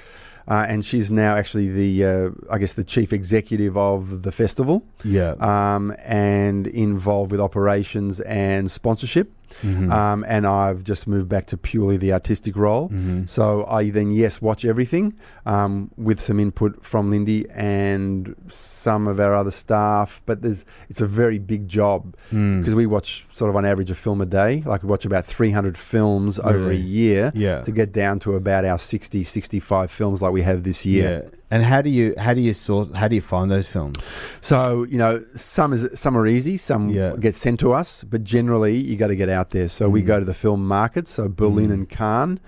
uh, 0.48 0.66
and 0.68 0.84
she's 0.84 1.10
now 1.10 1.36
actually 1.36 1.70
the 1.70 2.04
uh, 2.06 2.30
I 2.50 2.58
guess 2.58 2.74
the 2.74 2.84
chief 2.84 3.14
executive 3.14 3.78
of 3.78 4.24
the 4.24 4.32
festival, 4.32 4.84
yeah, 5.06 5.36
um, 5.40 5.96
and 6.04 6.68
involved 6.68 7.32
with 7.32 7.40
operations 7.40 8.20
and 8.22 8.70
sponsorship. 8.70 9.32
Mhm. 9.62 9.92
Um, 9.92 10.26
and 10.28 10.46
I've 10.48 10.84
just 10.84 11.08
moved 11.08 11.30
back 11.30 11.46
to 11.48 11.58
purely 11.58 11.98
the 11.98 12.14
artistic 12.14 12.56
role. 12.56 12.90
Mhm. 12.90 13.28
So 13.30 13.66
I 13.70 13.90
then 13.90 14.12
yes 14.12 14.42
watch 14.42 14.66
everything 14.66 15.14
um, 15.46 15.92
with 15.98 16.20
some 16.20 16.40
input 16.40 16.84
from 16.86 17.10
Lindy 17.12 17.46
and 17.52 18.36
some 18.50 19.08
of 19.08 19.20
our 19.20 19.34
other 19.36 19.52
staff. 19.52 20.22
But 20.26 20.42
there's 20.42 20.66
it's 20.90 21.02
a 21.02 21.06
very 21.08 21.40
big 21.40 21.68
job 21.68 22.16
Mm. 22.32 22.60
because 22.60 22.76
we 22.76 22.86
watch 22.86 23.26
sort 23.32 23.50
of 23.50 23.56
on 23.56 23.66
average 23.66 23.92
a 23.92 23.96
film 23.96 24.22
a 24.22 24.26
day. 24.26 24.64
Like 24.66 24.84
we 24.84 24.90
watch 24.90 25.06
about 25.06 25.26
300 25.26 25.78
films 25.78 26.40
over 26.40 26.72
a 26.72 26.76
year 26.76 27.32
yeah, 27.36 27.62
to 27.62 27.72
get 27.72 27.92
down 27.92 28.20
to 28.20 28.36
about 28.36 28.66
our 28.66 28.80
60, 28.80 29.24
65 29.24 29.92
films 29.92 30.22
like 30.22 30.32
we 30.34 30.42
have 30.42 30.64
this 30.64 30.86
year. 30.86 31.24
yeah. 31.24 31.30
And 31.54 31.64
how 31.64 31.84
do 31.84 31.90
you 31.92 32.16
how 32.18 32.34
do 32.34 32.42
you 32.42 32.52
sort 32.54 32.96
how 32.96 33.08
do 33.08 33.14
you 33.14 33.22
find 33.22 33.52
those 33.52 33.68
films? 33.68 33.98
So 34.42 34.88
you 34.90 34.98
know, 34.98 35.22
some 35.36 35.72
is 35.72 35.88
some 35.94 36.18
are 36.18 36.26
easy, 36.26 36.58
some 36.58 36.90
Yeah. 36.90 37.14
get 37.20 37.36
sent 37.36 37.60
to 37.60 37.74
us, 37.74 38.04
but 38.04 38.24
generally 38.24 38.76
you 38.76 38.96
got 38.96 39.10
to 39.10 39.16
get 39.16 39.30
out 39.30 39.52
there. 39.52 39.70
So 39.70 39.88
we 39.88 40.02
Mm. 40.02 40.06
go 40.08 40.20
to 40.20 40.26
the 40.26 40.34
film 40.34 40.68
markets, 40.68 41.12
so 41.12 41.30
Berlin 41.30 41.70
Mm. 41.70 41.74
and 41.74 41.90
Cannes. 41.90 42.40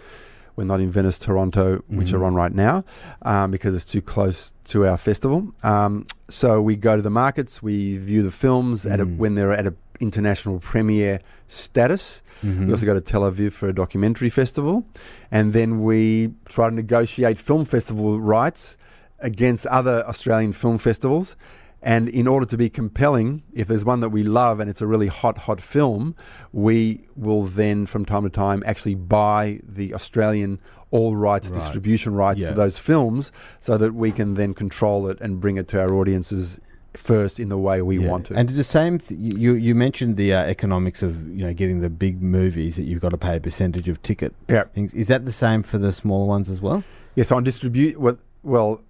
We're 0.55 0.63
not 0.73 0.79
in 0.79 0.89
Venice, 0.89 1.19
Toronto, 1.19 1.83
which 1.87 2.11
Mhm. 2.11 2.13
are 2.17 2.23
on 2.23 2.33
right 2.33 2.55
now, 2.67 2.83
um, 3.21 3.51
because 3.51 3.75
it's 3.75 3.85
too 3.85 4.01
close 4.01 4.53
to 4.71 4.87
our 4.87 4.97
festival. 4.97 5.53
Um, 5.63 6.05
so 6.29 6.59
we 6.61 6.75
go 6.75 6.95
to 6.95 7.01
the 7.03 7.09
markets, 7.23 7.61
we 7.61 7.97
view 7.97 8.23
the 8.23 8.31
films 8.31 8.85
at 8.87 8.99
a, 8.99 9.05
Mm. 9.05 9.17
when 9.17 9.35
they're 9.35 9.51
at 9.51 9.67
an 9.67 9.75
international 9.99 10.57
premiere 10.59 11.19
status. 11.47 12.23
Mhm. 12.43 12.65
We 12.67 12.71
also 12.71 12.85
go 12.87 12.93
to 12.95 13.01
Tel 13.01 13.21
Aviv 13.29 13.51
for 13.51 13.67
a 13.69 13.73
documentary 13.73 14.29
festival, 14.31 14.83
and 15.29 15.53
then 15.53 15.83
we 15.83 16.31
try 16.49 16.69
to 16.69 16.75
negotiate 16.75 17.37
film 17.37 17.65
festival 17.65 18.19
rights 18.19 18.77
against 19.19 19.65
other 19.67 20.03
Australian 20.07 20.53
film 20.53 20.77
festivals. 20.77 21.35
And 21.81 22.09
in 22.09 22.27
order 22.27 22.47
to 22.47 22.57
be 22.57 22.67
compelling, 22.67 23.43
if 23.53 23.67
there's 23.67 23.85
one 23.85 23.99
that 23.99 24.09
we 24.09 24.23
love 24.23 24.59
and 24.59 24.69
it's 24.71 24.81
a 24.81 24.87
really 24.87 25.05
hot, 25.07 25.37
hot 25.39 25.61
film, 25.61 26.15
we 26.51 27.01
will 27.15 27.43
then, 27.43 27.85
from 27.85 28.05
time 28.05 28.23
to 28.23 28.29
time, 28.29 28.63
actually 28.65 28.95
buy 28.95 29.59
the 29.63 29.93
Australian 29.93 30.59
all 30.89 31.15
rights, 31.15 31.51
distribution 31.51 32.15
rights 32.15 32.39
Yeah. 32.41 32.49
to 32.49 32.55
those 32.55 32.79
films 32.79 33.31
so 33.59 33.77
that 33.77 33.93
we 33.93 34.11
can 34.11 34.33
then 34.33 34.53
control 34.55 35.07
it 35.09 35.19
and 35.21 35.39
bring 35.39 35.57
it 35.57 35.67
to 35.69 35.79
our 35.79 35.93
audiences 35.93 36.59
first 36.93 37.39
in 37.39 37.49
the 37.49 37.57
way 37.57 37.81
we 37.83 37.99
Yeah. 37.99 38.09
want 38.09 38.27
to. 38.27 38.33
And 38.35 38.49
it's 38.49 38.57
the 38.57 38.63
same. 38.63 38.97
Th- 38.99 39.19
you 39.19 39.53
you 39.53 39.75
mentioned 39.75 40.15
the 40.15 40.33
uh, 40.33 40.43
economics 40.45 41.03
of 41.03 41.27
you 41.37 41.45
know 41.45 41.53
getting 41.53 41.81
the 41.81 41.89
big 41.89 42.21
movies 42.23 42.77
that 42.77 42.83
you've 42.83 43.01
got 43.01 43.09
to 43.09 43.17
pay 43.17 43.35
a 43.35 43.39
percentage 43.41 43.89
of 43.89 44.01
ticket 44.01 44.33
yeah. 44.47 44.63
things. 44.73 44.93
Is 44.93 45.07
that 45.07 45.25
the 45.25 45.31
same 45.31 45.61
for 45.61 45.77
the 45.77 45.91
smaller 45.91 46.25
ones 46.25 46.49
as 46.49 46.61
well? 46.61 46.83
Yes, 47.15 47.31
on 47.31 47.43
distribute. 47.43 47.99
Well, 47.99 48.17
well, 48.43 48.81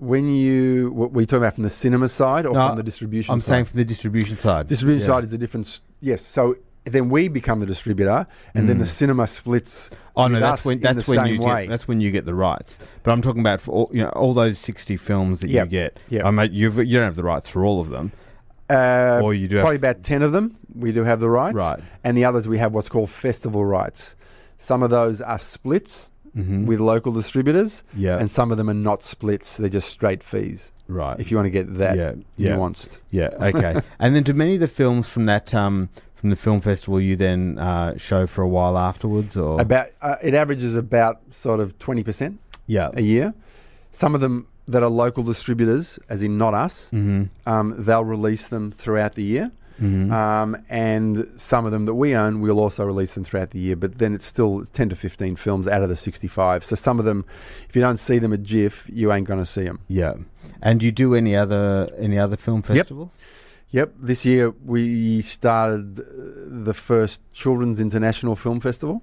when 0.00 0.28
you 0.28 0.90
what 0.92 1.12
were 1.12 1.20
you 1.20 1.26
talking 1.26 1.42
about 1.44 1.54
from 1.54 1.62
the 1.64 1.70
cinema 1.70 2.08
side 2.08 2.46
or 2.46 2.52
No, 2.54 2.68
from 2.68 2.76
the 2.76 2.82
distribution? 2.82 3.32
I'm 3.32 3.38
side? 3.40 3.46
saying 3.52 3.64
from 3.66 3.78
the 3.78 3.84
distribution 3.84 4.36
side. 4.38 4.66
distribution 4.66 5.00
Yeah. 5.00 5.06
side 5.06 5.24
is 5.24 5.32
a 5.32 5.38
different. 5.38 5.80
Yes, 6.00 6.22
so 6.22 6.56
then 6.84 7.10
we 7.10 7.28
become 7.28 7.60
the 7.60 7.66
distributor, 7.66 8.26
and 8.54 8.66
then 8.68 8.78
the 8.78 8.84
Mm. 8.84 8.88
cinema 8.88 9.26
splits. 9.26 9.90
Oh 10.16 10.26
no, 10.28 10.40
that's 10.40 10.64
when 10.64 10.80
that's 10.80 11.06
when 11.06 11.26
you 11.26 11.40
way. 11.40 11.62
get 11.64 11.68
that's 11.70 11.86
when 11.86 12.00
you 12.00 12.10
get 12.10 12.24
the 12.24 12.34
rights. 12.34 12.78
But 13.02 13.12
I'm 13.12 13.20
talking 13.22 13.40
about 13.42 13.60
for 13.60 13.72
all 13.72 13.90
you 13.92 14.02
know 14.02 14.08
all 14.10 14.32
those 14.34 14.58
sixty 14.58 14.96
films 14.96 15.40
that 15.40 15.50
Yep. 15.50 15.66
you 15.66 15.70
get. 15.70 15.98
Yep. 16.08 16.24
I 16.24 16.30
mean, 16.30 16.48
you've, 16.52 16.78
you 16.78 16.96
don't 16.96 17.04
have 17.04 17.16
the 17.16 17.22
rights 17.22 17.48
for 17.50 17.64
all 17.64 17.80
of 17.80 17.90
them, 17.90 18.12
Uh, 18.70 19.20
or 19.22 19.34
you 19.34 19.48
do 19.48 19.60
probably 19.60 19.76
about 19.76 20.02
ten 20.02 20.22
of 20.22 20.32
them. 20.32 20.56
We 20.74 20.92
do 20.92 21.04
have 21.04 21.20
the 21.20 21.28
rights, 21.28 21.54
right. 21.56 21.80
and 22.04 22.16
the 22.16 22.24
others 22.24 22.48
we 22.48 22.56
have 22.58 22.72
what's 22.72 22.88
called 22.88 23.10
festival 23.10 23.64
rights. 23.64 24.16
Some 24.56 24.82
of 24.82 24.90
those 24.90 25.20
are 25.20 25.38
splits. 25.38 26.10
Mhm. 26.36 26.66
with 26.66 26.80
local 26.80 27.12
distributors, 27.12 27.82
yeah, 27.94 28.18
and 28.18 28.30
some 28.30 28.50
of 28.50 28.56
them 28.56 28.70
are 28.70 28.74
not 28.74 29.02
splits; 29.02 29.56
they're 29.56 29.68
just 29.68 29.88
straight 29.88 30.22
fees. 30.22 30.72
right. 30.88 31.18
If 31.20 31.30
you 31.30 31.36
want 31.36 31.46
to 31.46 31.50
get 31.50 31.74
that 31.78 31.96
yeah, 31.96 32.14
yeah, 32.36 32.56
nuanced, 32.56 32.98
yeah. 33.10 33.30
Okay. 33.40 33.80
and 33.98 34.14
then, 34.14 34.22
do 34.22 34.34
many 34.34 34.54
of 34.54 34.60
the 34.60 34.68
films 34.68 35.08
from 35.08 35.26
that 35.26 35.54
um 35.54 35.88
from 36.14 36.30
the 36.30 36.36
film 36.36 36.60
festival 36.60 37.00
you 37.00 37.16
then 37.16 37.58
uh, 37.58 37.96
show 37.96 38.26
for 38.26 38.42
a 38.42 38.48
while 38.48 38.76
afterwards, 38.76 39.36
or 39.36 39.60
about 39.60 39.86
uh, 40.02 40.16
it 40.22 40.34
averages 40.34 40.76
about 40.76 41.20
sort 41.30 41.60
of 41.60 41.78
twenty 41.78 42.04
percent 42.04 42.38
yeah, 42.66 42.90
a 42.94 43.02
year. 43.02 43.34
Some 43.90 44.14
of 44.14 44.20
them 44.20 44.46
that 44.68 44.82
are 44.82 44.90
local 44.90 45.24
distributors, 45.24 45.98
as 46.08 46.22
in 46.22 46.38
not 46.38 46.54
us, 46.54 46.90
mm-hmm. 46.92 47.24
um, 47.48 47.74
they'll 47.76 48.04
release 48.04 48.46
them 48.48 48.70
throughout 48.70 49.14
the 49.14 49.24
year. 49.24 49.50
Mm-hmm. 49.80 50.12
Um, 50.12 50.56
and 50.68 51.26
some 51.36 51.64
of 51.64 51.72
them 51.72 51.86
that 51.86 51.94
we 51.94 52.14
own, 52.14 52.40
we'll 52.40 52.60
also 52.60 52.84
release 52.84 53.14
them 53.14 53.24
throughout 53.24 53.50
the 53.50 53.58
year. 53.58 53.76
But 53.76 53.98
then 53.98 54.14
it's 54.14 54.26
still 54.26 54.64
10 54.64 54.90
to 54.90 54.96
15 54.96 55.36
films 55.36 55.66
out 55.66 55.82
of 55.82 55.88
the 55.88 55.96
65. 55.96 56.64
So 56.64 56.76
some 56.76 56.98
of 56.98 57.04
them, 57.04 57.24
if 57.68 57.74
you 57.74 57.82
don't 57.82 57.96
see 57.96 58.18
them 58.18 58.32
at 58.32 58.42
JIFF, 58.42 58.88
you 58.92 59.12
ain't 59.12 59.26
going 59.26 59.40
to 59.40 59.46
see 59.46 59.64
them. 59.64 59.80
yeah. 59.88 60.14
And 60.62 60.80
do 60.80 60.86
you 60.86 60.92
do 60.92 61.14
any 61.14 61.34
other 61.36 61.88
any 61.98 62.18
other 62.18 62.36
film 62.36 62.60
festivals? 62.62 63.16
Yep. 63.18 63.26
Yep, 63.72 63.94
This 64.00 64.26
year 64.26 64.50
we 64.50 65.20
started 65.20 65.94
the 65.96 66.74
first 66.74 67.22
Children's 67.32 67.80
International 67.80 68.36
Film 68.36 68.58
Festival. 68.60 69.00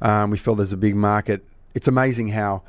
Um, 0.00 0.30
we 0.30 0.38
felt 0.38 0.56
there's 0.56 0.72
a 0.72 0.78
big 0.78 0.96
market. 0.96 1.44
It's 1.74 1.86
amazing 1.86 2.28
how, 2.28 2.62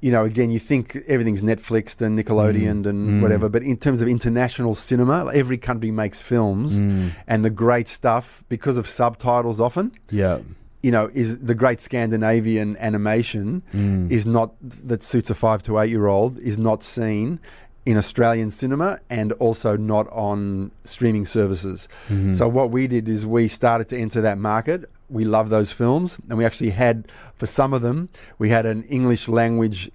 you 0.00 0.12
know, 0.12 0.24
again, 0.24 0.50
you 0.50 0.58
think 0.60 0.96
everything's 1.08 1.42
Netflixed 1.42 2.00
and 2.00 2.16
Nickelodeon 2.18 2.86
and 2.86 3.10
Mm. 3.10 3.20
whatever, 3.22 3.48
but 3.48 3.62
in 3.62 3.76
terms 3.76 4.00
of 4.00 4.06
international 4.08 4.74
cinema, 4.74 5.30
every 5.34 5.58
country 5.58 5.90
makes 5.90 6.22
films. 6.22 6.80
Mm. 6.80 7.10
And 7.26 7.44
the 7.44 7.50
great 7.50 7.88
stuff, 7.88 8.44
because 8.48 8.76
of 8.78 8.88
subtitles 8.88 9.60
often, 9.60 9.90
Yeah. 10.10 10.38
you 10.82 10.92
know, 10.92 11.10
is 11.14 11.38
the 11.38 11.54
great 11.54 11.80
Scandinavian 11.80 12.76
animation 12.78 13.62
Mm. 13.74 14.08
is 14.10 14.24
not 14.24 14.52
that 14.62 15.02
suits 15.02 15.30
a 15.30 15.34
five 15.34 15.62
to 15.64 15.78
eight 15.80 15.90
year 15.90 16.06
old 16.06 16.38
is 16.38 16.56
not 16.58 16.84
seen 16.84 17.40
in 17.88 17.96
Australian 17.96 18.50
cinema 18.50 18.98
and 19.08 19.32
also 19.46 19.70
not 19.76 20.06
on 20.12 20.70
streaming 20.84 21.24
services. 21.24 21.88
Mhm. 22.10 22.34
So 22.34 22.46
what 22.58 22.70
we 22.70 22.86
did 22.86 23.08
is 23.08 23.24
we 23.24 23.48
started 23.48 23.86
to 23.88 23.96
enter 23.96 24.20
that 24.20 24.38
market. 24.38 24.80
We 25.08 25.24
love 25.24 25.48
those 25.48 25.72
films, 25.72 26.18
and 26.28 26.36
we 26.38 26.44
actually 26.44 26.70
had 26.84 26.96
for 27.40 27.46
some 27.46 27.72
of 27.76 27.80
them 27.86 27.96
we 28.38 28.48
had 28.50 28.66
an 28.66 28.82
English 28.98 29.28
language. 29.28 29.90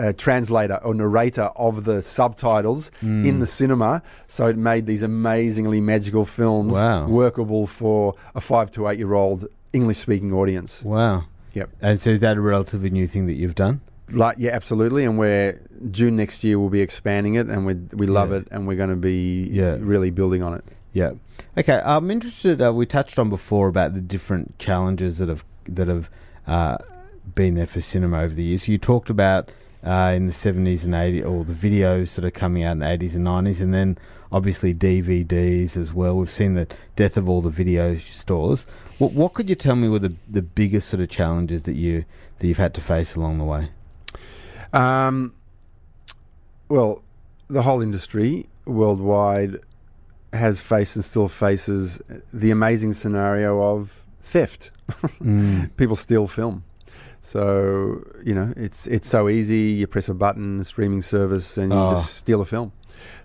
Uh, 0.00 0.12
translator 0.16 0.78
or 0.84 0.94
narrator 0.94 1.48
of 1.56 1.82
the 1.82 2.00
subtitles 2.02 2.92
Mm. 3.02 3.26
in 3.26 3.40
the 3.40 3.46
cinema, 3.48 4.00
so 4.28 4.46
it 4.46 4.56
made 4.56 4.86
these 4.86 5.02
amazingly 5.02 5.80
magical 5.80 6.24
films 6.24 6.74
Wow. 6.74 7.08
workable 7.08 7.66
for 7.66 8.14
a 8.32 8.40
five 8.40 8.70
to 8.76 8.86
eight 8.88 8.98
year 9.00 9.14
old 9.14 9.48
English 9.72 9.98
speaking 9.98 10.32
audience. 10.32 10.84
Wow. 10.84 11.24
Yep. 11.54 11.68
And 11.82 12.00
so 12.00 12.10
is 12.10 12.20
that 12.20 12.36
a 12.36 12.40
relatively 12.40 12.90
new 12.90 13.08
thing 13.08 13.26
that 13.26 13.34
you've 13.40 13.56
done? 13.56 13.80
Like 14.12 14.36
yeah, 14.38 14.52
absolutely, 14.52 15.04
and 15.04 15.18
we're 15.18 15.60
June 15.90 16.16
next 16.16 16.42
year 16.44 16.58
we'll 16.58 16.70
be 16.70 16.80
expanding 16.80 17.34
it, 17.34 17.46
and 17.48 17.66
we 17.66 17.74
we 17.96 18.06
love 18.06 18.30
Yeah. 18.30 18.38
it, 18.38 18.48
and 18.50 18.66
we're 18.66 18.76
going 18.76 18.90
to 18.90 18.96
be 18.96 19.48
Yeah. 19.50 19.76
really 19.80 20.10
building 20.10 20.42
on 20.42 20.54
it. 20.54 20.64
Yeah. 20.92 21.12
Okay. 21.56 21.80
I'm 21.84 22.10
interested. 22.10 22.60
Uh, 22.62 22.72
we 22.72 22.86
touched 22.86 23.18
on 23.18 23.28
before 23.30 23.68
about 23.68 23.94
the 23.94 24.00
different 24.00 24.58
challenges 24.58 25.18
that 25.18 25.28
have 25.28 25.44
that 25.68 25.88
have 25.88 26.08
uh, 26.46 26.78
been 27.34 27.54
there 27.56 27.66
for 27.66 27.80
cinema 27.80 28.20
over 28.22 28.34
the 28.34 28.42
years. 28.42 28.66
You 28.68 28.78
talked 28.78 29.10
about 29.10 29.50
uh, 29.84 30.12
in 30.16 30.26
the 30.26 30.32
70s 30.32 30.84
and 30.84 30.94
80s, 30.94 31.24
or 31.28 31.44
the 31.44 31.52
videos 31.52 32.14
that 32.16 32.24
are 32.24 32.30
coming 32.30 32.64
out 32.64 32.72
in 32.72 32.78
the 32.80 32.86
80s 32.86 33.14
and 33.14 33.24
90s, 33.26 33.60
and 33.60 33.72
then 33.74 33.98
obviously 34.32 34.74
DVDs 34.74 35.76
as 35.76 35.92
well. 35.92 36.16
We've 36.16 36.28
seen 36.30 36.54
the 36.54 36.66
death 36.96 37.16
of 37.16 37.28
all 37.28 37.42
the 37.42 37.50
video 37.50 37.96
stores. 37.98 38.66
What, 38.98 39.12
what 39.12 39.34
could 39.34 39.48
you 39.48 39.54
tell 39.54 39.76
me 39.76 39.88
were 39.88 40.00
the, 40.00 40.14
the 40.28 40.42
biggest 40.42 40.88
sort 40.88 41.00
of 41.00 41.08
challenges 41.10 41.62
that 41.64 41.74
you 41.76 42.04
that 42.38 42.46
you've 42.46 42.58
had 42.58 42.74
to 42.74 42.80
face 42.80 43.14
along 43.14 43.38
the 43.38 43.44
way? 43.44 43.68
Um, 44.72 45.34
well, 46.68 47.02
the 47.48 47.62
whole 47.62 47.80
industry 47.80 48.48
worldwide 48.66 49.58
has 50.32 50.60
faced 50.60 50.96
and 50.96 51.04
still 51.04 51.28
faces 51.28 52.00
the 52.32 52.50
amazing 52.50 52.92
scenario 52.92 53.60
of 53.62 54.04
theft. 54.20 54.70
Mm. 55.22 55.70
People 55.76 55.96
steal 55.96 56.26
film. 56.26 56.64
So 57.20 58.04
you 58.24 58.34
know 58.34 58.52
it's 58.56 58.86
it's 58.86 59.08
so 59.08 59.28
easy. 59.28 59.72
You 59.80 59.86
press 59.86 60.08
a 60.08 60.14
button, 60.14 60.62
streaming 60.64 61.02
service, 61.02 61.56
and 61.58 61.72
you 61.72 61.78
Oh. 61.78 61.90
just 61.92 62.14
steal 62.14 62.40
a 62.40 62.44
film. 62.44 62.72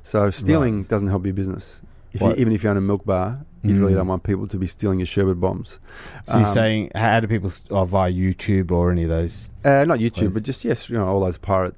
So 0.03 0.29
stealing 0.31 0.83
doesn't 0.83 1.07
help 1.07 1.25
your 1.25 1.33
business. 1.33 1.81
If 2.13 2.21
you, 2.21 2.33
even 2.35 2.53
if 2.53 2.63
you 2.63 2.69
own 2.69 2.77
a 2.77 2.81
milk 2.81 3.05
bar, 3.05 3.45
you 3.63 3.75
really 3.79 3.93
Mm. 3.93 3.97
don't 3.97 4.07
want 4.07 4.23
people 4.23 4.47
to 4.47 4.57
be 4.57 4.67
stealing 4.67 4.99
your 4.99 5.05
sherbet 5.05 5.39
bombs. 5.39 5.79
So 6.25 6.37
you're 6.37 6.47
Um, 6.47 6.53
saying 6.53 6.91
how 6.95 7.19
do 7.19 7.27
people 7.27 7.51
oh, 7.71 7.85
via 7.85 8.11
YouTube 8.11 8.71
or 8.71 8.91
any 8.91 9.03
of 9.03 9.09
those? 9.09 9.49
Uh, 9.63 9.85
not 9.85 9.99
YouTube, 9.99 10.33
but 10.33 10.43
just 10.43 10.65
yes, 10.65 10.89
you 10.89 10.97
know 10.97 11.05
all 11.07 11.21
those 11.21 11.37
pirate, 11.37 11.75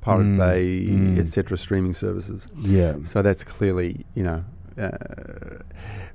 Pirate 0.00 0.24
Mm, 0.26 0.38
Bay, 0.38 0.86
mm. 0.88 1.18
etc. 1.18 1.56
streaming 1.58 1.94
services. 1.94 2.46
Yeah. 2.60 2.94
So 3.04 3.22
that's 3.22 3.44
clearly 3.44 4.06
you 4.14 4.24
know 4.24 4.44
uh, 4.78 4.90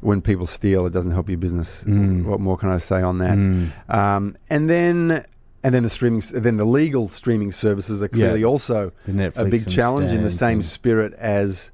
when 0.01 0.21
people 0.21 0.45
steal, 0.47 0.85
it 0.85 0.93
doesn't 0.93 1.11
help 1.11 1.29
your 1.29 1.37
business. 1.37 1.83
Mm. 1.85 2.23
What 2.25 2.39
more 2.39 2.57
can 2.57 2.69
I 2.69 2.77
say 2.77 3.01
on 3.01 3.17
that? 3.19 3.37
Mm. 3.37 3.69
Um, 3.89 4.35
and 4.49 4.69
then 4.69 5.23
and 5.63 5.75
then 5.75 5.83
the 5.83 5.89
streaming, 5.91 6.23
then 6.33 6.57
the 6.57 6.65
legal 6.65 7.07
streaming 7.07 7.51
services 7.51 8.01
are 8.01 8.07
clearly 8.07 8.39
Yeah. 8.41 8.47
also 8.47 8.91
a 9.35 9.45
big 9.45 9.67
challenge 9.69 10.11
in 10.11 10.23
the 10.23 10.29
same 10.31 10.63
spirit 10.63 11.13
as 11.19 11.71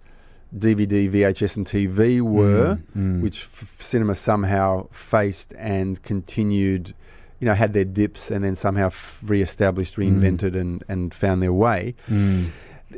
DVD, 0.55 1.09
VHS, 1.09 1.57
and 1.57 1.65
TV 1.65 2.21
were 2.21 2.79
Mm, 2.97 3.19
mm. 3.19 3.21
which 3.21 3.41
f- 3.43 3.77
cinema 3.81 4.15
somehow 4.15 4.87
faced 4.91 5.53
and 5.57 6.01
continued, 6.03 6.93
you 7.39 7.45
know, 7.45 7.53
had 7.53 7.73
their 7.73 7.85
dips 7.85 8.31
and 8.31 8.43
then 8.43 8.55
somehow 8.55 8.87
f- 8.87 9.19
re-established, 9.25 9.95
reinvented, 9.97 10.55
and, 10.59 10.83
and 10.87 11.13
found 11.13 11.41
their 11.43 11.53
way. 11.53 11.95
Mm. 12.09 12.47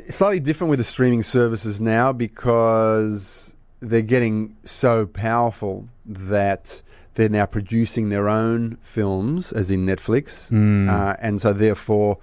Slightly 0.08 0.38
different 0.40 0.70
with 0.70 0.78
the 0.78 0.84
streaming 0.84 1.22
services 1.24 1.80
now 1.80 2.12
because 2.12 3.54
they're 3.80 4.02
getting 4.02 4.56
so 4.64 5.04
powerful 5.06 5.88
that 6.06 6.82
they're 7.14 7.28
now 7.28 7.46
producing 7.46 8.08
their 8.08 8.28
own 8.28 8.76
films, 8.82 9.50
as 9.52 9.70
in 9.70 9.84
Netflix, 9.84 10.50
Mm. 10.52 10.88
uh, 10.88 11.16
and 11.20 11.40
so 11.42 11.52
therefore 11.52 12.18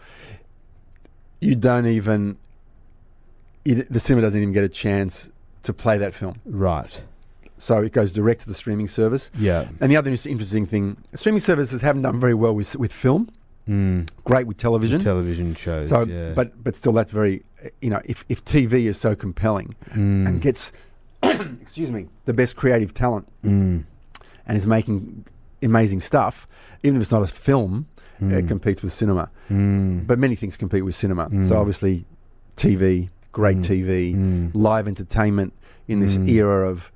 you 1.41 1.55
don't 1.55 1.85
even 1.85 2.37
you, 3.67 3.83
the 3.83 3.99
cinema 3.99 4.21
doesn't 4.27 4.41
even 4.41 4.53
get 4.53 4.63
a 4.63 4.69
chance 4.69 5.29
to 5.63 5.73
play 5.73 5.97
that 5.97 6.13
film. 6.13 6.35
right. 6.45 7.03
So 7.59 7.81
it 7.81 7.91
goes 7.91 8.11
direct 8.13 8.41
to 8.41 8.47
the 8.47 8.53
streaming 8.53 8.87
service. 8.87 9.31
Yeah. 9.35 9.67
And 9.81 9.91
the 9.91 9.97
other 9.97 10.11
interesting 10.11 10.67
thing, 10.67 10.95
streaming 11.15 11.39
services 11.41 11.81
haven't 11.81 12.03
done 12.03 12.19
very 12.19 12.35
well 12.35 12.53
with 12.53 12.75
with 12.75 12.93
film. 12.93 13.29
Mm. 13.67 14.07
Great 14.23 14.45
with 14.47 14.57
television. 14.57 14.99
Television 14.99 15.55
shows. 15.55 15.89
so, 15.89 16.03
yeah. 16.05 16.33
but 16.35 16.47
but 16.63 16.75
still, 16.75 16.93
that's 16.93 17.11
very 17.11 17.43
you 17.81 17.89
know 17.89 17.99
if 18.05 18.23
if 18.29 18.45
TV 18.45 18.73
is 18.85 18.99
so 18.99 19.15
compelling 19.15 19.75
Mm. 19.95 20.27
and 20.27 20.41
gets 20.41 20.71
excuse 21.23 21.89
me 21.89 22.07
the 22.25 22.33
best 22.33 22.55
creative 22.55 22.93
talent 22.93 23.27
Mm. 23.43 23.83
and 24.47 24.57
is 24.57 24.67
making 24.67 25.25
amazing 25.63 26.01
stuff, 26.01 26.45
even 26.83 26.97
if 26.97 27.01
it's 27.01 27.11
not 27.11 27.23
a 27.23 27.27
film, 27.27 27.87
it 28.21 28.47
competes 28.47 28.83
with 28.83 28.93
cinema. 28.93 29.29
Mm. 29.49 30.05
But 30.05 30.19
many 30.19 30.35
things 30.35 30.57
compete 30.57 30.85
with 30.85 30.93
cinema. 30.95 31.23
So 31.43 31.57
obviously, 31.57 32.05
TV, 32.55 33.09
great 33.37 33.57
Mm. 33.59 33.63
TV, 33.71 34.13
Mm. 34.15 34.49
live 34.55 34.87
entertainment 34.87 35.53
in 35.87 35.99
this 35.99 36.17
Mm. 36.17 36.27
era 36.27 36.67
of 36.67 36.91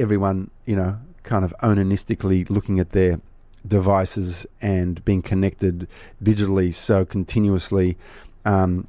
everyone, 0.00 0.50
you 0.66 0.74
know, 0.74 0.96
kind 1.22 1.44
of 1.44 1.54
onanistically 1.62 2.50
looking 2.50 2.80
at 2.80 2.90
their 2.90 3.20
devices 3.66 4.46
and 4.60 5.02
being 5.04 5.22
connected 5.22 5.86
digitally 6.22 6.74
so 6.74 7.04
continuously. 7.04 7.96
Um, 8.44 8.88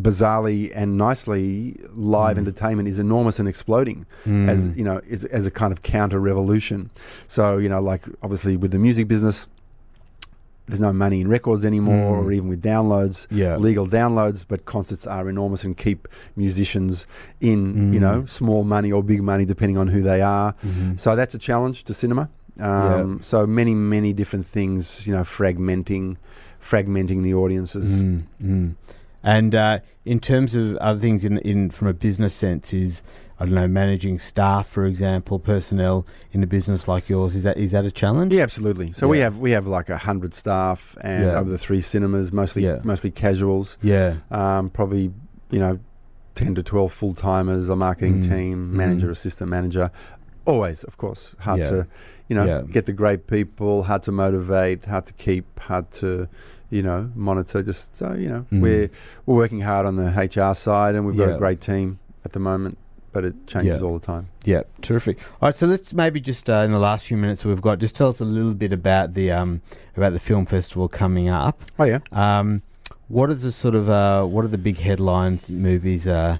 bizarrely 0.00 0.72
and 0.74 0.96
nicely, 0.96 1.76
live 1.94 2.36
Mm. 2.36 2.40
entertainment 2.40 2.88
is 2.88 2.98
enormous 2.98 3.38
and 3.38 3.46
exploding 3.46 4.06
Mm. 4.24 4.48
as 4.48 4.68
you 4.74 4.82
know, 4.84 5.02
is, 5.06 5.26
as 5.26 5.46
a 5.46 5.50
kind 5.50 5.70
of 5.74 5.82
counter 5.82 6.18
revolution. 6.18 6.88
So 7.28 7.58
you 7.58 7.68
know, 7.68 7.82
like 7.82 8.04
obviously 8.22 8.56
with 8.56 8.70
the 8.70 8.78
music 8.78 9.06
business, 9.06 9.46
there's 10.72 10.80
no 10.80 10.92
money 10.92 11.20
in 11.20 11.28
records 11.28 11.64
anymore, 11.66 12.12
Mm. 12.22 12.24
or 12.24 12.32
even 12.32 12.48
with 12.48 12.62
downloads 12.62 13.26
yeah. 13.30 13.56
legal 13.58 13.86
downloads, 13.86 14.44
but 14.48 14.64
concerts 14.64 15.06
are 15.06 15.28
enormous 15.28 15.64
and 15.64 15.76
keep 15.76 16.08
musicians 16.34 17.06
in, 17.40 17.92
you 17.92 18.00
Mm. 18.00 18.02
know, 18.02 18.24
small 18.26 18.64
money 18.64 18.90
or 18.90 19.02
big 19.02 19.22
money, 19.22 19.44
depending 19.44 19.76
on 19.76 19.88
who 19.88 20.00
they 20.00 20.22
are. 20.22 20.54
Mhm. 20.66 20.98
So 20.98 21.14
that's 21.14 21.34
a 21.34 21.38
challenge 21.38 21.84
to 21.84 21.94
cinema. 21.94 22.30
Um, 22.58 23.20
So 23.22 23.46
many, 23.46 23.74
many 23.74 24.12
different 24.14 24.46
things, 24.46 25.06
you 25.06 25.12
know, 25.14 25.22
fragmenting, 25.24 26.16
fragmenting 26.60 27.22
the 27.22 27.34
audiences. 27.34 28.00
Mm, 28.02 28.22
mm. 28.42 28.74
And 29.24 29.54
uh, 29.54 29.80
in 30.04 30.18
terms 30.20 30.54
of 30.56 30.76
other 30.76 30.98
things, 30.98 31.24
in, 31.24 31.38
in 31.38 31.70
from 31.70 31.88
a 31.88 31.92
business 31.94 32.34
sense, 32.34 32.72
is 32.72 33.02
I 33.38 33.44
don't 33.44 33.54
know 33.54 33.68
managing 33.68 34.18
staff, 34.18 34.68
for 34.68 34.84
example, 34.86 35.38
personnel 35.38 36.06
in 36.32 36.42
a 36.42 36.46
business 36.46 36.88
like 36.88 37.08
yours. 37.08 37.36
Is 37.36 37.42
that 37.44 37.56
is 37.56 37.70
that 37.72 37.84
a 37.84 37.90
challenge? 37.90 38.32
Yeah, 38.34 38.42
absolutely. 38.42 38.92
So 38.92 39.06
we 39.08 39.20
have 39.20 39.38
we 39.38 39.52
have 39.52 39.66
like 39.66 39.88
a 39.88 39.98
hundred 39.98 40.34
staff, 40.34 40.96
and 41.00 41.24
Yeah. 41.24 41.38
over 41.38 41.50
the 41.50 41.58
three 41.58 41.80
cinemas, 41.80 42.32
mostly 42.32 42.64
Yeah. 42.64 42.80
mostly 42.84 43.10
casuals. 43.10 43.78
Yeah. 43.82 44.16
Um, 44.30 44.70
probably 44.70 45.12
you 45.50 45.58
know, 45.60 45.78
ten 46.34 46.54
to 46.56 46.62
twelve 46.62 46.92
full 46.92 47.14
timers, 47.14 47.68
a 47.68 47.76
marketing 47.76 48.22
Mm, 48.22 48.28
team, 48.28 48.56
mm. 48.68 48.70
manager, 48.76 49.10
assistant 49.10 49.50
manager. 49.50 49.90
Always, 50.44 50.82
of 50.84 50.96
course, 50.96 51.36
hard 51.40 51.60
Yeah. 51.60 51.68
to, 51.70 51.86
you 52.28 52.34
know, 52.34 52.44
Yeah. 52.44 52.62
get 52.68 52.86
the 52.86 52.92
great 52.92 53.28
people, 53.28 53.84
hard 53.84 54.02
to 54.04 54.10
motivate, 54.12 54.86
hard 54.86 55.06
to 55.06 55.12
keep, 55.12 55.44
hard 55.60 55.90
to, 55.92 56.26
you 56.72 56.82
know, 56.82 57.10
monitor. 57.14 57.62
Just 57.62 57.94
so 57.96 58.14
you 58.14 58.28
know, 58.28 58.46
Mm. 58.50 58.60
we're 58.60 58.90
we're 59.26 59.36
working 59.36 59.60
hard 59.60 59.84
on 59.86 59.96
the 59.96 60.10
HR 60.10 60.54
side, 60.54 60.94
and 60.96 61.06
we've 61.06 61.16
got 61.16 61.28
Yeah. 61.28 61.34
a 61.36 61.38
great 61.38 61.60
team 61.60 61.98
at 62.24 62.32
the 62.32 62.40
moment, 62.40 62.78
but 63.12 63.24
it 63.24 63.34
changes 63.46 63.80
Yeah. 63.80 63.86
all 63.86 63.98
the 63.98 64.06
time. 64.06 64.26
Yeah, 64.44 64.62
terrific. 64.80 65.18
All 65.40 65.48
right, 65.48 65.54
so 65.54 65.66
let's 65.66 65.92
maybe 65.92 66.18
just 66.20 66.48
uh, 66.48 66.62
in 66.66 66.72
the 66.72 66.78
last 66.78 67.06
few 67.06 67.16
minutes 67.16 67.44
we've 67.44 67.60
got, 67.60 67.78
just 67.78 67.94
tell 67.94 68.08
us 68.08 68.20
a 68.20 68.24
little 68.24 68.54
bit 68.54 68.72
about 68.72 69.14
the 69.14 69.30
um, 69.30 69.60
about 69.96 70.12
the 70.14 70.18
film 70.18 70.46
festival 70.46 70.88
coming 70.88 71.28
up. 71.28 71.62
Oh 71.78 71.84
yeah. 71.84 71.98
Um, 72.10 72.62
what 73.08 73.28
is 73.30 73.42
the 73.42 73.52
sort 73.52 73.74
of 73.74 73.90
uh, 73.90 74.24
what 74.24 74.44
are 74.44 74.48
the 74.48 74.58
big 74.58 74.78
headline 74.78 75.40
movies 75.48 76.06
uh, 76.06 76.38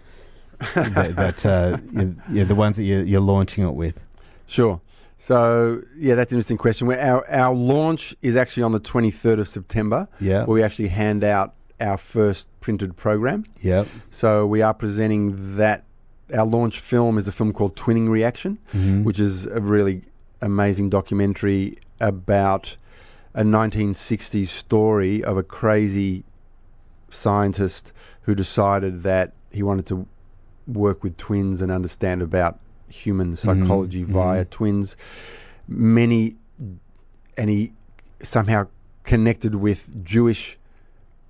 that, 0.74 1.16
that 1.16 1.47
uh, 1.47 1.76
you 1.93 2.16
yeah, 2.30 2.45
the 2.45 2.55
ones 2.55 2.76
that 2.76 2.85
you're, 2.85 3.03
you're 3.03 3.20
launching 3.20 3.64
it 3.64 3.74
with? 3.74 4.01
Sure. 4.47 4.80
So 5.23 5.81
yeah, 5.97 6.16
that's 6.16 6.33
an 6.33 6.39
interesting 6.39 6.59
question. 6.59 6.91
Our 6.93 7.25
our 7.31 7.55
launch 7.55 8.12
is 8.23 8.35
actually 8.35 8.64
on 8.64 8.73
the 8.73 8.81
twenty 8.81 9.12
third 9.12 9.39
of 9.39 9.49
September, 9.49 10.09
Yeah, 10.18 10.41
where 10.47 10.55
we 10.55 10.62
actually 10.64 10.89
hand 10.89 11.23
out 11.23 11.55
our 11.81 11.97
first 11.97 12.49
printed 12.61 12.97
program. 12.97 13.45
yeah, 13.61 13.85
So 14.11 14.45
we 14.49 14.62
are 14.62 14.75
presenting 14.75 15.57
that. 15.59 15.85
Our 16.35 16.45
launch 16.47 16.81
film 16.81 17.18
is 17.18 17.29
a 17.29 17.33
film 17.33 17.53
called 17.53 17.77
Twinning 17.77 18.09
Reaction, 18.09 18.59
Mhm. 18.75 19.05
which 19.05 19.20
is 19.20 19.47
a 19.47 19.61
really 19.61 20.03
amazing 20.41 20.91
documentary 20.91 21.79
about 22.01 22.77
a 23.33 23.45
1960s 23.45 24.51
story 24.51 25.23
of 25.23 25.37
a 25.37 25.43
crazy 25.45 26.25
scientist 27.11 27.93
who 28.23 28.35
decided 28.35 29.03
that 29.05 29.35
he 29.53 29.62
wanted 29.62 29.87
to 29.87 30.07
work 30.66 31.05
with 31.05 31.16
twins 31.16 31.62
and 31.62 31.70
understand 31.70 32.23
about 32.23 32.59
human 32.93 33.36
psychology 33.36 34.05
mhm. 34.05 34.09
via 34.09 34.45
twins. 34.45 34.97
Many, 35.68 36.36
and 37.36 37.51
he 37.51 37.72
somehow 38.22 38.68
connected 39.05 39.57
with 39.57 40.05
Jewish 40.05 40.59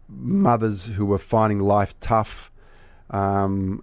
mothers 0.08 0.86
who 0.86 1.06
were 1.06 1.18
finding 1.18 1.60
life 1.60 1.98
tough. 2.00 2.50
Um, 3.10 3.82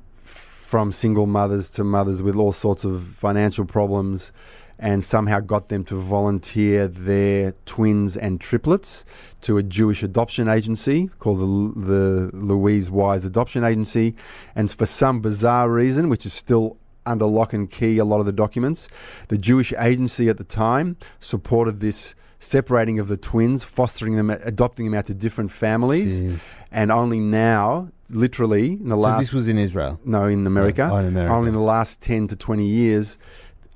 from 0.70 0.92
single 0.92 1.26
mothers 1.26 1.68
to 1.68 1.84
mothers 1.84 2.22
with 2.22 2.36
all 2.36 2.52
sorts 2.52 2.84
of 2.84 3.02
financial 3.02 3.66
problems 3.66 4.32
and 4.78 5.04
somehow 5.04 5.40
got 5.40 5.70
them 5.70 5.84
to 5.84 5.96
volunteer 5.96 6.88
their 6.88 7.54
twins 7.66 8.16
and 8.16 8.40
triplets 8.40 9.04
to 9.42 9.58
a 9.58 9.64
Jewish 9.64 10.04
adoption 10.04 10.48
agency 10.48 11.10
called 11.18 11.40
the, 11.40 11.82
the 11.88 12.30
Louise 12.38 12.92
Wise 12.92 13.26
Adoption 13.26 13.64
Agency. 13.64 14.16
And 14.56 14.72
for 14.72 14.86
some 14.86 15.22
bizarre 15.22 15.72
reason, 15.72 16.08
which 16.08 16.26
is 16.26 16.34
still 16.34 16.78
under 17.10 17.26
lock 17.26 17.54
and 17.54 17.70
key, 17.70 17.98
a 17.98 18.06
lot 18.06 18.20
of 18.20 18.26
the 18.26 18.32
documents, 18.32 18.88
the 19.30 19.38
Jewish 19.38 19.74
agency 19.78 20.30
at 20.30 20.38
the 20.38 20.44
time 20.44 20.96
supported 21.20 21.80
this 21.80 22.16
separating 22.40 23.00
of 23.00 23.08
the 23.10 23.18
twins, 23.18 23.64
fostering 23.64 24.16
them, 24.16 24.30
adopting 24.30 24.86
them 24.86 24.94
out 24.94 25.06
to 25.08 25.14
different 25.14 25.52
families. 25.52 26.22
Jeez. 26.22 26.40
And 26.72 26.92
only 26.92 27.20
now, 27.20 27.90
literally, 28.10 28.74
in 28.74 28.88
the 28.90 28.96
So 28.96 29.00
last 29.02 29.20
this 29.20 29.34
was 29.34 29.48
in 29.48 29.58
Israel. 29.58 30.00
no, 30.06 30.26
in 30.26 30.46
America. 30.48 30.88
Oh, 30.92 30.96
in 30.98 31.08
America. 31.08 31.34
Only 31.34 31.50
in 31.50 31.56
the 31.56 31.62
last 31.62 32.00
10 32.02 32.28
to 32.30 32.36
20 32.38 32.66
years, 32.66 33.18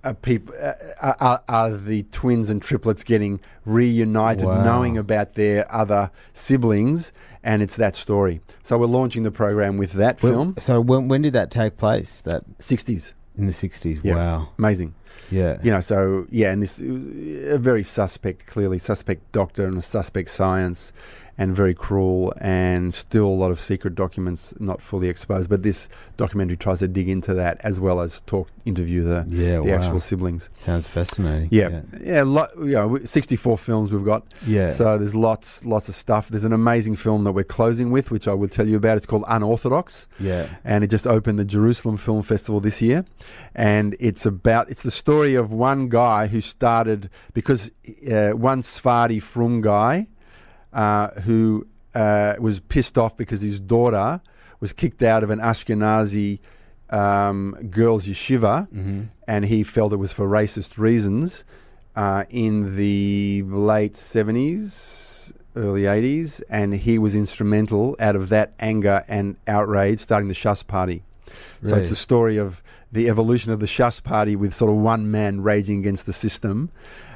uh, 0.06 0.14
people, 0.14 0.54
uh, 0.62 1.14
are, 1.20 1.42
are 1.50 1.72
the 1.76 2.04
twins 2.12 2.50
and 2.50 2.62
triplets 2.62 3.04
getting 3.04 3.40
reunited, 3.66 4.46
Wow. 4.46 4.64
knowing 4.64 4.98
about 4.98 5.36
their 5.36 5.70
other 5.74 6.12
siblings, 6.34 7.12
and 7.44 7.62
it's 7.62 7.76
that 7.78 7.96
story. 7.96 8.40
So 8.64 8.78
we're 8.78 8.86
launching 8.86 9.24
the 9.24 9.32
program 9.32 9.78
with 9.78 9.94
that 9.94 10.22
Well, 10.24 10.32
film. 10.32 10.56
So 10.60 10.80
when 10.80 11.08
when 11.10 11.22
did 11.22 11.34
that 11.34 11.52
take 11.52 11.78
place? 11.78 12.22
That 12.22 12.44
60s. 12.60 13.14
In 13.38 13.48
the 13.48 13.54
sixties. 13.54 14.00
Yeah. 14.04 14.16
Wow. 14.16 14.50
Amazing. 14.58 14.94
Yeah. 15.32 15.58
You 15.64 15.72
know, 15.72 15.80
so 15.80 16.28
yeah, 16.30 16.52
and 16.52 16.62
this 16.62 16.80
a 16.80 17.58
very 17.58 17.84
suspect, 17.84 18.46
clearly 18.46 18.80
suspect 18.80 19.32
doctor 19.32 19.66
and 19.66 19.78
a 19.78 19.82
suspect 19.82 20.30
science, 20.30 20.94
and 21.38 21.56
very 21.56 21.74
cruel, 21.74 22.34
and 22.40 22.94
still 22.94 23.26
a 23.26 23.40
lot 23.44 23.52
of 23.52 23.60
secret 23.60 23.96
documents 23.96 24.54
not 24.60 24.82
fully 24.82 25.10
exposed. 25.10 25.50
But 25.50 25.64
this 25.64 25.90
documentary 26.18 26.58
tries 26.58 26.80
to 26.80 26.88
dig 26.88 27.10
into 27.10 27.34
that 27.34 27.60
as 27.64 27.80
well 27.80 28.02
as 28.02 28.22
talk, 28.28 28.50
interview 28.66 29.04
the 29.04 29.26
Yeah. 29.28 29.56
the 29.58 29.64
wow. 29.64 29.74
actual 29.76 30.00
siblings. 30.00 30.50
Sounds 30.58 30.88
fascinating. 30.88 31.50
Yeah, 31.52 31.82
yeah, 32.04 32.24
lo- 32.24 32.48
you 32.60 32.74
know, 32.74 32.88
we- 32.88 33.06
64 33.06 33.58
films 33.58 33.92
we've 33.92 34.06
got. 34.06 34.24
Yeah. 34.46 34.70
So 34.70 34.98
there's 34.98 35.16
lots, 35.16 35.66
lots 35.66 35.90
of 35.90 35.96
stuff. 35.96 36.30
There's 36.30 36.44
an 36.44 36.54
amazing 36.54 36.96
film 36.96 37.24
that 37.24 37.32
we're 37.34 37.44
closing 37.44 37.92
with, 37.92 38.12
which 38.12 38.28
I 38.28 38.34
will 38.34 38.48
tell 38.48 38.68
you 38.68 38.78
about. 38.78 38.98
It's 38.98 39.06
called 39.06 39.24
Unorthodox 39.28 40.08
yeah. 40.20 40.48
and 40.64 40.84
it 40.84 40.88
just 40.88 41.08
opened 41.08 41.40
the 41.40 41.46
Jerusalem 41.46 41.98
Film 41.98 42.22
Festival 42.22 42.60
this 42.60 42.82
year. 42.82 43.06
And 43.56 43.96
it's 44.00 44.26
about 44.26 44.70
it's 44.70 44.84
the 44.84 44.92
story 44.92 45.36
of 45.36 45.52
one 45.52 45.90
guy 45.90 46.28
who 46.28 46.42
started 46.42 47.10
because 47.34 47.72
uh, 48.12 48.32
one 48.32 48.64
Sephardi 48.64 49.20
frum 49.20 49.62
guy 49.62 50.08
uh, 50.74 51.10
who 51.22 51.66
uh, 51.96 52.36
was 52.40 52.60
pissed 52.60 52.98
off 52.98 53.16
because 53.16 53.42
his 53.42 53.60
daughter 53.60 54.20
was 54.60 54.74
kicked 54.74 55.04
out 55.04 55.24
of 55.24 55.30
an 55.30 55.40
Ashkenazi 55.40 56.40
um, 56.90 57.56
girls' 57.70 58.08
yeshiva, 58.08 58.68
Mm-hmm. 58.70 59.02
and 59.28 59.46
he 59.46 59.64
felt 59.64 59.94
it 59.94 59.98
was 59.98 60.14
for 60.14 60.28
racist 60.28 60.78
reasons. 60.78 61.44
Uh, 61.96 62.24
in 62.32 62.76
the 62.76 63.44
late 63.44 63.94
70s, 63.94 65.32
early 65.56 65.84
80s, 65.84 66.42
and 66.50 66.74
he 66.74 66.98
was 66.98 67.16
instrumental 67.16 67.96
out 68.00 68.16
of 68.16 68.30
that 68.30 68.54
anger 68.60 69.04
and 69.08 69.36
outrage 69.48 70.00
starting 70.00 70.28
the 70.28 70.34
Shas 70.34 70.66
Party. 70.66 71.04
So 71.64 71.76
it's 71.78 71.92
a 71.92 71.96
story 71.96 72.38
of 72.38 72.62
the 72.92 73.10
evolution 73.10 73.52
of 73.52 73.60
the 73.60 73.66
Shas 73.68 74.04
Party 74.04 74.36
with 74.36 74.54
sort 74.54 74.70
of 74.72 74.78
one 74.78 75.10
man 75.12 75.42
raging 75.42 75.80
against 75.80 76.06
the 76.06 76.14
system, 76.14 76.72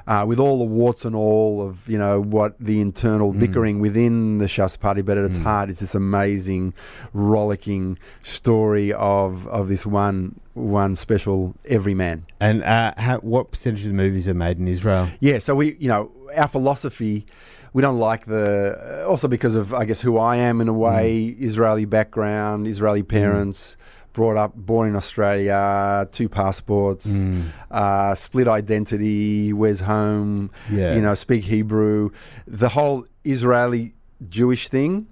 uh, 0.07 0.23
with 0.27 0.39
all 0.39 0.57
the 0.59 0.65
warts 0.65 1.05
and 1.05 1.15
all 1.15 1.61
of 1.61 1.87
you 1.87 1.97
know 1.97 2.19
what 2.21 2.55
the 2.59 2.79
internal 2.81 3.33
Mm. 3.33 3.39
bickering 3.39 3.79
within 3.79 4.37
the 4.37 4.45
Shas 4.45 4.79
Party. 4.79 5.01
But 5.01 5.17
at 5.17 5.25
its 5.25 5.39
Mm. 5.39 5.43
heart, 5.43 5.69
it's 5.69 5.79
this 5.81 5.95
amazing, 5.95 6.73
rollicking 7.13 7.97
story 8.21 8.93
of 8.93 9.47
of 9.47 9.67
this 9.67 9.85
one 9.85 10.39
one 10.53 10.95
special 10.95 11.53
everyman. 11.65 12.25
And 12.39 12.63
uh, 12.63 12.93
how, 12.97 13.17
what 13.19 13.51
percentage 13.51 13.83
of 13.85 13.89
the 13.91 13.97
movies 13.97 14.27
are 14.27 14.33
made 14.33 14.57
in 14.57 14.67
Israel? 14.67 15.09
Yeah, 15.19 15.37
so 15.39 15.53
we, 15.55 15.75
you 15.79 15.87
know, 15.87 16.09
our 16.35 16.47
philosophy, 16.47 17.25
we 17.73 17.81
don't 17.83 17.99
like 17.99 18.25
the, 18.25 19.05
also 19.07 19.27
because 19.27 19.55
of, 19.55 19.71
I 19.75 19.85
guess, 19.85 20.01
who 20.01 20.17
I 20.17 20.37
am 20.37 20.59
in 20.59 20.67
a 20.67 20.73
way, 20.73 21.35
Israeli 21.49 21.85
background, 21.85 22.65
Israeli 22.67 23.03
parents, 23.03 23.77
brought 24.17 24.35
up, 24.35 24.55
born 24.55 24.89
in 24.89 24.95
Australia, 24.95 26.09
two 26.11 26.27
passports, 26.27 27.05
Mm. 27.05 27.43
uh, 27.69 28.15
split 28.15 28.47
identity, 28.47 29.53
where's 29.53 29.81
home, 29.81 30.49
Yeah. 30.71 30.95
you 30.95 31.01
know, 31.03 31.13
speak 31.13 31.43
Hebrew. 31.43 32.09
The 32.47 32.69
whole 32.69 33.05
Israeli 33.23 33.93
Jewish 34.27 34.69
thing 34.69 35.05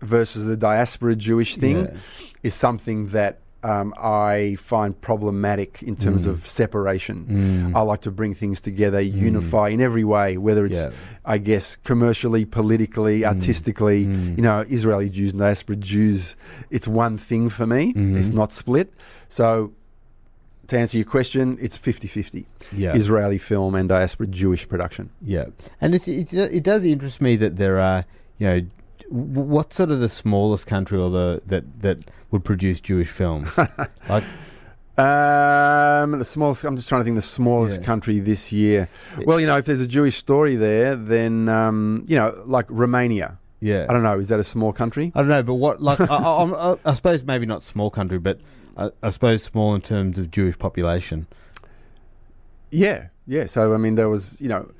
versus 0.00 0.46
the 0.46 0.56
diaspora 0.56 1.14
Jewish 1.14 1.58
thing 1.58 1.80
Yeah. 1.84 1.90
is 2.42 2.54
something 2.54 3.08
that 3.08 3.40
um, 3.64 3.94
I 3.96 4.56
find 4.58 5.00
problematic 5.00 5.82
in 5.82 5.94
terms 5.96 6.26
Mm. 6.26 6.30
of 6.30 6.46
separation. 6.46 7.72
Mm. 7.72 7.76
I 7.76 7.82
like 7.82 8.00
to 8.02 8.10
bring 8.10 8.34
things 8.34 8.60
together, 8.60 9.00
unify 9.00 9.68
in 9.68 9.80
every 9.80 10.04
way, 10.04 10.36
whether 10.36 10.64
it's, 10.64 10.76
Yeah. 10.82 10.90
I 11.24 11.38
guess, 11.38 11.76
commercially, 11.76 12.44
politically, 12.44 13.24
artistically. 13.24 14.06
Mm. 14.06 14.36
You 14.36 14.42
know, 14.42 14.64
Israeli 14.68 15.08
Jews 15.10 15.30
and 15.32 15.40
diaspora 15.40 15.76
Jews, 15.76 16.34
it's 16.70 16.88
one 16.88 17.16
thing 17.18 17.48
for 17.48 17.66
me. 17.66 17.92
Mhm. 17.92 18.16
It's 18.16 18.30
not 18.30 18.52
split. 18.52 18.90
So, 19.28 19.72
to 20.68 20.78
answer 20.78 20.96
your 20.98 21.04
question, 21.04 21.58
it's 21.60 21.76
50 21.76 22.08
50 22.08 22.46
Yeah. 22.72 22.94
Israeli 22.94 23.38
film 23.38 23.74
and 23.74 23.88
diaspora 23.88 24.26
Jewish 24.26 24.68
production. 24.68 25.10
Yeah, 25.20 25.46
and 25.80 25.94
it's, 25.94 26.08
it 26.08 26.32
it 26.32 26.62
does 26.62 26.82
interest 26.84 27.20
me 27.20 27.36
that 27.36 27.56
there 27.56 27.78
are 27.78 28.04
you 28.38 28.46
know 28.48 28.60
what's 29.12 29.76
sort 29.76 29.90
of 29.90 30.00
the 30.00 30.08
smallest 30.08 30.66
country 30.66 30.98
or 30.98 31.10
the 31.10 31.42
that 31.46 31.82
that 31.82 31.98
would 32.30 32.44
produce 32.44 32.80
Jewish 32.80 33.08
films 33.10 33.56
like 34.08 34.24
Um, 34.98 36.18
the 36.18 36.24
smallest. 36.24 36.64
I'm 36.64 36.76
just 36.76 36.88
trying 36.88 37.00
to 37.00 37.04
think 37.04 37.16
the 37.16 37.22
smallest 37.22 37.80
Yeah. 37.80 37.86
country 37.86 38.20
this 38.20 38.52
year. 38.52 38.88
Well, 39.24 39.40
you 39.40 39.46
know, 39.46 39.56
if 39.56 39.64
there's 39.64 39.80
a 39.80 39.86
Jewish 39.86 40.16
story 40.16 40.54
there, 40.56 40.96
then 40.96 41.48
um, 41.48 42.04
you 42.06 42.16
know, 42.16 42.42
like 42.46 42.66
Romania. 42.68 43.38
yeah 43.60 43.86
I 43.88 43.92
don't 43.92 44.02
know. 44.02 44.18
Is 44.18 44.28
that 44.28 44.40
a 44.40 44.44
small 44.44 44.72
country? 44.72 45.12
I 45.14 45.20
don't 45.20 45.28
know 45.28 45.42
but 45.42 45.54
what 45.54 45.80
like 45.82 46.00
I, 46.00 46.04
I, 46.16 46.72
I, 46.72 46.76
I 46.84 46.94
suppose 46.94 47.24
maybe 47.24 47.46
not 47.46 47.62
small 47.62 47.90
country 47.90 48.18
but 48.18 48.40
I, 48.76 48.90
I 49.02 49.10
suppose 49.10 49.42
small 49.42 49.74
in 49.74 49.80
terms 49.82 50.18
of 50.18 50.30
Jewish 50.30 50.58
population 50.58 51.26
Yeah, 52.70 53.08
yeah. 53.26 53.46
So 53.46 53.74
I 53.74 53.76
mean, 53.78 53.94
there 53.94 54.08
was 54.08 54.40
you 54.40 54.48
know, 54.48 54.70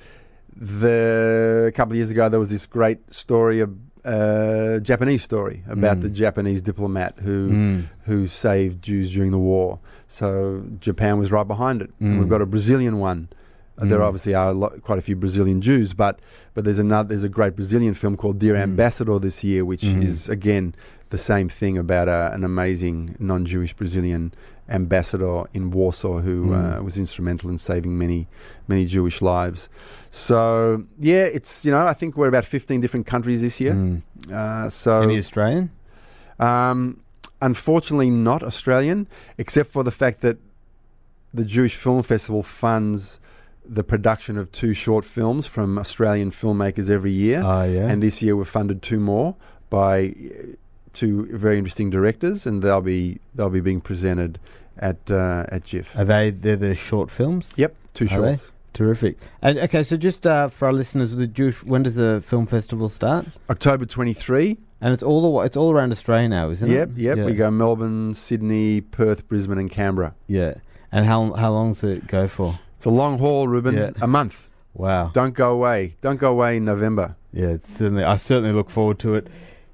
the 0.56 1.66
a 1.68 1.72
couple 1.72 1.92
of 1.92 1.96
years 1.96 2.10
ago 2.10 2.28
there 2.28 2.40
was 2.40 2.50
this 2.50 2.66
great 2.66 2.98
story, 3.14 3.60
a 3.60 3.68
uh, 4.04 4.78
Japanese 4.80 5.22
story 5.22 5.62
about 5.68 5.98
Mm. 5.98 6.02
the 6.02 6.08
Japanese 6.10 6.60
diplomat 6.62 7.14
who 7.22 7.48
Mm. 7.50 7.82
who 8.06 8.26
saved 8.26 8.82
Jews 8.82 9.12
during 9.12 9.30
the 9.30 9.38
war. 9.38 9.78
So 10.08 10.62
Japan 10.80 11.18
was 11.18 11.30
right 11.30 11.46
behind 11.46 11.82
it. 11.82 11.90
And 12.00 12.16
Mm. 12.16 12.18
we've 12.18 12.28
got 12.28 12.42
a 12.42 12.46
Brazilian 12.46 12.98
one 12.98 13.28
Uh, 13.78 13.86
There 13.86 14.00
Mm. 14.00 14.04
obviously 14.08 14.34
are 14.34 14.48
a 14.50 14.52
lot, 14.52 14.82
quite 14.82 14.98
a 14.98 15.02
few 15.02 15.16
Brazilian 15.16 15.62
Jews, 15.62 15.94
but 15.94 16.20
but 16.54 16.62
there's 16.64 16.78
another 16.78 17.08
there's 17.08 17.24
a 17.24 17.28
great 17.30 17.56
Brazilian 17.56 17.94
film 17.94 18.16
called 18.18 18.38
Dear 18.38 18.54
Mm. 18.54 18.62
Ambassador 18.62 19.18
this 19.18 19.42
year, 19.42 19.64
which 19.64 19.82
Mhm. 19.82 20.04
is 20.04 20.28
again 20.28 20.74
the 21.08 21.16
same 21.16 21.48
thing 21.48 21.78
about 21.78 22.06
a, 22.06 22.32
an 22.34 22.44
amazing 22.44 23.14
non-Jewish 23.18 23.72
Brazilian 23.74 24.30
ambassador 24.68 25.44
in 25.52 25.70
Warsaw 25.70 26.20
who 26.20 26.46
Mm. 26.46 26.78
uh, 26.78 26.82
was 26.82 26.96
instrumental 26.96 27.50
in 27.50 27.58
saving 27.58 27.98
many 27.98 28.26
many 28.68 28.84
Jewish 28.86 29.20
lives. 29.20 29.68
So 30.10 30.84
yeah, 30.98 31.24
it's 31.24 31.64
you 31.64 31.70
know 31.72 31.86
I 31.86 31.94
think 31.94 32.16
we're 32.16 32.28
about 32.28 32.44
15 32.44 32.80
different 32.80 33.06
countries 33.06 33.40
this 33.42 33.60
year. 33.60 33.74
Mm. 33.74 34.02
Uh, 34.30 34.70
so 34.70 35.02
Any 35.02 35.18
Australian? 35.18 35.70
um, 36.38 37.00
unfortunately, 37.40 38.10
not 38.10 38.42
Australian, 38.42 39.06
except 39.38 39.70
for 39.70 39.82
the 39.82 39.90
fact 39.90 40.20
that 40.20 40.38
the 41.34 41.44
Jewish 41.44 41.76
Film 41.76 42.02
Festival 42.02 42.42
funds 42.42 43.18
the 43.64 43.84
production 43.84 44.36
of 44.36 44.50
two 44.50 44.74
short 44.74 45.04
films 45.04 45.46
from 45.46 45.78
Australian 45.78 46.30
filmmakers 46.30 46.90
every 46.90 47.12
year. 47.12 47.40
Oh, 47.44 47.62
yeah. 47.62 47.86
And 47.88 48.02
this 48.02 48.20
year 48.20 48.34
we've 48.36 48.48
funded 48.48 48.82
two 48.82 48.98
more 48.98 49.36
by 49.70 50.14
two 50.92 51.26
very 51.36 51.58
interesting 51.58 51.90
directors, 51.90 52.46
and 52.46 52.62
they'll 52.62 52.80
be 52.80 53.20
they'll 53.34 53.50
be 53.50 53.60
being 53.60 53.80
presented 53.80 54.38
at 54.78 55.10
uh, 55.10 55.44
at 55.48 55.64
JIFF. 55.64 55.96
Are 55.96 56.04
they? 56.04 56.30
They're 56.30 56.56
the 56.56 56.74
short 56.74 57.10
films. 57.10 57.52
Yep, 57.56 57.74
two 57.94 58.04
Are 58.06 58.08
they? 58.08 58.14
shorts. 58.36 58.52
Terrific. 58.72 59.18
And 59.42 59.58
okay, 59.58 59.82
so 59.82 59.98
just 59.98 60.26
uh, 60.26 60.48
for 60.48 60.64
our 60.66 60.72
listeners, 60.72 61.14
the 61.14 61.26
Jewish, 61.26 61.62
when 61.62 61.82
does 61.82 61.96
the 61.96 62.22
film 62.24 62.46
festival 62.46 62.88
start? 62.88 63.26
October 63.50 63.84
twenty 63.84 64.14
three. 64.14 64.58
And 64.80 64.92
it's 64.92 65.02
all 65.02 65.20
the 65.38 65.40
it's 65.46 65.56
all 65.56 65.70
around 65.72 65.92
Australia 65.92 66.28
now, 66.28 66.50
isn't 66.50 66.68
Yep, 66.68 66.88
it? 66.90 66.96
yep. 66.96 67.16
Yeah. 67.18 67.24
We 67.26 67.34
go 67.34 67.50
Melbourne, 67.52 68.14
Sydney, 68.14 68.80
Perth, 68.80 69.28
Brisbane, 69.28 69.58
and 69.58 69.70
Canberra. 69.70 70.14
Yeah. 70.26 70.54
And 70.90 71.06
how 71.06 71.34
how 71.34 71.52
long 71.52 71.72
does 71.74 71.84
it 71.84 72.06
go 72.08 72.26
for? 72.26 72.58
It's 72.76 72.84
a 72.86 72.90
long 72.90 73.18
haul, 73.20 73.46
Ruben. 73.46 73.76
Yeah. 73.76 73.90
A 74.00 74.08
month. 74.08 74.48
Wow. 74.74 75.10
Don't 75.14 75.34
go 75.34 75.52
away. 75.52 75.94
Don't 76.00 76.16
go 76.18 76.32
away 76.32 76.56
in 76.56 76.64
November. 76.64 77.14
Yeah, 77.32 77.48
it's 77.50 77.72
certainly. 77.76 78.02
I 78.02 78.16
certainly 78.16 78.52
look 78.52 78.70
forward 78.70 78.98
to 79.00 79.14
it 79.14 79.28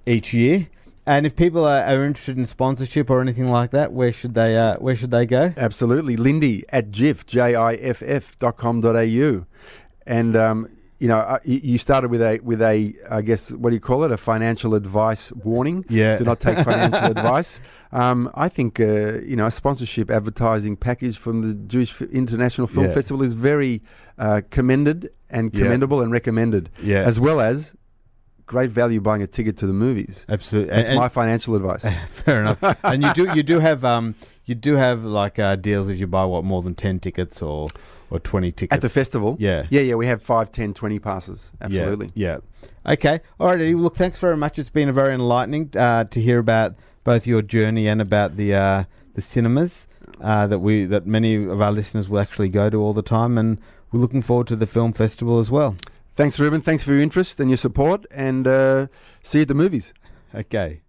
each 0.06 0.34
year. 0.34 0.68
And 1.08 1.24
if 1.24 1.34
people 1.34 1.64
are, 1.64 1.80
are 1.82 2.04
interested 2.04 2.36
in 2.36 2.44
sponsorship 2.44 3.08
or 3.08 3.22
anything 3.22 3.48
like 3.48 3.70
that, 3.70 3.92
where 3.94 4.12
should 4.12 4.34
they 4.34 4.56
uh, 4.58 4.76
where 4.76 4.94
should 4.94 5.10
they 5.10 5.24
go? 5.24 5.54
Absolutely. 5.56 6.16
Lindy 6.18 6.64
at 6.68 6.90
jiff, 6.90 7.24
J-I-F-F 7.26 8.38
dot 8.38 8.56
com 8.58 8.80
dot 8.82 8.94
au. 8.94 9.46
And, 10.06 10.36
um, 10.36 10.68
you 10.98 11.08
know, 11.08 11.16
uh, 11.18 11.38
you 11.44 11.78
started 11.78 12.10
with 12.10 12.20
a, 12.20 12.40
with 12.42 12.60
a, 12.60 12.92
I 13.10 13.22
guess, 13.22 13.52
what 13.52 13.70
do 13.70 13.74
you 13.76 13.80
call 13.80 14.04
it? 14.04 14.10
A 14.12 14.16
financial 14.16 14.74
advice 14.74 15.32
warning. 15.32 15.84
Yeah. 15.88 16.18
Do 16.18 16.24
not 16.24 16.40
take 16.40 16.58
financial 16.58 17.04
advice. 17.16 17.60
Um, 17.92 18.30
I 18.34 18.48
think, 18.48 18.80
uh, 18.80 19.20
you 19.20 19.36
know, 19.36 19.46
a 19.46 19.50
sponsorship 19.50 20.10
advertising 20.10 20.76
package 20.76 21.16
from 21.16 21.40
the 21.48 21.54
Jewish 21.54 22.00
International 22.02 22.66
Film 22.66 22.86
Yeah. 22.86 22.92
Festival 22.94 23.22
is 23.22 23.32
very 23.32 23.80
uh, 24.18 24.42
commended 24.50 25.10
and 25.30 25.54
Yeah. 25.54 25.62
commendable 25.64 26.00
and 26.02 26.10
recommended, 26.12 26.68
Yeah. 26.82 27.04
as 27.04 27.20
well 27.20 27.40
as 27.40 27.74
great 28.48 28.70
value 28.70 29.00
buying 29.00 29.22
a 29.22 29.26
ticket 29.28 29.56
to 29.58 29.66
the 29.66 29.72
movies. 29.72 30.26
Absolutely. 30.28 30.74
That's 30.74 30.88
And- 30.90 30.98
my 30.98 31.08
financial 31.08 31.54
advice. 31.54 31.84
Fair 32.08 32.40
enough. 32.40 32.58
and 32.82 33.02
you 33.04 33.12
do 33.14 33.30
you 33.36 33.42
do 33.44 33.60
have 33.60 33.84
um 33.84 34.16
you 34.46 34.54
do 34.56 34.74
have 34.74 35.04
like 35.04 35.38
uh, 35.38 35.54
deals 35.56 35.88
if 35.88 35.98
you 36.00 36.06
buy 36.08 36.24
what 36.24 36.42
more 36.44 36.62
than 36.62 36.74
ten 36.74 36.98
tickets 36.98 37.40
or 37.42 37.68
or 38.10 38.18
twenty 38.18 38.50
tickets 38.50 38.74
At 38.76 38.80
the 38.82 38.88
festival? 38.88 39.36
Yeah. 39.38 39.66
Yeah, 39.70 39.82
yeah, 39.82 39.94
we 39.94 40.06
have 40.06 40.22
5, 40.22 40.50
10, 40.50 40.72
20 40.72 40.98
passes. 40.98 41.52
Absolutely. 41.60 42.10
Yeah. 42.14 42.38
yeah. 42.86 42.92
Okay. 42.94 43.20
All 43.38 43.48
right, 43.48 43.60
Eddie. 43.60 43.74
Look, 43.74 43.96
thanks 43.96 44.18
very 44.18 44.36
much. 44.38 44.58
It's 44.58 44.70
been 44.70 44.88
a 44.88 44.94
very 44.94 45.12
enlightening 45.14 45.70
uh, 45.76 46.04
to 46.04 46.20
hear 46.20 46.38
about 46.38 46.74
both 47.04 47.26
your 47.26 47.42
journey 47.42 47.86
and 47.86 48.00
about 48.00 48.36
the 48.36 48.54
uh, 48.54 48.84
the 49.14 49.20
cinemas 49.20 49.86
uh, 50.22 50.46
that 50.46 50.60
we 50.60 50.86
that 50.86 51.06
many 51.06 51.34
of 51.34 51.60
our 51.60 51.70
listeners 51.72 52.08
will 52.08 52.18
actually 52.20 52.48
go 52.48 52.70
to 52.70 52.78
all 52.80 52.94
the 52.94 53.02
time, 53.02 53.36
and 53.36 53.58
we're 53.92 54.00
looking 54.00 54.22
forward 54.22 54.46
to 54.46 54.56
the 54.56 54.66
film 54.66 54.94
festival 54.94 55.38
as 55.38 55.50
well. 55.50 55.76
Thanks, 56.18 56.40
Ruben. 56.40 56.60
Thanks 56.60 56.82
for 56.82 56.90
your 56.90 57.00
interest 57.00 57.38
and 57.38 57.48
your 57.48 57.56
support, 57.56 58.04
and 58.10 58.44
uh, 58.44 58.88
see 59.22 59.38
you 59.38 59.42
at 59.42 59.48
the 59.48 59.54
movies. 59.54 59.94
Okay. 60.34 60.82